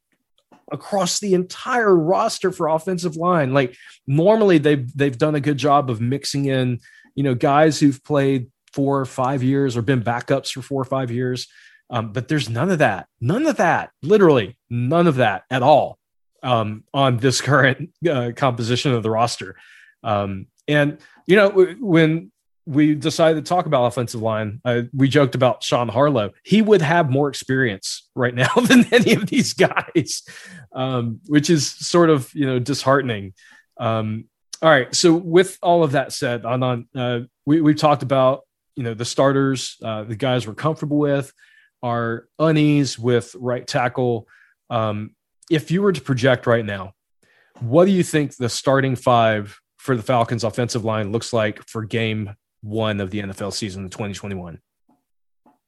across 0.73 1.19
the 1.19 1.35
entire 1.35 1.95
roster 1.95 2.51
for 2.51 2.67
offensive 2.67 3.15
line. 3.15 3.53
Like 3.53 3.77
normally 4.07 4.57
they've 4.57 4.91
they've 4.97 5.17
done 5.17 5.35
a 5.35 5.39
good 5.39 5.57
job 5.57 5.89
of 5.89 6.01
mixing 6.01 6.45
in, 6.45 6.79
you 7.15 7.23
know, 7.23 7.35
guys 7.35 7.79
who've 7.79 8.03
played 8.03 8.51
four 8.73 8.99
or 8.99 9.05
five 9.05 9.43
years 9.43 9.77
or 9.77 9.83
been 9.83 10.03
backups 10.03 10.51
for 10.51 10.61
four 10.61 10.81
or 10.81 10.85
five 10.85 11.11
years. 11.11 11.47
Um, 11.89 12.11
but 12.11 12.27
there's 12.27 12.49
none 12.49 12.71
of 12.71 12.79
that, 12.79 13.07
none 13.21 13.45
of 13.45 13.57
that, 13.57 13.91
literally 14.01 14.57
none 14.69 15.05
of 15.05 15.15
that 15.15 15.43
at 15.51 15.61
all 15.61 15.99
um, 16.41 16.83
on 16.93 17.17
this 17.17 17.39
current 17.49 17.91
uh, 18.09 18.31
composition 18.35 18.93
of 18.93 19.03
the 19.03 19.11
roster. 19.11 19.55
Um, 20.03 20.47
and 20.67 20.97
you 21.27 21.37
know, 21.37 21.49
when 21.79 22.31
we 22.65 22.95
decided 22.95 23.43
to 23.43 23.49
talk 23.49 23.65
about 23.65 23.85
offensive 23.85 24.21
line. 24.21 24.61
Uh, 24.63 24.83
we 24.93 25.09
joked 25.09 25.35
about 25.35 25.63
Sean 25.63 25.89
Harlow. 25.89 26.31
He 26.43 26.61
would 26.61 26.81
have 26.81 27.09
more 27.09 27.27
experience 27.27 28.07
right 28.15 28.33
now 28.33 28.53
than 28.67 28.85
any 28.93 29.13
of 29.13 29.27
these 29.27 29.53
guys, 29.53 30.23
um, 30.73 31.19
which 31.27 31.49
is 31.49 31.69
sort 31.69 32.09
of 32.09 32.33
you 32.33 32.45
know 32.45 32.59
disheartening. 32.59 33.33
Um, 33.77 34.25
all 34.61 34.69
right, 34.69 34.93
so 34.95 35.13
with 35.13 35.57
all 35.61 35.83
of 35.83 35.91
that 35.91 36.13
said, 36.13 36.45
on 36.45 36.87
uh, 36.95 37.21
we 37.45 37.59
we 37.61 37.73
talked 37.73 38.03
about 38.03 38.41
you 38.75 38.83
know 38.83 38.93
the 38.93 39.05
starters, 39.05 39.77
uh, 39.83 40.03
the 40.03 40.15
guys 40.15 40.47
we're 40.47 40.53
comfortable 40.53 40.97
with, 40.97 41.33
our 41.81 42.27
unease 42.39 42.97
with 42.97 43.35
right 43.37 43.67
tackle. 43.67 44.27
Um, 44.69 45.15
if 45.51 45.69
you 45.69 45.81
were 45.81 45.91
to 45.91 46.01
project 46.01 46.47
right 46.47 46.65
now, 46.65 46.93
what 47.59 47.85
do 47.85 47.91
you 47.91 48.03
think 48.03 48.37
the 48.37 48.47
starting 48.47 48.95
five 48.95 49.59
for 49.77 49.97
the 49.97 50.01
Falcons 50.01 50.45
offensive 50.45 50.85
line 50.85 51.11
looks 51.11 51.33
like 51.33 51.67
for 51.67 51.83
game 51.83 52.33
one 52.63 52.99
of 52.99 53.11
the 53.11 53.19
NFL 53.19 53.53
season 53.53 53.83
in 53.83 53.89
2021? 53.89 54.59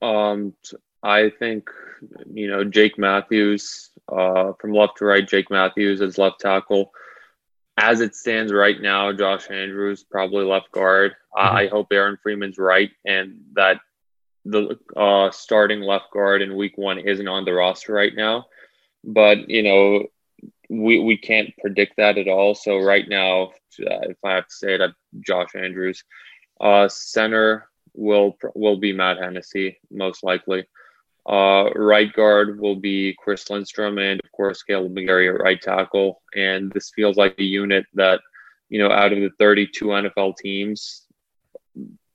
Um, 0.02 0.54
I 1.04 1.30
think 1.30 1.70
you 2.34 2.50
know 2.50 2.64
Jake 2.64 2.98
Matthews 2.98 3.92
uh, 4.12 4.54
from 4.60 4.74
left 4.74 4.98
to 4.98 5.06
right. 5.06 5.28
Jake 5.28 5.52
Matthews 5.52 6.02
as 6.02 6.18
left 6.18 6.40
tackle. 6.40 6.92
As 7.78 8.00
it 8.00 8.16
stands 8.16 8.54
right 8.54 8.82
now, 8.82 9.12
Josh 9.12 9.50
Andrews 9.52 10.04
probably 10.10 10.46
left 10.46 10.72
guard. 10.72 11.12
Mm-hmm. 11.38 11.56
I 11.56 11.68
hope 11.68 11.88
Aaron 11.92 12.18
Freeman's 12.24 12.58
right 12.58 12.92
and 13.04 13.42
that 13.54 13.82
the 14.46 14.80
uh, 14.96 15.32
starting 15.32 15.82
left 15.82 16.12
guard 16.14 16.42
in 16.42 16.56
Week 16.56 16.78
One 16.78 17.00
isn't 17.00 17.28
on 17.28 17.46
the 17.46 17.54
roster 17.54 17.94
right 17.94 18.14
now. 18.16 18.46
But 19.04 19.50
you 19.50 19.64
know, 19.64 20.06
we 20.70 21.00
we 21.00 21.18
can't 21.18 21.56
predict 21.58 21.98
that 21.98 22.18
at 22.18 22.28
all. 22.28 22.56
So 22.56 22.78
right 22.78 23.08
now, 23.08 23.52
uh, 23.82 24.10
if 24.10 24.18
I 24.24 24.34
have 24.36 24.48
to 24.48 24.56
say 24.56 24.76
it, 24.76 24.92
Josh 25.20 25.50
Andrews, 25.56 26.04
uh, 26.60 26.88
center 26.88 27.70
will 27.94 28.38
will 28.54 28.78
be 28.78 28.94
Matt 28.94 29.18
Hennessy 29.18 29.80
most 29.92 30.24
likely. 30.24 30.66
Uh, 31.28 31.70
right 31.76 32.14
guard 32.14 32.60
will 32.60 32.76
be 32.76 33.16
Chris 33.18 33.50
Lindstrom, 33.50 33.98
and 33.98 34.22
of 34.24 34.32
course 34.32 34.64
Kaleb 34.68 34.94
McGary 34.94 35.34
at 35.34 35.42
right 35.42 35.60
tackle. 35.60 36.22
And 36.36 36.72
this 36.72 36.92
feels 36.96 37.18
like 37.18 37.36
a 37.40 37.44
unit 37.44 37.86
that, 37.96 38.20
you 38.70 38.78
know, 38.78 38.92
out 38.92 39.12
of 39.12 39.20
the 39.20 39.32
32 39.40 39.86
NFL 39.86 40.38
teams, 40.38 41.08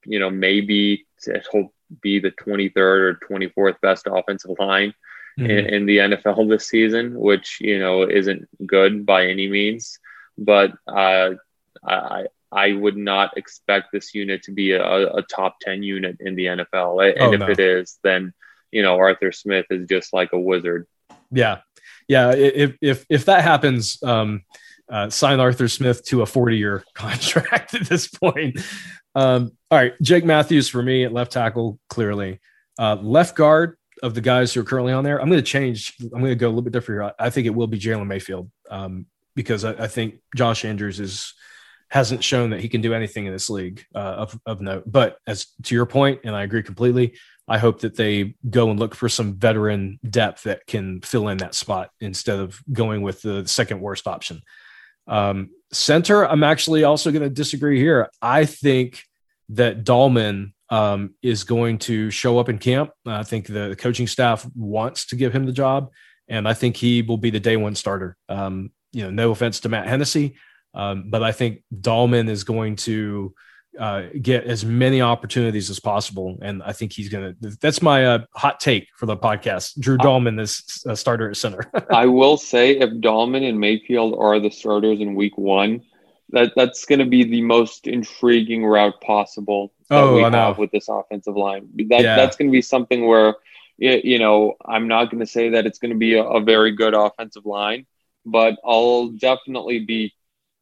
you 0.04 0.20
know, 0.20 0.30
maybe 0.30 1.06
it'll 1.26 1.72
be 2.00 2.20
the 2.20 2.30
23rd 2.30 2.76
or 2.76 3.20
24th 3.28 3.80
best 3.80 4.06
offensive 4.08 4.56
line 4.60 4.94
mm-hmm. 5.38 5.50
in, 5.50 5.66
in, 5.66 5.86
the 5.86 5.98
NFL 5.98 6.48
this 6.48 6.68
season, 6.68 7.18
which 7.18 7.58
you 7.60 7.80
know 7.80 8.08
isn't 8.08 8.48
good 8.64 9.04
by 9.04 9.26
any 9.26 9.48
means. 9.48 9.98
But 10.38 10.72
uh, 10.86 11.32
I 11.84 12.26
I 12.52 12.72
would 12.72 12.96
not 12.96 13.36
expect 13.36 13.92
this 13.92 14.14
unit 14.14 14.42
to 14.44 14.52
be 14.52 14.72
a, 14.72 15.12
a 15.14 15.22
top 15.22 15.60
10 15.60 15.82
unit 15.82 16.16
in 16.20 16.34
the 16.34 16.46
NFL, 16.46 17.12
and 17.12 17.22
oh, 17.22 17.32
if 17.32 17.40
no. 17.40 17.48
it 17.48 17.60
is, 17.60 17.98
then 18.02 18.32
you 18.70 18.82
know 18.82 18.96
Arthur 18.96 19.32
Smith 19.32 19.66
is 19.70 19.88
just 19.88 20.12
like 20.12 20.32
a 20.32 20.40
wizard. 20.40 20.86
Yeah, 21.30 21.60
yeah. 22.08 22.32
If 22.32 22.76
if 22.80 23.06
if 23.08 23.24
that 23.26 23.42
happens, 23.42 24.02
um, 24.02 24.42
uh, 24.88 25.10
sign 25.10 25.38
Arthur 25.38 25.68
Smith 25.68 26.04
to 26.06 26.22
a 26.22 26.26
forty 26.26 26.56
year 26.56 26.84
contract 26.94 27.74
at 27.74 27.88
this 27.88 28.08
point. 28.08 28.58
Um, 29.14 29.52
all 29.70 29.78
right, 29.78 29.94
Jake 30.02 30.24
Matthews 30.24 30.68
for 30.68 30.82
me 30.82 31.04
at 31.04 31.12
left 31.12 31.32
tackle, 31.32 31.78
clearly. 31.88 32.40
Uh, 32.78 32.96
left 32.96 33.36
guard 33.36 33.76
of 34.02 34.14
the 34.14 34.20
guys 34.20 34.54
who 34.54 34.60
are 34.60 34.64
currently 34.64 34.92
on 34.92 35.04
there, 35.04 35.20
I'm 35.20 35.28
going 35.28 35.40
to 35.40 35.46
change. 35.46 35.94
I'm 36.00 36.20
going 36.20 36.26
to 36.26 36.34
go 36.34 36.46
a 36.46 36.50
little 36.50 36.62
bit 36.62 36.72
different 36.72 37.02
here. 37.02 37.12
I 37.18 37.30
think 37.30 37.46
it 37.46 37.50
will 37.50 37.66
be 37.66 37.78
Jalen 37.78 38.06
Mayfield 38.06 38.50
um, 38.70 39.06
because 39.34 39.64
I, 39.64 39.72
I, 39.72 39.88
think 39.88 40.16
Josh 40.34 40.64
Andrews 40.64 41.00
is 41.00 41.34
hasn't 41.90 42.22
shown 42.24 42.50
that 42.50 42.60
he 42.60 42.68
can 42.68 42.80
do 42.80 42.94
anything 42.94 43.26
in 43.26 43.32
this 43.32 43.50
league 43.50 43.84
uh, 43.94 43.98
of, 43.98 44.40
of 44.46 44.60
note. 44.60 44.84
But 44.86 45.18
as 45.26 45.46
to 45.64 45.74
your 45.74 45.86
point, 45.86 46.20
and 46.24 46.34
I 46.34 46.44
agree 46.44 46.62
completely, 46.62 47.14
I 47.48 47.58
hope 47.58 47.80
that 47.80 47.96
they 47.96 48.36
go 48.48 48.70
and 48.70 48.78
look 48.78 48.94
for 48.94 49.08
some 49.08 49.34
veteran 49.34 49.98
depth 50.08 50.44
that 50.44 50.66
can 50.66 51.00
fill 51.00 51.28
in 51.28 51.38
that 51.38 51.54
spot 51.54 51.90
instead 52.00 52.38
of 52.38 52.60
going 52.72 53.02
with 53.02 53.22
the 53.22 53.46
second 53.48 53.80
worst 53.80 54.06
option. 54.06 54.40
Um, 55.08 55.50
center, 55.72 56.24
I'm 56.24 56.44
actually 56.44 56.84
also 56.84 57.10
going 57.10 57.22
to 57.22 57.30
disagree 57.30 57.80
here. 57.80 58.08
I 58.22 58.44
think 58.44 59.02
that 59.48 59.82
Dalman 59.82 60.52
um, 60.68 61.14
is 61.22 61.42
going 61.42 61.78
to 61.78 62.12
show 62.12 62.38
up 62.38 62.48
in 62.48 62.58
camp. 62.58 62.92
I 63.04 63.24
think 63.24 63.48
the 63.48 63.74
coaching 63.76 64.06
staff 64.06 64.46
wants 64.54 65.06
to 65.06 65.16
give 65.16 65.32
him 65.32 65.44
the 65.44 65.52
job, 65.52 65.90
and 66.28 66.46
I 66.46 66.54
think 66.54 66.76
he 66.76 67.02
will 67.02 67.18
be 67.18 67.30
the 67.30 67.40
day 67.40 67.56
one 67.56 67.74
starter. 67.74 68.16
Um, 68.28 68.70
you 68.92 69.02
know, 69.02 69.10
no 69.10 69.32
offense 69.32 69.58
to 69.60 69.68
Matt 69.68 69.88
Hennessy, 69.88 70.36
um, 70.74 71.10
but 71.10 71.22
I 71.22 71.32
think 71.32 71.62
Dalman 71.74 72.28
is 72.28 72.44
going 72.44 72.76
to 72.76 73.34
uh, 73.78 74.04
get 74.20 74.44
as 74.44 74.64
many 74.64 75.00
opportunities 75.00 75.70
as 75.70 75.78
possible. 75.78 76.38
And 76.42 76.62
I 76.62 76.72
think 76.72 76.92
he's 76.92 77.08
going 77.08 77.36
to, 77.40 77.56
that's 77.60 77.82
my 77.82 78.04
uh, 78.04 78.18
hot 78.34 78.60
take 78.60 78.88
for 78.96 79.06
the 79.06 79.16
podcast. 79.16 79.78
Drew 79.78 79.96
Dalman 79.96 80.40
is 80.40 80.82
a 80.86 80.96
starter 80.96 81.30
at 81.30 81.36
center. 81.36 81.70
I 81.90 82.06
will 82.06 82.36
say 82.36 82.78
if 82.78 82.90
Dalman 82.90 83.48
and 83.48 83.58
Mayfield 83.58 84.16
are 84.18 84.40
the 84.40 84.50
starters 84.50 85.00
in 85.00 85.14
week 85.14 85.38
one, 85.38 85.82
that 86.30 86.52
that's 86.54 86.84
going 86.84 87.00
to 87.00 87.06
be 87.06 87.24
the 87.24 87.42
most 87.42 87.86
intriguing 87.86 88.64
route 88.64 89.00
possible 89.00 89.72
that 89.88 89.98
oh, 89.98 90.16
we 90.16 90.24
I 90.24 90.30
have 90.30 90.58
with 90.58 90.70
this 90.70 90.88
offensive 90.88 91.36
line. 91.36 91.68
That, 91.88 92.02
yeah. 92.02 92.16
That's 92.16 92.36
going 92.36 92.48
to 92.48 92.52
be 92.52 92.62
something 92.62 93.06
where, 93.06 93.34
you 93.78 94.18
know, 94.18 94.54
I'm 94.64 94.86
not 94.86 95.10
going 95.10 95.20
to 95.20 95.26
say 95.26 95.50
that 95.50 95.66
it's 95.66 95.78
going 95.78 95.92
to 95.92 95.98
be 95.98 96.14
a, 96.14 96.22
a 96.22 96.40
very 96.40 96.72
good 96.72 96.94
offensive 96.94 97.46
line, 97.46 97.86
but 98.24 98.56
I'll 98.64 99.08
definitely 99.08 99.80
be 99.80 100.12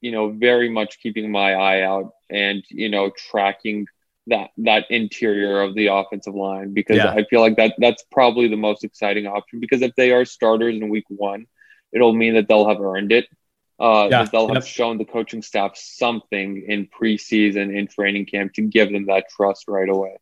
you 0.00 0.12
know, 0.12 0.30
very 0.30 0.68
much 0.68 1.00
keeping 1.00 1.30
my 1.30 1.54
eye 1.54 1.82
out 1.82 2.12
and, 2.30 2.62
you 2.68 2.88
know, 2.88 3.10
tracking 3.10 3.86
that 4.28 4.50
that 4.58 4.84
interior 4.90 5.60
of 5.60 5.74
the 5.74 5.86
offensive 5.86 6.34
line 6.34 6.74
because 6.74 6.98
yeah. 6.98 7.10
I 7.10 7.24
feel 7.24 7.40
like 7.40 7.56
that 7.56 7.74
that's 7.78 8.04
probably 8.12 8.48
the 8.48 8.56
most 8.56 8.84
exciting 8.84 9.26
option 9.26 9.58
because 9.58 9.82
if 9.82 9.94
they 9.96 10.12
are 10.12 10.24
starters 10.24 10.76
in 10.76 10.88
week 10.88 11.06
one, 11.08 11.46
it'll 11.92 12.12
mean 12.12 12.34
that 12.34 12.48
they'll 12.48 12.68
have 12.68 12.80
earned 12.80 13.12
it. 13.12 13.26
Uh, 13.80 14.08
yeah. 14.10 14.24
they'll 14.24 14.52
have 14.52 14.66
shown 14.66 14.98
the 14.98 15.04
coaching 15.04 15.40
staff 15.40 15.76
something 15.76 16.64
in 16.66 16.88
preseason 16.88 17.74
in 17.74 17.86
training 17.86 18.26
camp 18.26 18.52
to 18.52 18.62
give 18.62 18.90
them 18.92 19.06
that 19.06 19.26
trust 19.30 19.66
right 19.68 19.88
away. 19.88 20.16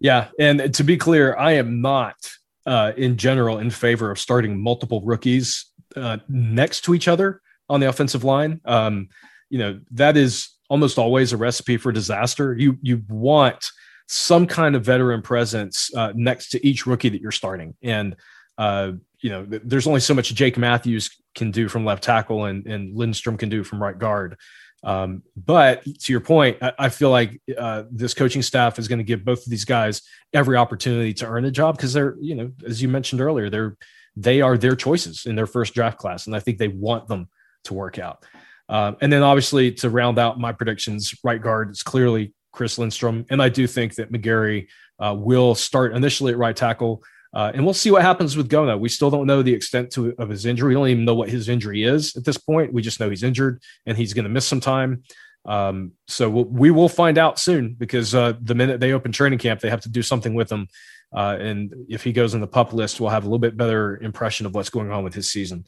Yeah, 0.00 0.28
and 0.38 0.74
to 0.74 0.82
be 0.82 0.96
clear, 0.96 1.36
I 1.36 1.52
am 1.52 1.82
not 1.82 2.16
uh, 2.64 2.92
in 2.96 3.18
general 3.18 3.58
in 3.58 3.70
favor 3.70 4.10
of 4.10 4.18
starting 4.18 4.58
multiple 4.58 5.02
rookies 5.04 5.66
uh, 5.94 6.18
next 6.26 6.84
to 6.84 6.94
each 6.94 7.06
other 7.06 7.41
on 7.72 7.80
the 7.80 7.88
offensive 7.88 8.22
line. 8.22 8.60
Um, 8.66 9.08
you 9.48 9.58
know, 9.58 9.80
that 9.92 10.16
is 10.16 10.50
almost 10.68 10.98
always 10.98 11.32
a 11.32 11.36
recipe 11.36 11.78
for 11.78 11.90
disaster. 11.90 12.54
You 12.54 12.78
you 12.82 13.02
want 13.08 13.64
some 14.08 14.46
kind 14.46 14.76
of 14.76 14.84
veteran 14.84 15.22
presence 15.22 15.90
uh, 15.96 16.12
next 16.14 16.50
to 16.50 16.66
each 16.66 16.86
rookie 16.86 17.08
that 17.08 17.20
you're 17.20 17.32
starting, 17.32 17.74
and 17.82 18.14
uh, 18.58 18.92
you 19.20 19.30
know, 19.30 19.46
there's 19.48 19.86
only 19.86 20.00
so 20.00 20.14
much 20.14 20.34
Jake 20.34 20.58
Matthews 20.58 21.10
can 21.34 21.50
do 21.50 21.68
from 21.68 21.84
left 21.84 22.04
tackle 22.04 22.44
and 22.44 22.66
and 22.66 22.94
Lindstrom 22.94 23.38
can 23.38 23.48
do 23.48 23.64
from 23.64 23.82
right 23.82 23.98
guard. 23.98 24.36
Um, 24.84 25.22
but 25.36 25.84
to 25.84 26.12
your 26.12 26.20
point, 26.20 26.58
I, 26.60 26.72
I 26.78 26.88
feel 26.88 27.10
like 27.10 27.40
uh, 27.56 27.84
this 27.90 28.14
coaching 28.14 28.42
staff 28.42 28.78
is 28.78 28.88
going 28.88 28.98
to 28.98 29.04
give 29.04 29.24
both 29.24 29.46
of 29.46 29.50
these 29.50 29.64
guys 29.64 30.02
every 30.34 30.56
opportunity 30.56 31.14
to 31.14 31.26
earn 31.26 31.44
a 31.44 31.52
job 31.52 31.76
because 31.76 31.92
they're, 31.92 32.16
you 32.20 32.34
know, 32.34 32.50
as 32.66 32.82
you 32.82 32.88
mentioned 32.88 33.20
earlier, 33.20 33.48
they're 33.48 33.76
they 34.16 34.40
are 34.40 34.58
their 34.58 34.76
choices 34.76 35.24
in 35.24 35.36
their 35.36 35.46
first 35.46 35.74
draft 35.74 35.98
class, 35.98 36.26
and 36.26 36.36
I 36.36 36.40
think 36.40 36.58
they 36.58 36.68
want 36.68 37.06
them 37.08 37.28
to 37.64 37.74
work 37.74 37.98
out. 37.98 38.24
Um, 38.68 38.96
and 39.00 39.12
then 39.12 39.22
obviously 39.22 39.72
to 39.72 39.90
round 39.90 40.18
out 40.18 40.38
my 40.38 40.52
predictions, 40.52 41.14
right 41.22 41.40
guard 41.40 41.70
is 41.70 41.82
clearly 41.82 42.32
Chris 42.52 42.78
Lindstrom. 42.78 43.26
And 43.28 43.42
I 43.42 43.48
do 43.48 43.66
think 43.66 43.96
that 43.96 44.12
McGary 44.12 44.68
uh, 44.98 45.14
will 45.18 45.54
start 45.54 45.94
initially 45.94 46.32
at 46.32 46.38
right 46.38 46.56
tackle. 46.56 47.02
Uh, 47.34 47.50
and 47.54 47.64
we'll 47.64 47.74
see 47.74 47.90
what 47.90 48.02
happens 48.02 48.36
with 48.36 48.48
Gono. 48.48 48.78
We 48.78 48.90
still 48.90 49.10
don't 49.10 49.26
know 49.26 49.42
the 49.42 49.54
extent 49.54 49.90
to, 49.92 50.14
of 50.18 50.28
his 50.28 50.44
injury. 50.44 50.68
We 50.68 50.74
don't 50.74 50.88
even 50.88 51.04
know 51.04 51.14
what 51.14 51.30
his 51.30 51.48
injury 51.48 51.82
is 51.82 52.14
at 52.14 52.24
this 52.24 52.36
point. 52.36 52.72
We 52.72 52.82
just 52.82 53.00
know 53.00 53.08
he's 53.08 53.22
injured 53.22 53.62
and 53.86 53.96
he's 53.96 54.12
going 54.12 54.24
to 54.24 54.30
miss 54.30 54.46
some 54.46 54.60
time. 54.60 55.02
Um, 55.44 55.92
so 56.06 56.30
we'll, 56.30 56.44
we 56.44 56.70
will 56.70 56.90
find 56.90 57.18
out 57.18 57.38
soon 57.38 57.74
because 57.74 58.14
uh, 58.14 58.34
the 58.40 58.54
minute 58.54 58.80
they 58.80 58.92
open 58.92 59.12
training 59.12 59.38
camp, 59.38 59.60
they 59.60 59.70
have 59.70 59.80
to 59.82 59.90
do 59.90 60.02
something 60.02 60.34
with 60.34 60.52
him. 60.52 60.68
Uh, 61.14 61.36
and 61.40 61.74
if 61.88 62.04
he 62.04 62.12
goes 62.12 62.34
in 62.34 62.40
the 62.40 62.46
pup 62.46 62.72
list, 62.72 63.00
we'll 63.00 63.10
have 63.10 63.24
a 63.24 63.26
little 63.26 63.38
bit 63.38 63.56
better 63.56 63.98
impression 64.02 64.46
of 64.46 64.54
what's 64.54 64.70
going 64.70 64.90
on 64.90 65.04
with 65.04 65.14
his 65.14 65.30
season. 65.30 65.64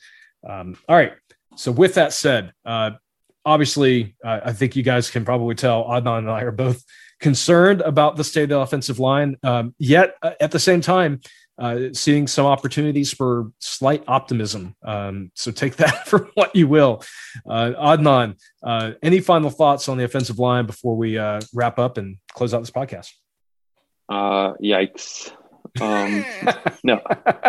Um, 0.49 0.77
all 0.89 0.97
right. 0.97 1.15
So, 1.57 1.73
with 1.73 1.95
that 1.95 2.13
said, 2.13 2.53
uh, 2.65 2.93
obviously, 3.45 4.17
uh, 4.25 4.41
I 4.45 4.53
think 4.53 4.77
you 4.77 4.83
guys 4.83 5.11
can 5.11 5.25
probably 5.25 5.55
tell 5.55 5.85
Adnan 5.85 6.19
and 6.19 6.31
I 6.31 6.43
are 6.43 6.53
both 6.53 6.83
concerned 7.21 7.81
about 7.81 8.17
the 8.17 8.25
state 8.25 8.45
of 8.45 8.49
the 8.51 8.59
offensive 8.59 8.99
line. 8.99 9.37
Um, 9.43 9.75
yet, 9.79 10.17
uh, 10.23 10.33
at 10.41 10.51
the 10.51 10.59
same 10.59 10.81
time, 10.81 11.21
uh, 11.57 11.79
seeing 11.93 12.27
some 12.27 12.47
opportunities 12.47 13.13
for 13.13 13.53
slight 13.61 14.03
optimism. 14.09 14.75
Um, 14.83 15.31
so 15.35 15.53
take 15.53 15.77
that 15.83 16.09
for 16.09 16.31
what 16.35 16.55
you 16.57 16.67
will. 16.67 17.03
Uh, 17.49 17.73
Adnan, 17.79 18.37
uh, 18.63 18.93
any 19.03 19.21
final 19.21 19.51
thoughts 19.51 19.89
on 19.89 19.97
the 19.97 20.05
offensive 20.05 20.39
line 20.39 20.67
before 20.67 20.97
we 20.97 21.19
wrap 21.55 21.79
up 21.79 21.97
and 21.99 22.17
close 22.33 22.53
out 22.53 22.61
this 22.61 22.71
podcast? 22.71 23.11
Yikes. 24.11 25.33
Um, 25.81 26.25
no, 26.85 27.01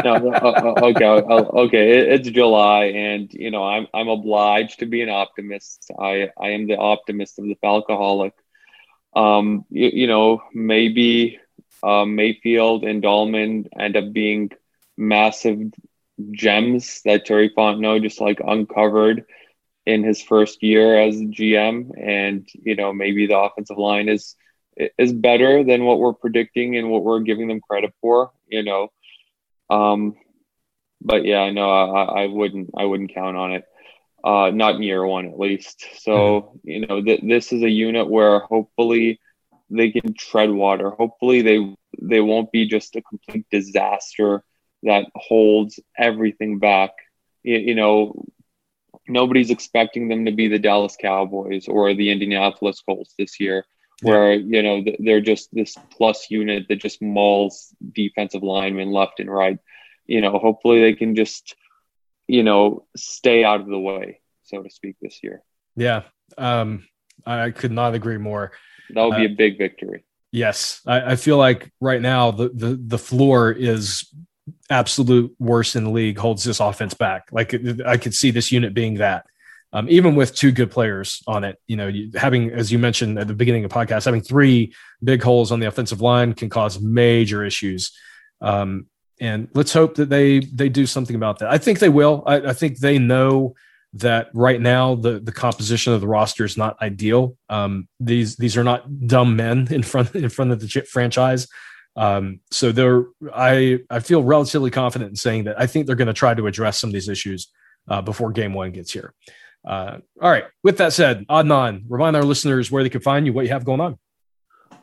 no, 0.04 0.32
uh, 0.34 0.74
uh, 0.78 0.86
okay, 0.88 1.06
okay. 1.06 2.14
it's 2.14 2.30
July, 2.30 2.86
and 2.86 3.32
you 3.32 3.52
know 3.52 3.64
I'm 3.64 3.88
I'm 3.94 4.08
obliged 4.08 4.80
to 4.80 4.88
be 4.88 5.02
an 5.02 5.10
optimist. 5.10 5.92
I 5.98 6.30
I 6.40 6.50
am 6.50 6.68
the 6.68 6.78
optimist 6.78 7.38
of 7.38 7.46
the 7.46 7.58
Falcoholic. 7.64 8.32
Um, 9.16 9.66
you, 9.70 9.90
you 9.94 10.08
know 10.08 10.42
maybe 10.54 11.40
uh, 11.84 12.06
Mayfield 12.06 12.84
and 12.84 13.04
Dalman 13.04 13.68
end 13.80 13.96
up 13.96 14.12
being 14.12 14.52
massive 14.98 15.60
gems 16.32 17.02
that 17.04 17.26
Terry 17.26 17.52
Fontenot 17.52 18.02
just 18.02 18.22
like 18.22 18.40
uncovered 18.46 19.26
in 19.86 20.04
his 20.04 20.22
first 20.22 20.64
year 20.64 21.00
as 21.00 21.16
GM, 21.16 21.92
and 21.96 22.48
you 22.54 22.76
know 22.76 22.92
maybe 22.92 23.28
the 23.28 23.38
offensive 23.38 23.78
line 23.78 24.10
is 24.10 24.36
is 24.76 25.14
better 25.14 25.64
than 25.64 25.86
what 25.86 26.00
we're 26.00 26.14
predicting 26.14 26.78
and 26.78 26.90
what 26.90 27.04
we're 27.04 27.22
giving 27.22 27.48
them 27.48 27.62
credit 27.62 27.94
for, 28.02 28.32
you 28.48 28.64
know. 28.64 28.90
Um, 29.70 30.16
but 31.02 31.26
yeah, 31.26 31.50
no, 31.52 31.70
I, 31.70 32.24
I 32.24 32.28
wouldn't, 32.28 32.72
I 32.78 32.86
wouldn't 32.86 33.14
count 33.14 33.38
on 33.38 33.54
it. 33.54 33.66
Uh, 34.24 34.50
not 34.50 34.76
in 34.76 34.84
year 34.84 35.06
one, 35.06 35.28
at 35.28 35.40
least. 35.40 35.86
So, 36.00 36.12
mm-hmm. 36.14 36.70
you 36.70 36.88
know, 36.88 37.02
th- 37.02 37.22
this 37.24 37.54
is 37.54 37.62
a 37.62 37.70
unit 37.70 38.10
where 38.10 38.40
hopefully 38.40 39.20
they 39.70 39.92
can 39.92 40.14
tread 40.14 40.50
water. 40.50 40.90
Hopefully 40.90 41.42
they, 41.42 41.76
they 42.02 42.22
won't 42.22 42.52
be 42.52 42.68
just 42.68 42.96
a 42.96 43.02
complete 43.02 43.46
disaster 43.52 44.44
that 44.84 45.06
holds 45.16 45.80
everything 45.98 46.60
back. 46.60 46.92
You, 47.44 47.58
you 47.58 47.76
know, 47.76 48.26
nobody's 49.08 49.52
expecting 49.52 50.08
them 50.08 50.26
to 50.26 50.32
be 50.32 50.48
the 50.48 50.60
Dallas 50.60 50.98
Cowboys 51.00 51.68
or 51.68 51.94
the 51.94 52.10
Indianapolis 52.10 52.82
Colts 52.82 53.14
this 53.18 53.40
year 53.40 53.66
where 54.06 54.34
you 54.34 54.62
know 54.62 54.84
they're 55.00 55.22
just 55.22 55.50
this 55.54 55.76
plus 55.92 56.30
unit 56.30 56.68
that 56.70 56.78
just 56.78 57.02
mauls 57.02 57.76
defensive 57.92 58.44
linemen 58.44 58.92
left 58.92 59.20
and 59.20 59.30
right. 59.30 59.60
You 60.06 60.22
know, 60.22 60.38
hopefully 60.38 60.82
they 60.82 60.94
can 60.94 61.16
just 61.16 61.56
you 62.28 62.44
know, 62.44 62.86
stay 62.96 63.44
out 63.44 63.62
of 63.62 63.68
the 63.68 63.80
way, 63.80 64.20
so 64.44 64.64
to 64.64 64.70
speak, 64.70 64.96
this 65.02 65.20
year. 65.24 65.42
Yeah, 65.76 66.04
um, 66.38 66.88
I 67.26 67.52
could 67.52 67.72
not 67.72 67.94
agree 67.94 68.18
more. 68.18 68.52
That 68.92 69.04
would 69.04 69.18
be 69.18 69.26
uh, 69.26 69.30
a 69.30 69.36
big 69.36 69.58
victory. 69.58 70.06
Yes, 70.32 70.82
I, 70.86 71.14
I, 71.14 71.16
feel 71.16 71.38
like 71.38 71.72
right 71.80 72.02
now 72.02 72.32
the, 72.32 72.50
the 72.50 72.80
the 72.82 72.98
floor 72.98 73.52
is 73.52 74.14
absolute 74.70 75.34
worst 75.40 75.76
in 75.76 75.86
the 75.86 75.90
league. 75.90 76.18
Holds 76.18 76.44
this 76.44 76.60
offense 76.60 76.94
back. 76.94 77.30
Like 77.32 77.56
I 77.86 77.98
could 77.98 78.14
see 78.14 78.32
this 78.32 78.52
unit 78.52 78.74
being 78.74 78.96
that. 78.96 79.26
Um, 79.74 79.90
even 79.90 80.16
with 80.16 80.34
two 80.34 80.52
good 80.52 80.72
players 80.72 81.22
on 81.28 81.44
it, 81.44 81.58
you 81.68 81.76
know, 81.76 81.92
having, 82.16 82.50
as 82.52 82.72
you 82.72 82.80
mentioned 82.80 83.20
at 83.20 83.28
the 83.28 83.34
beginning 83.34 83.66
of 83.66 83.70
the 83.70 83.76
podcast, 83.76 84.06
having 84.06 84.22
three 84.22 84.74
big 85.04 85.22
holes 85.22 85.52
on 85.52 85.60
the 85.60 85.68
offensive 85.68 86.00
line 86.00 86.34
can 86.34 86.50
cause 86.50 86.80
major 86.80 87.44
issues. 87.44 87.92
Um, 88.42 88.86
and 89.20 89.50
let's 89.54 89.74
hope 89.74 89.96
that 89.96 90.10
they 90.10 90.40
they 90.40 90.70
do 90.70 90.86
something 90.86 91.16
about 91.16 91.40
that. 91.40 91.50
I 91.50 91.58
think 91.58 91.80
they 91.80 91.90
will. 91.90 92.24
I, 92.26 92.36
I, 92.36 92.54
think 92.54 92.80
they 92.80 93.00
know 93.00 93.56
that 93.94 94.28
right 94.34 94.60
now 94.60 94.96
the 94.96 95.20
the 95.20 95.32
composition 95.32 95.94
of 95.94 96.02
the 96.02 96.08
roster 96.08 96.44
is 96.44 96.58
not 96.58 96.82
ideal. 96.82 97.38
Um, 97.50 97.88
these 98.00 98.36
these 98.36 98.58
are 98.58 98.64
not 98.64 99.08
dumb 99.08 99.36
men 99.36 99.68
in 99.72 99.84
front 99.84 100.14
in 100.16 100.30
front 100.30 100.52
of 100.52 100.60
the 100.60 100.68
franchise. 100.90 101.48
Um, 101.96 102.42
so 102.52 102.72
they're 102.72 103.06
I 103.34 103.80
I 103.90 104.00
feel 104.00 104.22
relatively 104.22 104.70
confident 104.70 105.12
in 105.12 105.16
saying 105.16 105.46
that 105.46 105.60
I 105.60 105.68
think 105.68 105.88
they're 105.88 105.96
going 105.96 106.08
to 106.08 106.14
try 106.14 106.34
to 106.34 106.48
address 106.48 106.80
some 106.80 106.90
of 106.90 106.94
these 106.94 107.10
issues 107.10 107.52
uh, 107.88 108.02
before 108.02 108.32
Game 108.32 108.54
One 108.54 108.72
gets 108.72 108.92
here. 108.92 109.14
Uh, 109.66 109.98
all 110.22 110.30
right. 110.30 110.46
With 110.64 110.78
that 110.78 110.94
said, 110.94 111.26
Adnan, 111.28 111.84
remind 111.90 112.16
our 112.16 112.24
listeners 112.24 112.72
where 112.72 112.84
they 112.84 112.90
can 112.90 113.02
find 113.02 113.26
you, 113.26 113.34
what 113.34 113.46
you 113.46 113.52
have 113.52 113.66
going 113.66 113.82
on. 113.82 113.98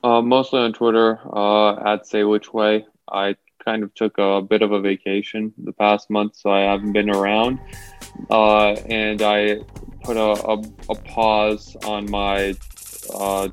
Uh, 0.03 0.21
mostly 0.21 0.59
on 0.61 0.73
Twitter 0.73 1.21
uh, 1.33 1.95
at 1.95 2.07
Say 2.07 2.25
Which 2.25 2.53
Way. 2.53 2.85
I 3.11 3.37
kind 3.65 3.85
of 3.85 3.95
took 3.95 4.19
a 4.19 4.43
bit 4.43 4.63
of 4.63 4.73
a 4.73 4.81
vacation 4.81 5.53
the 5.63 5.73
past 5.73 6.11
month, 6.11 6.35
so 6.37 6.51
I 6.51 6.63
haven't 6.63 6.93
been 6.93 7.11
around. 7.11 7.61
Uh, 8.29 8.73
and 8.73 9.23
I 9.23 9.61
put 10.03 10.17
a, 10.17 10.21
a, 10.21 10.63
a 10.91 10.95
pause 10.97 11.77
on 11.85 12.11
my 12.11 12.57
uh, 13.15 13.49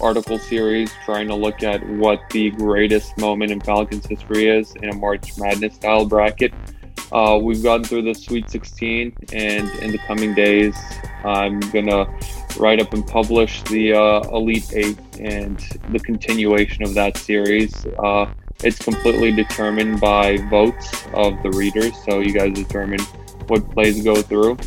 article 0.00 0.38
series, 0.38 0.92
trying 1.04 1.28
to 1.28 1.34
look 1.34 1.62
at 1.62 1.86
what 1.88 2.20
the 2.30 2.50
greatest 2.50 3.16
moment 3.18 3.50
in 3.50 3.60
Falcons 3.60 4.06
history 4.06 4.48
is 4.48 4.74
in 4.76 4.90
a 4.90 4.94
March 4.94 5.38
Madness 5.38 5.74
style 5.74 6.04
bracket. 6.04 6.52
Uh, 7.12 7.38
we've 7.40 7.62
gotten 7.62 7.84
through 7.84 8.02
the 8.02 8.14
Sweet 8.14 8.50
16, 8.50 9.14
and 9.32 9.70
in 9.80 9.92
the 9.92 9.98
coming 9.98 10.34
days, 10.34 10.76
I'm 11.24 11.60
gonna 11.60 12.06
write 12.58 12.80
up 12.80 12.92
and 12.92 13.06
publish 13.06 13.62
the 13.64 13.94
uh, 13.94 14.20
Elite 14.30 14.72
Eight 14.74 14.98
and 15.18 15.58
the 15.90 15.98
continuation 15.98 16.82
of 16.82 16.94
that 16.94 17.16
series. 17.16 17.86
Uh, 17.98 18.32
it's 18.62 18.78
completely 18.78 19.32
determined 19.32 20.00
by 20.00 20.36
votes 20.50 21.04
of 21.14 21.40
the 21.42 21.50
readers, 21.50 21.92
so 22.04 22.20
you 22.20 22.32
guys 22.32 22.52
determine 22.54 23.00
what 23.46 23.68
plays 23.70 24.02
go 24.02 24.20
through. 24.20 24.58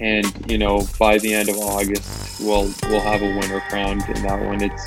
And 0.00 0.50
you 0.50 0.56
know, 0.58 0.86
by 0.98 1.18
the 1.18 1.34
end 1.34 1.50
of 1.50 1.58
August, 1.58 2.40
we'll 2.40 2.72
we'll 2.84 3.00
have 3.00 3.22
a 3.22 3.38
winner 3.38 3.60
crowned 3.68 4.02
in 4.08 4.22
that 4.22 4.42
one. 4.44 4.62
It's 4.62 4.84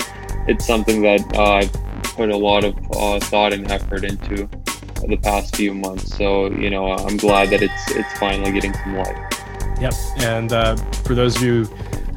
it's 0.48 0.66
something 0.66 1.00
that 1.02 1.22
uh, 1.36 1.52
I've 1.54 1.72
put 2.02 2.30
a 2.30 2.36
lot 2.36 2.64
of 2.64 2.76
uh, 2.92 3.20
thought 3.20 3.52
and 3.52 3.70
effort 3.70 4.04
into 4.04 4.48
the 5.10 5.16
past 5.16 5.54
few 5.56 5.74
months. 5.74 6.16
So 6.16 6.50
you 6.50 6.70
know, 6.70 6.92
I'm 6.92 7.16
glad 7.16 7.50
that 7.50 7.62
it's 7.62 7.90
it's 7.90 8.18
finally 8.18 8.52
getting 8.52 8.72
some 8.74 8.96
light. 8.96 9.16
Yep. 9.80 9.94
And 10.18 10.52
uh, 10.52 10.76
for 11.04 11.14
those 11.14 11.36
of 11.36 11.42
you 11.42 11.64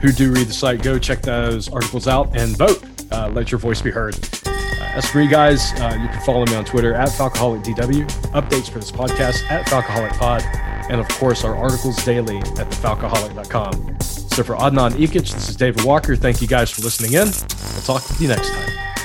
who 0.02 0.12
do 0.12 0.32
read 0.32 0.48
the 0.48 0.54
site, 0.54 0.84
go 0.84 1.00
check 1.00 1.22
those 1.22 1.70
articles 1.70 2.08
out 2.08 2.36
and 2.38 2.56
vote. 2.56 2.84
Uh, 3.12 3.30
let 3.30 3.52
your 3.52 3.60
voice 3.60 3.82
be 3.82 3.90
heard. 3.90 4.16
Uh, 4.46 4.52
as 4.96 5.10
for 5.10 5.22
you 5.22 5.30
guys, 5.30 5.74
uh, 5.80 5.98
you 6.00 6.08
can 6.08 6.22
follow 6.22 6.46
me 6.46 6.56
on 6.56 6.66
Twitter 6.66 6.94
at 6.94 7.10
FalcoholicDW, 7.10 8.06
updates 8.32 8.70
for 8.70 8.80
this 8.80 8.92
podcast 8.92 9.50
at 9.50 9.66
FalcoholicPod, 9.68 10.44
and 10.90 11.00
of 11.00 11.08
course 11.10 11.44
our 11.44 11.56
articles 11.56 12.04
daily 12.04 12.38
at 12.38 12.70
thefalcoholic.com. 12.70 13.98
So 14.02 14.44
for 14.44 14.56
Adnan 14.56 14.92
Ikic, 14.92 15.34
this 15.34 15.50
is 15.50 15.56
David 15.56 15.84
Walker. 15.84 16.16
Thank 16.16 16.42
you 16.42 16.48
guys 16.48 16.70
for 16.70 16.82
listening 16.82 17.14
in. 17.14 17.28
We'll 17.28 17.82
talk 17.84 18.08
with 18.08 18.22
you 18.22 18.28
next 18.28 18.50
time. 18.50 18.97